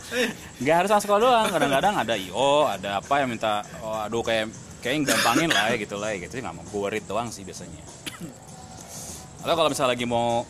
Nggak 0.64 0.76
harus 0.80 0.90
anak 0.96 1.02
sekolah 1.04 1.20
doang 1.20 1.48
kadang-kadang 1.52 1.94
ada 2.00 2.14
io 2.16 2.64
ada 2.64 3.04
apa 3.04 3.14
yang 3.20 3.28
minta 3.36 3.60
oh, 3.84 4.00
aduh 4.00 4.24
kayak 4.24 4.48
kayak 4.80 4.94
yang 4.96 5.04
gampangin 5.04 5.48
lah 5.52 5.68
ya 5.72 5.76
gitu 5.76 5.96
lah 6.00 6.08
ya 6.16 6.24
gitu. 6.24 6.40
Nggak 6.40 6.54
mau 6.56 6.64
gue 6.64 7.00
doang 7.04 7.28
sih 7.28 7.44
biasanya. 7.44 7.84
Atau 9.44 9.54
kalau 9.58 9.68
misalnya 9.68 9.92
lagi 9.92 10.06
mau 10.08 10.46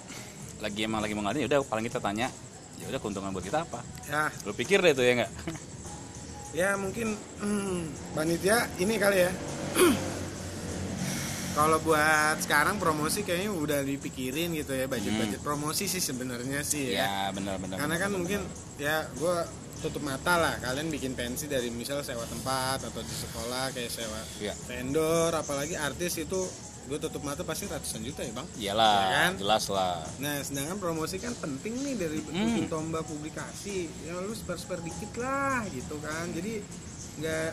lagi 0.63 0.87
emang 0.87 1.03
lagi 1.03 1.13
mau 1.13 1.27
ngadain 1.27 1.43
ya 1.43 1.49
udah 1.51 1.61
paling 1.67 1.85
kita 1.85 1.99
tanya 1.99 2.31
ya 2.79 2.87
udah 2.87 2.99
keuntungan 2.99 3.31
buat 3.31 3.43
kita 3.43 3.63
apa? 3.63 3.83
Ya. 4.07 4.31
Lu 4.47 4.55
pikir 4.55 4.79
deh 4.79 4.95
tuh 4.95 5.03
ya 5.03 5.13
nggak? 5.19 5.33
Ya 6.53 6.77
mungkin 6.77 7.15
hmm, 7.41 7.79
panitia 8.13 8.67
ini 8.77 8.95
kali 8.97 9.25
ya. 9.25 9.31
Kalau 11.53 11.77
buat 11.85 12.41
sekarang 12.41 12.81
promosi 12.81 13.29
kayaknya 13.29 13.53
udah 13.53 13.81
dipikirin 13.85 14.57
gitu 14.57 14.73
ya 14.73 14.89
budget 14.89 15.13
budget 15.13 15.41
promosi 15.45 15.85
sih 15.85 16.01
sebenarnya 16.01 16.65
sih 16.65 16.97
ya. 16.97 17.05
Ya 17.05 17.17
benar-benar 17.31 17.77
karena 17.77 17.97
kan 18.01 18.09
mungkin 18.09 18.41
ya 18.81 19.05
gue 19.13 19.37
tutup 19.85 20.01
mata 20.01 20.41
lah. 20.41 20.55
Kalian 20.65 20.89
bikin 20.89 21.13
pensi 21.13 21.53
dari 21.53 21.69
misal 21.69 22.01
sewa 22.01 22.25
tempat 22.25 22.89
atau 22.89 23.05
di 23.05 23.15
sekolah 23.15 23.69
kayak 23.77 23.91
sewa 23.93 24.21
Iya. 24.41 24.55
vendor 24.65 25.29
apalagi 25.37 25.77
artis 25.77 26.25
itu 26.25 26.41
gue 26.83 26.99
tutup 26.99 27.23
mata 27.23 27.41
pasti 27.41 27.65
ratusan 27.65 28.03
juta 28.03 28.21
ya 28.21 28.33
bang? 28.33 28.47
Iyalah 28.57 28.99
Ya 29.01 29.15
kan? 29.17 29.31
jelas 29.39 29.65
lah. 29.69 30.03
Nah 30.19 30.37
sedangkan 30.39 30.77
promosi 30.77 31.17
kan 31.17 31.33
penting 31.35 31.79
nih 31.79 31.95
dari 31.97 32.19
bikin 32.21 32.67
tomba 32.67 33.01
publikasi. 33.01 33.87
Ya 34.03 34.17
lu 34.17 34.33
spare 34.33 34.57
spare 34.57 34.81
dikit 34.81 35.15
lah 35.17 35.63
gitu 35.69 35.97
kan. 35.99 36.27
Jadi 36.29 36.59
nggak 37.17 37.49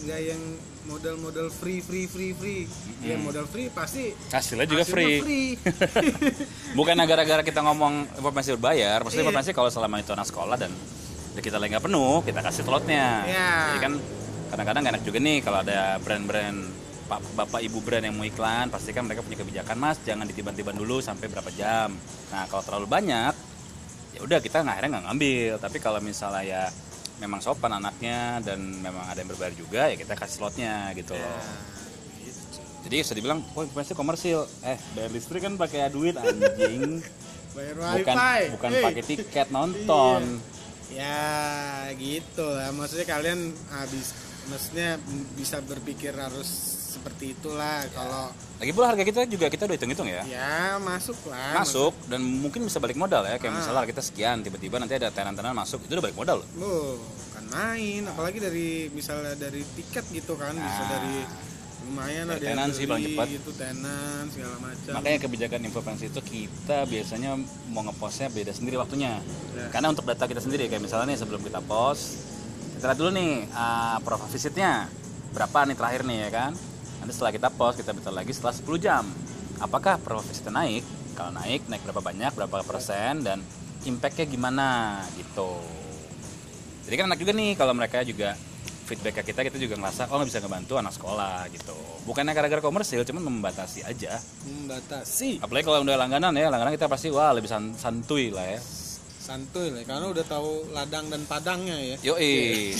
nggak 0.00 0.20
yang 0.24 0.42
modal-modal 0.84 1.48
free 1.48 1.78
free 1.78 2.04
free 2.04 2.32
free. 2.32 2.66
Ya 3.00 3.14
modal 3.16 3.44
free 3.44 3.68
pasti 3.68 4.10
hasilnya 4.28 4.64
juga 4.64 4.82
hasilnya 4.82 5.22
free. 5.22 5.54
bukan 6.78 6.94
gara-gara 7.00 7.42
kita 7.42 7.60
ngomong 7.60 8.10
informasi 8.16 8.54
berbayar 8.54 8.98
maksudnya 9.00 9.22
Iya. 9.22 9.28
informasi 9.28 9.50
kalau 9.52 9.70
selama 9.70 9.98
itu 9.98 10.10
anak 10.10 10.26
sekolah 10.26 10.56
dan 10.56 10.72
kita 11.36 11.54
lagi 11.54 11.70
nggak 11.70 11.84
penuh 11.84 12.20
kita 12.20 12.40
kasih 12.40 12.62
slotnya. 12.62 13.22
Iya. 13.22 13.50
jadi 13.68 13.78
kan 13.80 13.92
kadang-kadang 14.48 14.80
nggak 14.82 14.94
enak 14.96 15.04
juga 15.04 15.18
nih 15.20 15.38
kalau 15.38 15.58
ada 15.60 15.78
brand-brand 16.00 16.58
pak 17.08 17.24
bapak 17.32 17.64
ibu 17.64 17.80
brand 17.80 18.04
yang 18.04 18.12
mau 18.12 18.28
iklan 18.28 18.68
pasti 18.68 18.92
kan 18.92 19.08
mereka 19.08 19.24
punya 19.24 19.40
kebijakan 19.40 19.76
mas. 19.80 19.96
Jangan 20.04 20.28
ditiban-tiban 20.28 20.76
dulu 20.76 21.00
sampai 21.00 21.26
berapa 21.32 21.48
jam. 21.56 21.96
Nah 22.28 22.44
kalau 22.52 22.60
terlalu 22.60 22.86
banyak 22.86 23.34
ya 24.12 24.20
udah 24.20 24.38
kita 24.44 24.60
nggak 24.60 24.74
akhirnya 24.76 24.90
nggak 25.00 25.06
ngambil. 25.08 25.52
Tapi 25.58 25.76
kalau 25.80 26.00
misalnya 26.04 26.44
ya 26.44 26.62
memang 27.18 27.40
sopan 27.42 27.74
anaknya 27.74 28.44
dan 28.44 28.60
memang 28.78 29.02
ada 29.08 29.18
yang 29.18 29.30
berbayar 29.32 29.54
juga 29.56 29.90
ya 29.90 29.96
kita 29.98 30.14
kasih 30.14 30.36
slotnya 30.38 30.92
gitu 30.94 31.16
loh. 31.16 31.40
Jadi 32.86 32.94
bisa 33.02 33.12
dibilang 33.16 33.40
oh 33.56 33.64
informasi 33.64 33.96
komersil. 33.96 34.46
Eh 34.62 34.78
bayar 34.94 35.10
listrik 35.10 35.42
kan 35.42 35.56
pakai 35.56 35.88
duit 35.90 36.14
anjing. 36.22 37.02
Bayar 37.56 37.74
bukan 37.74 38.14
wifi. 38.14 38.44
bukan 38.54 38.70
Hey. 38.70 38.84
pakai 38.84 39.02
tiket 39.02 39.48
nonton. 39.50 40.20
Ya 40.94 41.88
gitu 41.98 42.44
lah. 42.46 42.70
Maksudnya 42.70 43.06
kalian 43.08 43.50
habis 43.72 44.14
maksudnya 44.48 44.96
bisa 45.36 45.60
berpikir 45.60 46.16
harus 46.16 46.77
seperti 46.98 47.38
itulah. 47.38 47.86
Kalau 47.94 48.34
lagi 48.58 48.70
pula 48.74 48.86
harga 48.90 49.02
kita 49.06 49.20
juga 49.30 49.46
kita 49.46 49.70
udah 49.70 49.76
hitung-hitung 49.78 50.08
ya. 50.10 50.22
Ya 50.26 50.76
masuk 50.82 51.16
lah 51.30 51.62
masuk. 51.62 51.94
Dan 52.10 52.26
mungkin 52.42 52.66
bisa 52.66 52.82
balik 52.82 52.98
modal 52.98 53.22
ya. 53.24 53.34
Ah. 53.34 53.38
kayak 53.38 53.54
misalnya 53.54 53.86
kita 53.86 54.02
sekian 54.02 54.42
tiba-tiba 54.42 54.82
nanti 54.82 54.98
ada 54.98 55.14
tenan-tenan 55.14 55.54
masuk 55.54 55.86
itu 55.86 55.94
udah 55.94 56.04
balik 56.10 56.18
modal 56.18 56.42
loh. 56.42 56.48
Oh, 56.58 56.94
kan 57.32 57.44
main. 57.48 58.02
Apalagi 58.10 58.38
dari 58.42 58.90
misalnya 58.90 59.38
dari 59.38 59.62
tiket 59.78 60.04
gitu 60.10 60.34
kan 60.34 60.52
bisa 60.58 60.82
Nah. 60.82 60.90
dari 60.98 61.16
lumayan 61.88 62.28
ada 62.28 62.42
tenan 62.42 62.68
sih 62.74 62.84
paling 62.84 63.16
cepat. 63.16 63.26
gitu 63.32 63.50
tenan 63.56 64.22
segala 64.28 64.56
macam. 64.60 64.92
Makanya 64.98 65.18
kebijakan 65.24 65.60
informasi 65.64 66.04
itu 66.12 66.20
kita 66.20 66.84
biasanya 66.84 67.30
mau 67.72 67.80
ngepostnya 67.86 68.28
beda 68.28 68.52
sendiri 68.52 68.76
waktunya. 68.76 69.22
Ya. 69.56 69.72
karena 69.72 69.90
untuk 69.90 70.04
data 70.04 70.28
kita 70.28 70.38
sendiri 70.38 70.68
kayak 70.68 70.84
misalnya 70.84 71.14
nih 71.14 71.18
sebelum 71.18 71.40
kita 71.42 71.58
post 71.64 72.22
kita 72.78 72.94
lihat 72.94 72.98
dulu 73.02 73.10
nih 73.10 73.32
uh, 73.50 73.98
profile 74.06 74.30
visitnya 74.30 74.86
berapa 75.34 75.66
nih 75.66 75.74
terakhir 75.74 76.02
nih 76.06 76.18
ya 76.24 76.30
kan 76.30 76.52
nanti 77.08 77.24
setelah 77.24 77.32
kita 77.32 77.48
post 77.56 77.80
kita 77.80 77.96
bentar 77.96 78.12
lagi 78.12 78.36
setelah 78.36 78.52
10 78.52 78.84
jam. 78.84 79.04
Apakah 79.64 79.96
profile 79.96 80.28
visitnya 80.28 80.60
naik? 80.60 80.84
Kalau 81.16 81.32
naik 81.32 81.64
naik 81.64 81.80
berapa 81.88 82.04
banyak 82.04 82.36
berapa 82.36 82.60
persen 82.68 83.24
dan 83.24 83.40
impactnya 83.88 84.28
gimana? 84.28 85.00
Gitu. 85.16 85.56
Jadi 86.84 86.94
kan 87.00 87.08
enak 87.08 87.16
juga 87.16 87.32
nih 87.32 87.56
kalau 87.56 87.72
mereka 87.72 88.04
juga 88.04 88.36
feedback 88.84 89.24
ke 89.24 89.32
kita 89.32 89.40
kita 89.40 89.56
juga 89.56 89.80
ngerasa 89.80 90.12
oh 90.12 90.20
bisa 90.20 90.36
ngebantu 90.44 90.76
anak 90.76 90.92
sekolah 90.92 91.48
gitu. 91.48 91.72
Bukannya 92.04 92.36
gara-gara 92.36 92.60
komersil 92.60 93.00
cuman 93.08 93.24
membatasi 93.24 93.88
aja. 93.88 94.20
Membatasi. 94.44 95.40
Apalagi 95.40 95.64
kalau 95.64 95.80
udah 95.80 95.96
langganan 95.96 96.36
ya 96.36 96.52
langganan 96.52 96.76
kita 96.76 96.92
pasti 96.92 97.08
wah 97.08 97.32
lebih 97.32 97.48
san- 97.48 97.72
santuy 97.72 98.28
lah 98.28 98.44
ya 98.52 98.60
santuy 99.28 99.68
lah 99.68 99.84
karena 99.84 100.08
udah 100.08 100.24
tahu 100.24 100.72
ladang 100.72 101.04
dan 101.06 101.20
padangnya 101.22 101.76
ya 101.76 101.96
Yoi. 102.02 102.72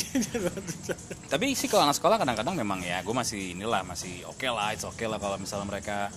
Tapi 1.33 1.53
sih 1.53 1.69
kalau 1.69 1.85
anak 1.85 1.93
sekolah 1.95 2.17
kadang-kadang 2.17 2.57
memang 2.57 2.81
ya 2.81 3.05
gue 3.05 3.13
masih 3.13 3.53
inilah 3.53 3.85
masih 3.85 4.25
oke 4.25 4.49
lah, 4.49 4.73
it's 4.73 4.81
oke 4.83 5.01
lah 5.03 5.21
kalau 5.21 5.37
misalnya 5.37 5.69
mereka 5.69 6.09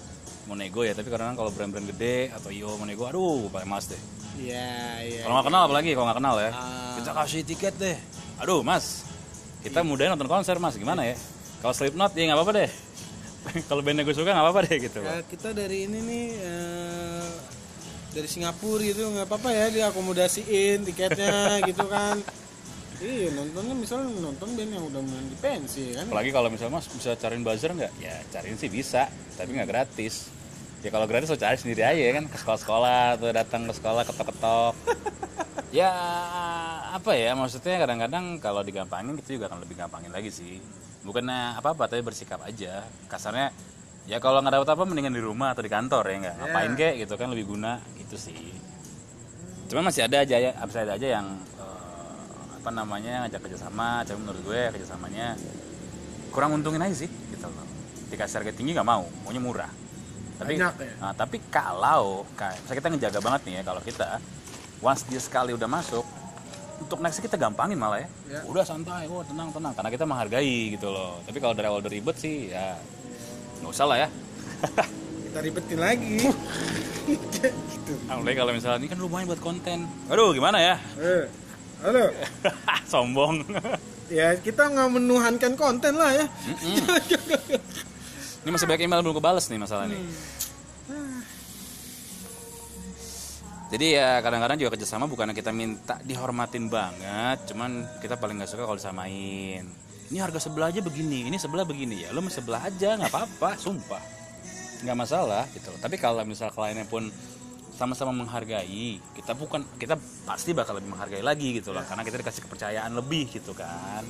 mau 0.47 0.55
nego 0.55 0.81
ya. 0.81 0.95
Tapi 0.95 1.03
kadang-kadang 1.05 1.35
kalau 1.35 1.51
brand-brand 1.51 1.83
gede 1.85 2.31
atau 2.31 2.47
IO 2.47 2.79
mau 2.79 2.87
nego, 2.87 3.03
aduh 3.03 3.51
paling 3.51 3.67
males 3.67 3.91
deh. 3.91 3.99
iya 4.39 4.71
iya 5.03 5.21
Kalau 5.27 5.35
nggak 5.35 5.47
kenal 5.51 5.61
apalagi 5.67 5.89
kalau 5.91 6.05
nggak 6.07 6.19
kenal 6.23 6.35
ya, 6.39 6.49
Ah. 6.49 6.95
kita 6.95 7.11
kasih 7.11 7.41
tiket 7.43 7.73
deh. 7.75 7.97
Aduh 8.39 8.63
mas, 8.63 9.03
kita 9.59 9.83
mudahin 9.83 10.15
nonton 10.15 10.31
konser 10.31 10.55
mas, 10.57 10.79
gimana 10.79 11.03
ya? 11.03 11.19
Kalau 11.59 11.75
Slipknot 11.75 12.15
ya 12.15 12.23
nggak 12.25 12.39
apa-apa 12.39 12.53
deh. 12.55 12.69
kalau 13.67 13.83
bandnya 13.83 14.07
gue 14.07 14.15
suka 14.15 14.31
nggak 14.31 14.45
apa-apa 14.47 14.61
deh 14.63 14.77
gitu. 14.79 15.03
Ya, 15.03 15.19
kita 15.27 15.51
dari 15.51 15.91
ini 15.91 15.99
nih 15.99 16.25
eh, 16.39 17.29
dari 18.11 18.27
Singapura 18.27 18.83
gitu 18.83 19.07
nggak 19.07 19.27
apa-apa 19.27 19.49
ya 19.55 19.65
diakomodasiin 19.71 20.83
tiketnya 20.83 21.57
gitu 21.69 21.87
kan 21.87 22.19
iya 23.01 23.33
nontonnya 23.33 23.73
misalnya 23.73 24.13
nonton 24.19 24.53
band 24.53 24.71
yang 24.77 24.85
udah 24.85 25.01
main 25.01 25.25
di 25.25 25.37
pensi 25.41 25.95
kan 25.97 26.05
Apalagi 26.05 26.29
kalau 26.29 26.53
misalnya 26.53 26.77
mas 26.77 26.85
bisa 26.85 27.17
cariin 27.17 27.41
buzzer 27.41 27.73
nggak? 27.73 27.91
Ya 27.97 28.13
cariin 28.29 28.61
sih 28.61 28.69
bisa, 28.69 29.09
tapi 29.33 29.57
nggak 29.57 29.69
gratis. 29.73 30.29
Ya 30.85 30.93
kalau 30.93 31.09
gratis 31.09 31.33
lo 31.33 31.37
cari 31.37 31.57
sendiri 31.57 31.81
aja 31.81 31.97
kan 32.13 32.25
ke 32.29 32.37
sekolah-sekolah 32.37 33.17
atau 33.17 33.29
datang 33.33 33.65
ke 33.65 33.73
sekolah 33.73 34.05
ketok-ketok. 34.05 34.73
ya 35.81 35.89
apa 36.93 37.17
ya 37.17 37.33
maksudnya 37.33 37.81
kadang-kadang 37.81 38.37
kalau 38.37 38.61
digampangin 38.61 39.17
kita 39.17 39.29
juga 39.33 39.45
akan 39.49 39.65
lebih 39.65 39.75
gampangin 39.81 40.13
lagi 40.13 40.29
sih. 40.29 40.61
Bukannya 41.01 41.57
apa-apa 41.57 41.89
tapi 41.89 42.05
bersikap 42.05 42.45
aja. 42.45 42.85
Kasarnya 43.09 43.49
ya 44.09 44.17
kalau 44.17 44.41
nggak 44.41 44.53
dapat 44.57 44.69
apa 44.73 44.83
mendingan 44.87 45.13
di 45.13 45.21
rumah 45.21 45.53
atau 45.53 45.61
di 45.61 45.71
kantor 45.71 46.03
ya 46.09 46.15
nggak 46.27 46.35
ngapain 46.41 46.71
kek 46.73 46.93
gitu 47.05 47.13
kan 47.19 47.27
lebih 47.29 47.45
guna 47.53 47.77
gitu 48.01 48.17
sih. 48.17 48.37
Cuman 49.71 49.87
masih 49.87 50.03
ada 50.03 50.19
aja 50.19 50.35
ya, 50.35 50.51
masih 50.57 50.83
ada 50.83 50.93
aja 50.99 51.07
yang 51.21 51.27
eh, 51.55 52.59
apa 52.59 52.69
namanya 52.75 53.23
ngajak 53.25 53.39
kerjasama, 53.47 54.03
tapi 54.03 54.19
menurut 54.19 54.41
gue 54.43 54.61
kerjasamanya 54.75 55.39
kurang 56.33 56.59
untungin 56.59 56.83
aja 56.83 57.07
sih 57.07 57.09
gitu 57.09 57.47
loh. 57.47 57.65
Dikasih 58.11 58.43
harga 58.43 58.51
tinggi 58.51 58.75
nggak 58.75 58.87
mau, 58.87 59.07
maunya 59.23 59.39
murah. 59.39 59.71
Tapi 60.41 60.57
Banyak 60.57 60.73
ya? 60.81 60.93
nah, 60.97 61.13
tapi 61.13 61.37
kalau 61.53 62.25
kayak 62.33 62.65
kita 62.65 62.87
ngejaga 62.89 63.19
banget 63.21 63.41
nih 63.45 63.53
ya 63.61 63.63
kalau 63.63 63.81
kita 63.85 64.17
once 64.81 65.05
dia 65.05 65.21
sekali 65.21 65.53
udah 65.53 65.69
masuk 65.69 66.01
untuk 66.81 66.97
next 66.97 67.21
kita 67.21 67.37
gampangin 67.37 67.77
malah 67.77 68.01
ya. 68.01 68.09
Ya. 68.25 68.41
Udah 68.49 68.65
santai, 68.65 69.05
oh 69.05 69.21
tenang 69.21 69.53
tenang 69.53 69.71
karena 69.77 69.89
kita 69.93 70.03
menghargai 70.09 70.75
gitu 70.75 70.89
loh. 70.89 71.21
Tapi 71.23 71.37
kalau 71.37 71.53
dari 71.53 71.69
awal 71.69 71.85
ribet 71.85 72.17
sih 72.17 72.49
ya 72.49 72.73
nggak 73.61 73.71
usah 73.71 73.85
lah 73.85 73.97
ya. 73.99 74.07
kita 75.25 75.39
ribetin 75.39 75.79
lagi 75.79 76.17
gitu 77.07 77.49
Apalagi 78.05 78.37
kalau 78.37 78.51
misalnya 78.51 78.77
ini 78.77 78.87
kan 78.87 78.99
lumayan 78.99 79.25
buat 79.25 79.41
konten. 79.41 79.87
Aduh 80.07 80.31
gimana 80.31 80.57
ya? 80.59 80.75
eh, 80.97 81.25
halo 81.81 82.11
Sombong. 82.91 83.41
ya 84.11 84.35
kita 84.37 84.67
nggak 84.67 84.89
menuhankan 84.91 85.53
konten 85.55 85.95
lah 85.95 86.11
ya 86.11 86.25
Ini 88.41 88.49
masih 88.49 88.67
banyak 88.67 88.83
email 88.83 89.01
belum 89.01 89.17
kebales 89.17 89.47
nih 89.47 89.59
masalah 89.61 89.87
nih. 89.87 90.01
Jadi 93.71 93.95
ya 93.95 94.19
kadang-kadang 94.19 94.59
juga 94.59 94.75
kerjasama 94.75 95.07
bukannya 95.07 95.31
kita 95.31 95.55
minta 95.55 95.95
dihormatin 96.03 96.67
banget, 96.67 97.47
cuman 97.47 97.87
kita 98.03 98.19
paling 98.19 98.35
nggak 98.35 98.51
suka 98.51 98.67
kalau 98.67 98.75
disamain. 98.75 99.63
Ini 100.11 100.19
harga 100.19 100.43
sebelah 100.43 100.75
aja 100.75 100.83
begini, 100.83 101.31
ini 101.31 101.39
sebelah 101.39 101.63
begini 101.63 102.03
ya, 102.03 102.11
lo 102.11 102.19
mau 102.19 102.27
sebelah 102.27 102.67
aja 102.67 102.99
nggak 102.99 103.15
apa-apa, 103.15 103.55
sumpah, 103.55 104.03
nggak 104.83 104.97
masalah 104.99 105.47
gitu. 105.55 105.71
Tapi 105.79 105.95
kalau 105.95 106.19
misal 106.27 106.51
kliennya 106.51 106.83
pun 106.83 107.07
sama-sama 107.71 108.11
menghargai, 108.11 108.99
kita 109.15 109.31
bukan 109.39 109.63
kita 109.79 109.95
pasti 110.27 110.51
bakal 110.51 110.75
lebih 110.75 110.91
menghargai 110.91 111.23
lagi 111.23 111.55
gitu 111.55 111.71
loh, 111.71 111.79
karena 111.87 112.03
kita 112.03 112.19
dikasih 112.27 112.43
kepercayaan 112.43 112.91
lebih 112.91 113.31
gitu 113.31 113.55
kan. 113.55 114.03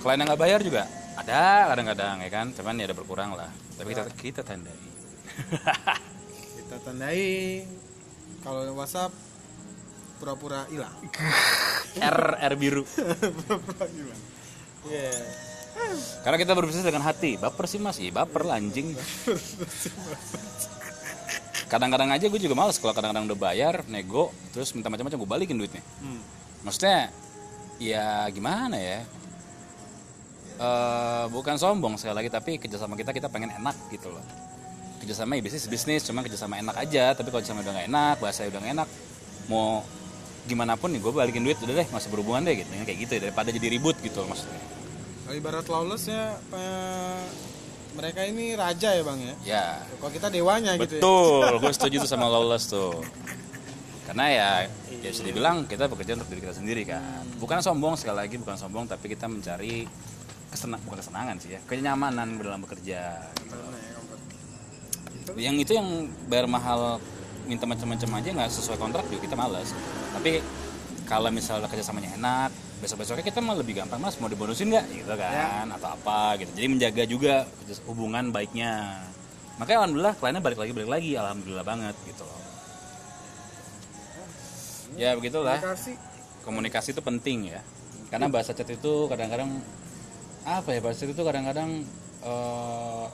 Klien 0.00 0.16
yang 0.16 0.28
nggak 0.32 0.40
bayar 0.40 0.64
juga 0.64 0.88
ada 1.20 1.76
kadang-kadang 1.76 2.24
ya 2.24 2.30
kan, 2.32 2.46
cuman 2.56 2.80
ya 2.80 2.88
ada 2.88 2.96
berkurang 2.96 3.36
lah. 3.36 3.52
Tapi 3.76 3.92
kita 3.92 4.02
kita 4.16 4.40
tandai. 4.40 4.80
kita 6.64 6.76
tandai 6.88 7.24
kalau 8.40 8.72
WhatsApp 8.72 9.12
pura-pura 10.24 10.64
hilang 10.72 10.96
R 12.00 12.20
R 12.40 12.54
biru. 12.56 12.88
pura-pura 13.44 13.84
hilang. 13.92 14.22
Karena 16.24 16.36
kita 16.40 16.52
berbisnis 16.56 16.86
dengan 16.86 17.04
hati. 17.04 17.36
Baper 17.36 17.68
sih 17.68 17.76
mas, 17.76 18.00
iya 18.00 18.08
baper 18.14 18.48
lah 18.48 18.56
anjing. 18.56 18.96
Kadang-kadang 21.68 22.08
aja 22.14 22.24
gue 22.30 22.40
juga 22.40 22.54
males 22.54 22.78
kalau 22.78 22.94
kadang-kadang 22.94 23.26
udah 23.26 23.38
bayar, 23.38 23.82
nego, 23.90 24.30
terus 24.54 24.70
minta 24.72 24.88
macam-macam 24.88 25.18
gue 25.18 25.30
balikin 25.30 25.58
duitnya. 25.58 25.82
Hmm. 26.00 26.22
Maksudnya, 26.62 27.10
ya 27.82 28.24
gimana 28.30 28.78
ya? 28.78 29.00
Eh 30.54 31.24
bukan 31.34 31.58
sombong 31.58 31.98
sekali 31.98 32.14
lagi, 32.22 32.30
tapi 32.30 32.62
kerjasama 32.62 32.94
kita 32.94 33.10
kita 33.10 33.26
pengen 33.26 33.50
enak 33.58 33.74
gitu 33.90 34.14
loh. 34.14 34.22
Kerjasama 35.02 35.34
ya 35.34 35.42
bisnis 35.42 35.66
bisnis, 35.66 36.06
cuma 36.06 36.22
kerjasama 36.22 36.62
enak 36.62 36.78
aja. 36.78 37.12
Tapi 37.18 37.28
kalau 37.34 37.42
kerjasama 37.42 37.66
udah 37.66 37.74
gak 37.74 37.88
enak, 37.90 38.16
bahasa 38.22 38.46
udah 38.46 38.60
gak 38.62 38.72
enak, 38.78 38.88
mau 39.50 39.82
gimana 40.44 40.76
pun 40.76 40.92
nih 40.92 41.00
gue 41.00 41.12
balikin 41.12 41.42
duit 41.44 41.56
udah 41.60 41.74
deh, 41.84 41.88
masih 41.88 42.08
berhubungan 42.12 42.44
deh 42.44 42.54
gitu. 42.60 42.68
Kayak 42.84 42.98
gitu 43.08 43.12
ya, 43.16 43.20
daripada 43.28 43.48
jadi 43.50 43.66
ribut 43.72 43.96
gitu 44.04 44.20
maksudnya. 44.28 44.60
Kalau 45.24 45.36
ibarat 45.40 45.66
lawless 45.72 46.04
ya 46.08 46.36
eh, 46.36 47.24
mereka 47.94 48.20
ini 48.26 48.58
raja 48.58 48.90
ya 48.90 49.02
bang 49.06 49.18
ya 49.22 49.34
Ya, 49.46 49.66
kalau 50.02 50.12
kita 50.12 50.28
dewanya 50.28 50.74
gitu 50.76 50.98
ya 50.98 51.00
Betul, 51.00 51.50
gue 51.62 51.72
setuju 51.78 51.96
tuh 52.04 52.10
sama 52.10 52.26
Lawless 52.26 52.66
tuh. 52.68 53.00
Karena 54.04 54.24
ya, 54.28 54.50
ya 55.00 55.08
bisa 55.08 55.24
dibilang 55.24 55.64
kita 55.64 55.88
bekerja 55.88 56.18
untuk 56.20 56.28
diri 56.28 56.44
kita 56.44 56.54
sendiri 56.60 56.82
kan. 56.84 57.24
Bukan 57.40 57.64
sombong 57.64 57.96
sekali 57.96 58.20
lagi, 58.20 58.36
bukan 58.36 58.58
sombong, 58.60 58.84
tapi 58.84 59.08
kita 59.08 59.24
mencari 59.30 59.88
kesenang, 60.52 60.82
bukan 60.84 61.00
kesenangan 61.00 61.36
sih 61.40 61.56
ya, 61.56 61.60
kenyamanan 61.64 62.36
dalam 62.36 62.60
bekerja. 62.60 63.16
gitu. 65.16 65.40
Yang 65.40 65.56
itu 65.64 65.72
yang 65.80 65.88
bayar 66.28 66.44
mahal, 66.44 67.00
minta 67.48 67.64
macam-macam 67.64 68.20
aja 68.20 68.28
nggak 68.28 68.50
sesuai 68.52 68.76
kontrak 68.76 69.08
juga 69.08 69.24
kita 69.24 69.36
malas. 69.40 69.72
Tapi 70.14 70.32
kalau 71.04 71.28
misalnya 71.28 71.68
kerjasamanya 71.68 72.16
enak, 72.16 72.50
besok-besoknya 72.80 73.24
kita 73.26 73.40
mah 73.44 73.56
lebih 73.58 73.76
gampang 73.80 74.00
mas 74.00 74.16
mau 74.22 74.30
dibonusin 74.30 74.72
nggak? 74.72 74.86
Gitu 74.88 75.14
kan 75.18 75.66
atau 75.74 75.88
apa 75.96 76.40
gitu. 76.40 76.50
Jadi 76.54 76.66
menjaga 76.70 77.02
juga 77.04 77.34
hubungan 77.88 78.30
baiknya. 78.32 79.04
Makanya 79.60 79.78
alhamdulillah 79.84 80.14
kliennya 80.16 80.42
balik 80.42 80.58
lagi 80.58 80.72
balik 80.72 80.90
lagi, 80.90 81.10
alhamdulillah 81.18 81.66
banget 81.66 81.96
gitu 82.08 82.22
loh. 82.24 82.40
Ya 84.94 85.12
begitulah. 85.18 85.58
Komunikasi. 86.46 86.94
Itu 86.94 87.02
penting 87.02 87.50
ya. 87.50 87.60
Karena 88.08 88.30
bahasa 88.30 88.54
chat 88.54 88.68
itu 88.70 89.10
kadang-kadang 89.10 89.50
apa 90.44 90.68
ya 90.70 90.80
bahasa 90.84 91.02
chat 91.02 91.10
itu 91.10 91.22
kadang-kadang 91.24 91.82
eh, 92.22 93.04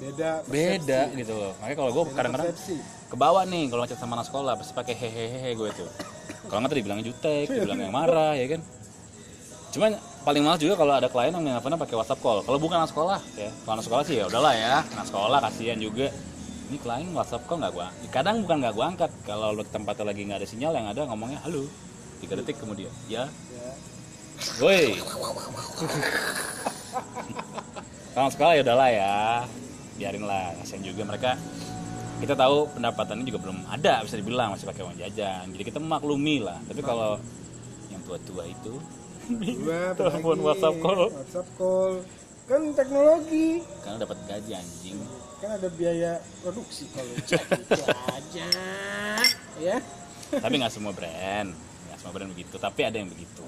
beda 0.00 0.30
beda 0.48 1.00
gitu 1.12 1.34
loh. 1.36 1.52
Makanya 1.60 1.76
kalau 1.76 1.90
gue 1.92 2.04
kadang-kadang 2.14 2.48
persepsi. 2.52 2.76
ke 3.10 3.16
bawah 3.16 3.44
nih 3.44 3.64
kalau 3.68 3.84
chat 3.84 4.00
sama 4.00 4.16
anak 4.16 4.26
sekolah 4.28 4.52
pasti 4.56 4.72
pakai 4.72 4.94
hehehe 4.96 5.50
gue 5.54 5.70
tuh 5.76 5.90
kalau 6.46 6.58
nggak 6.62 6.70
tuh 6.72 6.78
dibilang 6.78 7.00
jutek 7.02 7.46
dibilang 7.50 7.78
yang 7.82 7.94
marah 7.94 8.34
ya 8.38 8.46
kan? 8.56 8.60
Cuman 9.74 9.90
paling 10.24 10.42
males 10.42 10.58
juga 10.62 10.74
kalau 10.80 10.96
ada 10.96 11.08
klien 11.12 11.30
yang 11.36 11.44
nelfonnya 11.44 11.78
pakai 11.78 11.96
WhatsApp 12.00 12.22
call. 12.24 12.40
Kalau 12.42 12.58
bukan 12.58 12.80
anak 12.80 12.90
sekolah 12.90 13.20
ya. 13.36 13.50
Kalau 13.52 13.74
anak 13.76 13.84
sekolah 13.84 14.02
sih 14.08 14.16
ya 14.18 14.24
udahlah 14.26 14.54
ya 14.56 14.80
anak 14.82 15.06
sekolah 15.10 15.38
kasihan 15.44 15.78
juga. 15.78 16.08
Ini 16.66 16.76
klien 16.82 17.12
WhatsApp 17.12 17.46
call 17.46 17.58
nggak 17.62 17.72
gua 17.76 17.92
kadang 18.10 18.42
bukan 18.42 18.56
nggak 18.64 18.74
gua 18.74 18.84
angkat. 18.88 19.10
Kalau 19.28 19.52
tempatnya 19.66 20.04
lagi 20.08 20.22
nggak 20.24 20.38
ada 20.40 20.48
sinyal 20.48 20.72
yang 20.74 20.86
ada 20.88 21.02
ngomongnya 21.06 21.38
halo. 21.44 21.68
Tiga 22.22 22.34
detik 22.40 22.56
kemudian 22.56 22.90
ya. 23.06 23.28
Ya. 23.52 23.70
woi. 24.62 24.96
Kalau 28.16 28.32
sekolah 28.32 28.56
ya 28.56 28.64
udahlah 28.64 28.88
ya 28.88 29.44
biarin 29.96 30.24
lah 30.28 30.52
kasihan 30.60 30.84
juga 30.84 31.02
mereka 31.08 31.30
kita 32.16 32.32
tahu 32.32 32.64
pendapatannya 32.72 33.24
juga 33.28 33.38
belum 33.44 33.58
ada 33.68 34.00
bisa 34.00 34.16
dibilang 34.16 34.56
masih 34.56 34.66
pakai 34.68 34.82
uang 34.88 34.96
jajan. 34.96 35.44
Jadi 35.52 35.62
kita 35.68 35.78
memaklumi 35.78 36.40
lah. 36.40 36.56
Tapi 36.64 36.80
kalau 36.80 37.20
yang 37.92 38.00
tua-tua 38.08 38.48
itu 38.48 38.74
telepon 40.00 40.38
WhatsApp 40.40 40.76
call. 40.80 41.12
WhatsApp 41.12 41.48
call. 41.60 41.92
Kan 42.46 42.62
teknologi. 42.72 43.60
Karena 43.84 43.96
dapat 44.00 44.18
gaji 44.24 44.52
anjing. 44.56 44.98
Kan 45.42 45.50
ada 45.60 45.68
biaya 45.68 46.22
produksi 46.40 46.88
kalau 46.96 47.12
aja. 48.16 48.48
Ya. 49.60 49.76
Tapi 50.32 50.54
nggak 50.56 50.72
semua 50.72 50.96
brand. 50.96 51.52
Nggak 51.52 51.98
semua 52.00 52.12
brand 52.16 52.30
begitu 52.32 52.56
tapi 52.56 52.80
ada 52.88 52.96
yang 52.96 53.12
begitu. 53.12 53.44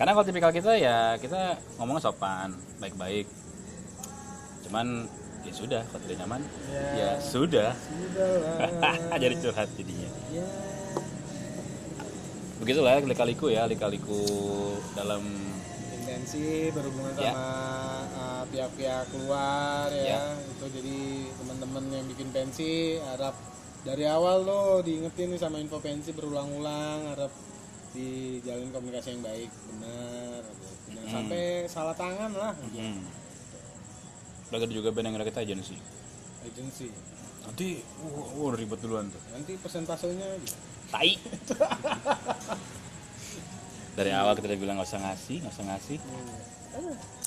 Karena 0.00 0.16
kalau 0.16 0.24
tipikal 0.24 0.50
kita 0.56 0.72
ya 0.80 1.20
kita 1.20 1.60
ngomongnya 1.76 2.08
sopan 2.08 2.56
baik-baik. 2.80 3.28
Cuman 4.64 5.04
ya 5.42 5.52
sudah 5.52 5.82
kalau 5.84 6.00
tidak 6.02 6.18
nyaman 6.20 6.40
Ya. 6.70 6.86
ya 6.94 7.10
sudah 7.18 7.70
jadi 9.22 9.34
curhat 9.36 9.68
jadinya 9.74 10.10
ya 10.30 10.44
begitulah 12.58 13.02
lika-liku 13.02 13.50
ya 13.50 13.66
lika-liku 13.66 14.22
dalam 14.94 15.22
intensi 15.92 16.70
berhubungan 16.70 17.14
Ya. 17.16 17.32
sama 17.32 17.46
uh, 18.12 18.42
pihak-pihak 18.48 19.06
luar 19.16 19.90
ya. 19.90 20.06
Ya. 20.08 20.22
itu 20.38 20.66
jadi 20.72 20.98
teman-teman 21.36 21.84
yang 21.90 22.06
bikin 22.06 22.28
pensi 22.30 22.72
harap 23.02 23.34
dari 23.82 24.06
awal 24.06 24.46
lo 24.46 24.78
diingetin 24.78 25.34
nih 25.34 25.40
sama 25.40 25.58
info 25.58 25.82
pensi 25.82 26.14
berulang-ulang 26.14 27.10
harap 27.10 27.32
dijalin 27.92 28.70
komunikasi 28.70 29.08
yang 29.12 29.22
baik 29.22 29.50
benar 29.68 30.42
jangan 30.86 31.02
Hmm. 31.02 31.10
sampai 31.10 31.42
salah 31.66 31.96
tangan 31.96 32.30
lah 32.30 32.54
hmm. 32.70 33.00
Udah 34.52 34.68
ada 34.68 34.74
juga 34.76 34.92
band 34.92 35.08
yang 35.08 35.16
kita 35.24 35.40
agensi 35.40 35.80
agency. 36.46 36.88
Nanti 37.42 37.82
wah, 38.02 38.28
wah, 38.38 38.52
ribet 38.54 38.78
duluan 38.82 39.10
tuh. 39.10 39.22
Nanti 39.34 39.58
persentasenya 39.58 40.28
gitu. 40.42 40.56
tai. 40.90 41.18
Dari 43.98 44.08
awal 44.14 44.32
kita 44.38 44.48
udah 44.48 44.60
bilang 44.60 44.76
nggak 44.80 44.88
usah 44.88 45.00
ngasih 45.04 45.36
nggak 45.44 45.52
usah 45.52 45.66
ngasih. 45.68 45.98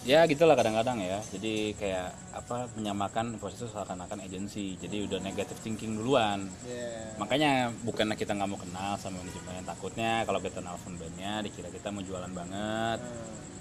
Ya 0.05 0.25
gitulah 0.25 0.57
kadang-kadang 0.57 0.97
ya. 1.01 1.21
Jadi 1.29 1.77
kayak 1.77 2.13
apa 2.33 2.65
menyamakan 2.73 3.37
proses 3.37 3.65
itu 3.65 3.69
seakan-akan 3.69 4.25
agensi 4.25 4.73
jadi 4.81 5.05
udah 5.05 5.21
negative 5.21 5.61
thinking 5.61 5.97
duluan. 6.01 6.49
Ya 6.65 7.13
makanya 7.21 7.69
bukannya 7.85 8.17
kita 8.17 8.33
nggak 8.33 8.49
mau 8.49 8.57
kenal 8.57 8.97
sama 8.97 9.21
manajemen. 9.21 9.61
Takutnya 9.61 10.25
kalau 10.25 10.41
kita 10.41 10.65
nelfon 10.65 10.97
bandnya 10.97 11.45
dikira 11.45 11.69
kita 11.69 11.93
mau 11.93 12.01
jualan 12.01 12.33
banget. 12.33 12.99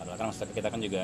Padahal 0.01 0.17
kan 0.17 0.27
maksudnya 0.33 0.57
kita 0.57 0.69
kan 0.73 0.81
juga 0.81 1.03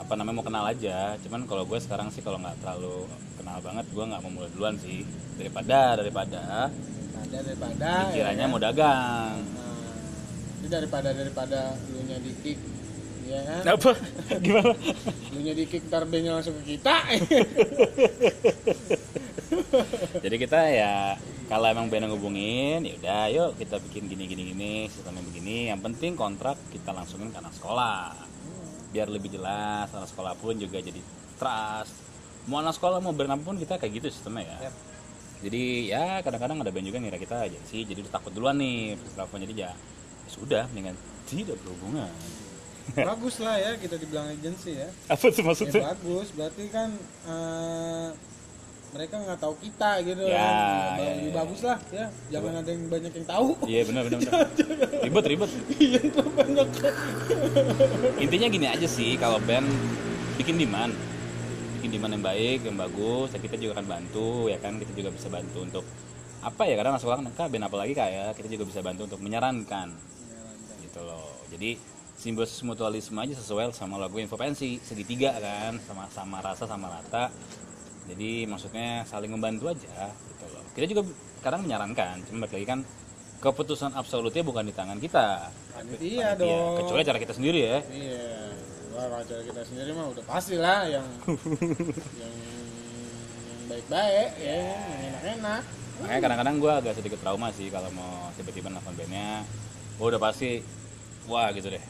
apa 0.00 0.12
namanya 0.16 0.36
mau 0.40 0.46
kenal 0.46 0.64
aja. 0.64 1.14
Cuman 1.20 1.44
kalau 1.44 1.68
gue 1.68 1.78
sekarang 1.78 2.08
sih 2.08 2.24
kalau 2.24 2.40
nggak 2.40 2.56
terlalu 2.64 3.04
kenal 3.36 3.60
banget 3.60 3.86
gue 3.92 4.04
nggak 4.08 4.20
mau 4.24 4.32
mulai 4.32 4.50
duluan 4.56 4.74
sih. 4.80 5.04
Daripada 5.36 6.00
daripada 6.00 6.40
ada 7.20 7.38
daripada 7.44 7.90
dikiranya 8.10 8.44
ya, 8.48 8.50
mau 8.50 8.58
dagang. 8.58 9.36
Nah, 9.44 10.66
daripada 10.66 11.12
daripada 11.12 11.76
lu 11.92 12.00
nya 12.08 12.16
di 12.18 12.32
kick 12.40 12.58
ya 13.28 13.40
kan? 13.44 13.62
Apa? 13.76 13.92
Gimana? 14.44 14.74
Lu 15.36 15.38
nya 15.44 15.54
di 15.54 15.64
kick 15.68 15.84
ntar 15.92 16.08
langsung 16.08 16.56
ke 16.64 16.74
kita. 16.74 16.96
Jadi 20.24 20.36
kita 20.40 20.58
ya 20.70 21.14
kalau 21.50 21.66
emang 21.66 21.90
yang 21.90 22.06
ngubungin 22.10 22.86
ya 22.86 22.94
udah 22.94 23.24
yuk 23.34 23.50
kita 23.58 23.82
bikin 23.90 24.06
gini 24.06 24.24
gini 24.26 24.42
gini 24.54 24.72
sistemnya 24.88 25.22
begini. 25.22 25.70
Yang 25.70 25.80
penting 25.86 26.12
kontrak 26.16 26.56
kita 26.72 26.90
langsungin 26.90 27.30
ke 27.30 27.38
anak 27.38 27.54
sekolah 27.54 28.30
biar 28.90 29.06
lebih 29.06 29.30
jelas 29.34 29.90
anak 29.90 30.08
sekolah 30.10 30.34
pun 30.38 30.58
juga 30.58 30.82
jadi 30.82 31.00
trust. 31.38 31.94
Mau 32.50 32.58
anak 32.58 32.74
sekolah 32.76 32.98
mau 32.98 33.14
brand 33.14 33.38
apa 33.38 33.42
pun 33.42 33.56
kita 33.56 33.78
kayak 33.78 34.02
gitu 34.02 34.06
sistemnya 34.10 34.46
ya. 34.46 34.70
Yap. 34.70 34.74
jadi 35.40 35.62
ya 35.88 36.04
kadang-kadang 36.20 36.60
ada 36.60 36.68
band 36.68 36.84
juga 36.84 37.00
ngira 37.00 37.16
kita 37.16 37.48
aja 37.48 37.56
sih 37.64 37.88
jadi 37.88 38.04
udah 38.04 38.12
takut 38.12 38.28
duluan 38.36 38.60
nih 38.60 38.92
telepon 39.16 39.40
jadi 39.40 39.54
ya 39.56 39.70
sudah 40.28 40.68
dengan 40.70 40.92
tidak 41.24 41.56
berhubungan. 41.64 42.12
Bagus 43.08 43.40
lah 43.40 43.56
ya 43.56 43.72
kita 43.78 43.96
dibilang 43.96 44.30
agensi 44.30 44.76
ya. 44.76 44.88
Apa 45.08 45.30
tuh 45.30 45.42
ya 45.42 45.46
maksudnya 45.46 45.82
bagus 45.94 46.28
berarti 46.34 46.64
kan 46.74 46.90
eh, 47.28 48.08
mereka 48.90 49.14
nggak 49.22 49.38
tahu 49.38 49.54
kita 49.62 49.90
gitu. 50.02 50.22
Ya, 50.26 50.42
kan. 50.42 50.98
ya, 50.98 51.10
lebih 51.14 51.30
ya. 51.30 51.36
bagus 51.38 51.60
lah 51.62 51.78
ya. 51.94 52.06
Jangan 52.34 52.52
ada 52.58 52.70
yang 52.70 52.84
banyak 52.90 53.12
yang 53.14 53.26
tahu. 53.26 53.48
Iya 53.66 53.82
benar 53.86 54.02
benar 54.10 54.20
ribet 55.06 55.24
ribet. 55.30 55.50
Iya 55.78 56.00
banyak. 56.10 56.68
Intinya 58.18 58.46
gini 58.50 58.66
aja 58.66 58.88
sih 58.90 59.14
kalau 59.14 59.38
band 59.46 59.68
bikin 60.40 60.58
demand 60.58 60.94
bikin 61.78 61.90
demand 61.96 62.12
yang 62.18 62.24
baik 62.24 62.58
yang 62.66 62.76
bagus 62.76 63.28
ya 63.32 63.38
kita 63.40 63.56
juga 63.56 63.72
akan 63.78 63.86
bantu 63.86 64.50
ya 64.50 64.58
kan? 64.58 64.74
Kita 64.82 64.92
juga 64.92 65.10
bisa 65.14 65.28
bantu 65.30 65.58
untuk 65.62 65.84
apa 66.40 66.62
ya 66.66 66.74
kadang 66.74 66.98
sekolah 66.98 67.16
kan 67.36 67.46
band 67.46 67.64
apalagi 67.70 67.94
kayak 67.94 68.34
kita 68.34 68.48
juga 68.58 68.64
bisa 68.66 68.82
bantu 68.82 69.06
untuk 69.06 69.22
menyarankan. 69.22 69.94
Gitu 70.82 71.00
loh. 71.06 71.46
Jadi 71.54 71.78
simbiosis 72.20 72.60
mutualisme 72.66 73.16
aja 73.16 73.32
sesuai 73.32 73.72
sama 73.72 73.96
lagu 73.96 74.20
info 74.20 74.36
pensi 74.36 74.76
segitiga 74.84 75.32
kan 75.40 75.80
sama 75.88 76.04
sama 76.12 76.36
rasa 76.44 76.68
sama 76.68 76.92
rata 76.92 77.32
jadi 78.10 78.30
maksudnya 78.50 79.06
saling 79.06 79.30
membantu 79.30 79.70
aja 79.70 80.10
gitu 80.10 80.44
loh. 80.50 80.64
Kita 80.74 80.86
juga 80.90 81.02
kadang 81.40 81.62
menyarankan 81.64 82.26
cuma 82.26 82.44
balik 82.44 82.60
lagi 82.60 82.66
kan 82.66 82.80
keputusan 83.40 83.96
absolutnya 83.96 84.44
bukan 84.44 84.68
di 84.68 84.74
tangan 84.76 84.98
kita. 85.00 85.48
Panitia 85.72 86.36
dong. 86.36 86.84
kecuali 86.84 87.02
cara 87.06 87.18
kita 87.22 87.32
sendiri 87.32 87.60
ya. 87.64 87.78
Iya. 87.88 88.28
Wah 88.90 89.06
wajar 89.16 89.38
kita 89.46 89.62
sendiri 89.62 89.90
mah 89.94 90.10
udah 90.10 90.24
pasti 90.26 90.58
lah 90.58 90.84
yang 90.90 91.06
yang 92.20 92.34
baik-baik 93.70 94.30
ya 94.42 94.54
yang 94.58 95.02
enak-enak. 95.14 95.62
Makanya 96.00 96.20
kadang-kadang 96.20 96.56
gue 96.58 96.72
agak 96.72 96.94
sedikit 96.98 97.18
trauma 97.22 97.48
sih 97.54 97.70
kalau 97.70 97.88
mau 97.94 98.28
tiba-tiba 98.34 98.72
nelfon 98.72 98.96
bandnya 98.96 99.46
gue 100.00 100.06
udah 100.10 100.20
pasti 100.20 100.60
wah 101.30 101.48
gitu 101.54 101.70
deh. 101.70 101.84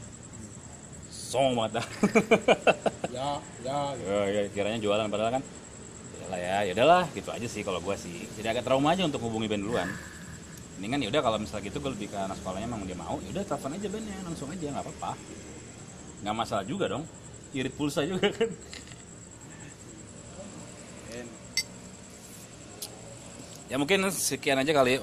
Song 1.11 1.57
banget 1.57 1.81
dah. 1.83 1.87
Ya 3.11 3.29
ya. 3.65 3.79
Ya, 4.07 4.19
ya, 4.29 4.43
kiranya 4.51 4.79
jualan. 4.79 5.07
Padahal 5.11 5.41
kan 5.41 5.43
ya 5.43 5.51
lah 6.31 6.39
ya. 6.41 6.57
Ya 6.71 6.73
udahlah 6.79 7.05
gitu 7.13 7.29
aja 7.35 7.47
sih 7.51 7.67
kalau 7.67 7.83
gue 7.83 7.97
sih. 7.99 8.31
Jadi 8.39 8.47
agak 8.47 8.65
trauma 8.65 8.95
aja 8.95 9.03
untuk 9.03 9.21
hubungi 9.27 9.51
band 9.51 9.67
duluan. 9.67 9.89
Mendingan 10.79 11.05
ya 11.05 11.09
udah 11.13 11.23
kalau 11.27 11.39
misalnya 11.43 11.69
gitu 11.69 11.79
gue 11.83 11.91
lebih 11.93 12.09
ke 12.09 12.17
anak 12.17 12.39
sekolahnya 12.41 12.67
emang 12.71 12.87
dia 12.89 12.97
mau 12.97 13.21
ya 13.21 13.29
udah 13.37 13.45
telepon 13.45 13.77
aja 13.77 13.89
bandnya 13.93 14.17
langsung 14.25 14.49
aja 14.49 14.67
nggak 14.71 14.85
apa-apa. 14.87 15.13
Nggak 16.23 16.37
masalah 16.39 16.65
juga 16.65 16.87
dong. 16.87 17.05
Irit 17.51 17.75
pulsa 17.75 18.07
juga 18.07 18.31
kan. 18.31 18.49
Ya 23.71 23.79
mungkin 23.79 24.03
sekian 24.11 24.59
aja 24.59 24.75
kali 24.75 24.99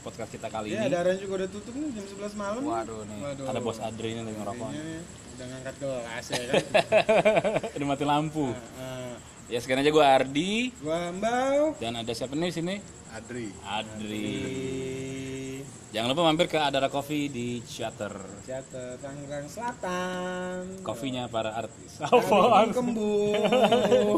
podcast 0.00 0.30
kita 0.32 0.48
kali 0.50 0.74
ya 0.74 0.82
ini. 0.82 0.90
darah 0.90 1.14
juga 1.14 1.44
udah 1.44 1.48
tutup 1.52 1.74
nih 1.76 1.94
jam 1.94 2.04
11 2.08 2.34
malam. 2.34 2.60
Waduh 2.64 3.00
nih. 3.06 3.18
Waduh. 3.22 3.44
ada 3.46 3.60
bos 3.60 3.78
Adri 3.78 4.16
ini 4.16 4.20
lagi 4.24 4.34
ngerokok. 4.40 4.70
Udah 5.36 5.46
ngangkat 5.46 5.74
gelas 5.78 6.26
ya 6.26 6.42
kan. 6.42 6.64
Udah 7.78 7.86
mati 7.86 8.04
lampu. 8.08 8.46
Nah, 8.50 8.99
ya 9.50 9.58
sekian 9.58 9.82
aja 9.82 9.90
gue 9.90 10.06
Ardi. 10.06 10.70
Gua 10.78 11.10
Mbau. 11.10 11.74
Dan 11.82 11.98
ada 11.98 12.12
siapa 12.14 12.38
nih 12.38 12.54
sini? 12.54 12.78
Adri. 13.10 13.50
Adri. 13.66 14.30
Jangan 15.90 16.14
lupa 16.14 16.22
mampir 16.22 16.46
ke 16.46 16.54
Adara 16.54 16.86
Coffee 16.86 17.26
di 17.26 17.58
Shutter. 17.66 18.14
Jatuh 18.46 18.94
Tangerang 19.02 19.50
Selatan. 19.50 20.86
Kopinya 20.86 21.26
para 21.26 21.50
artis. 21.58 21.98
Kembung. 22.70 23.34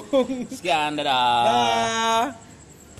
Sekian, 0.52 1.00
dadah. 1.00 1.44
Dah. 1.48 2.51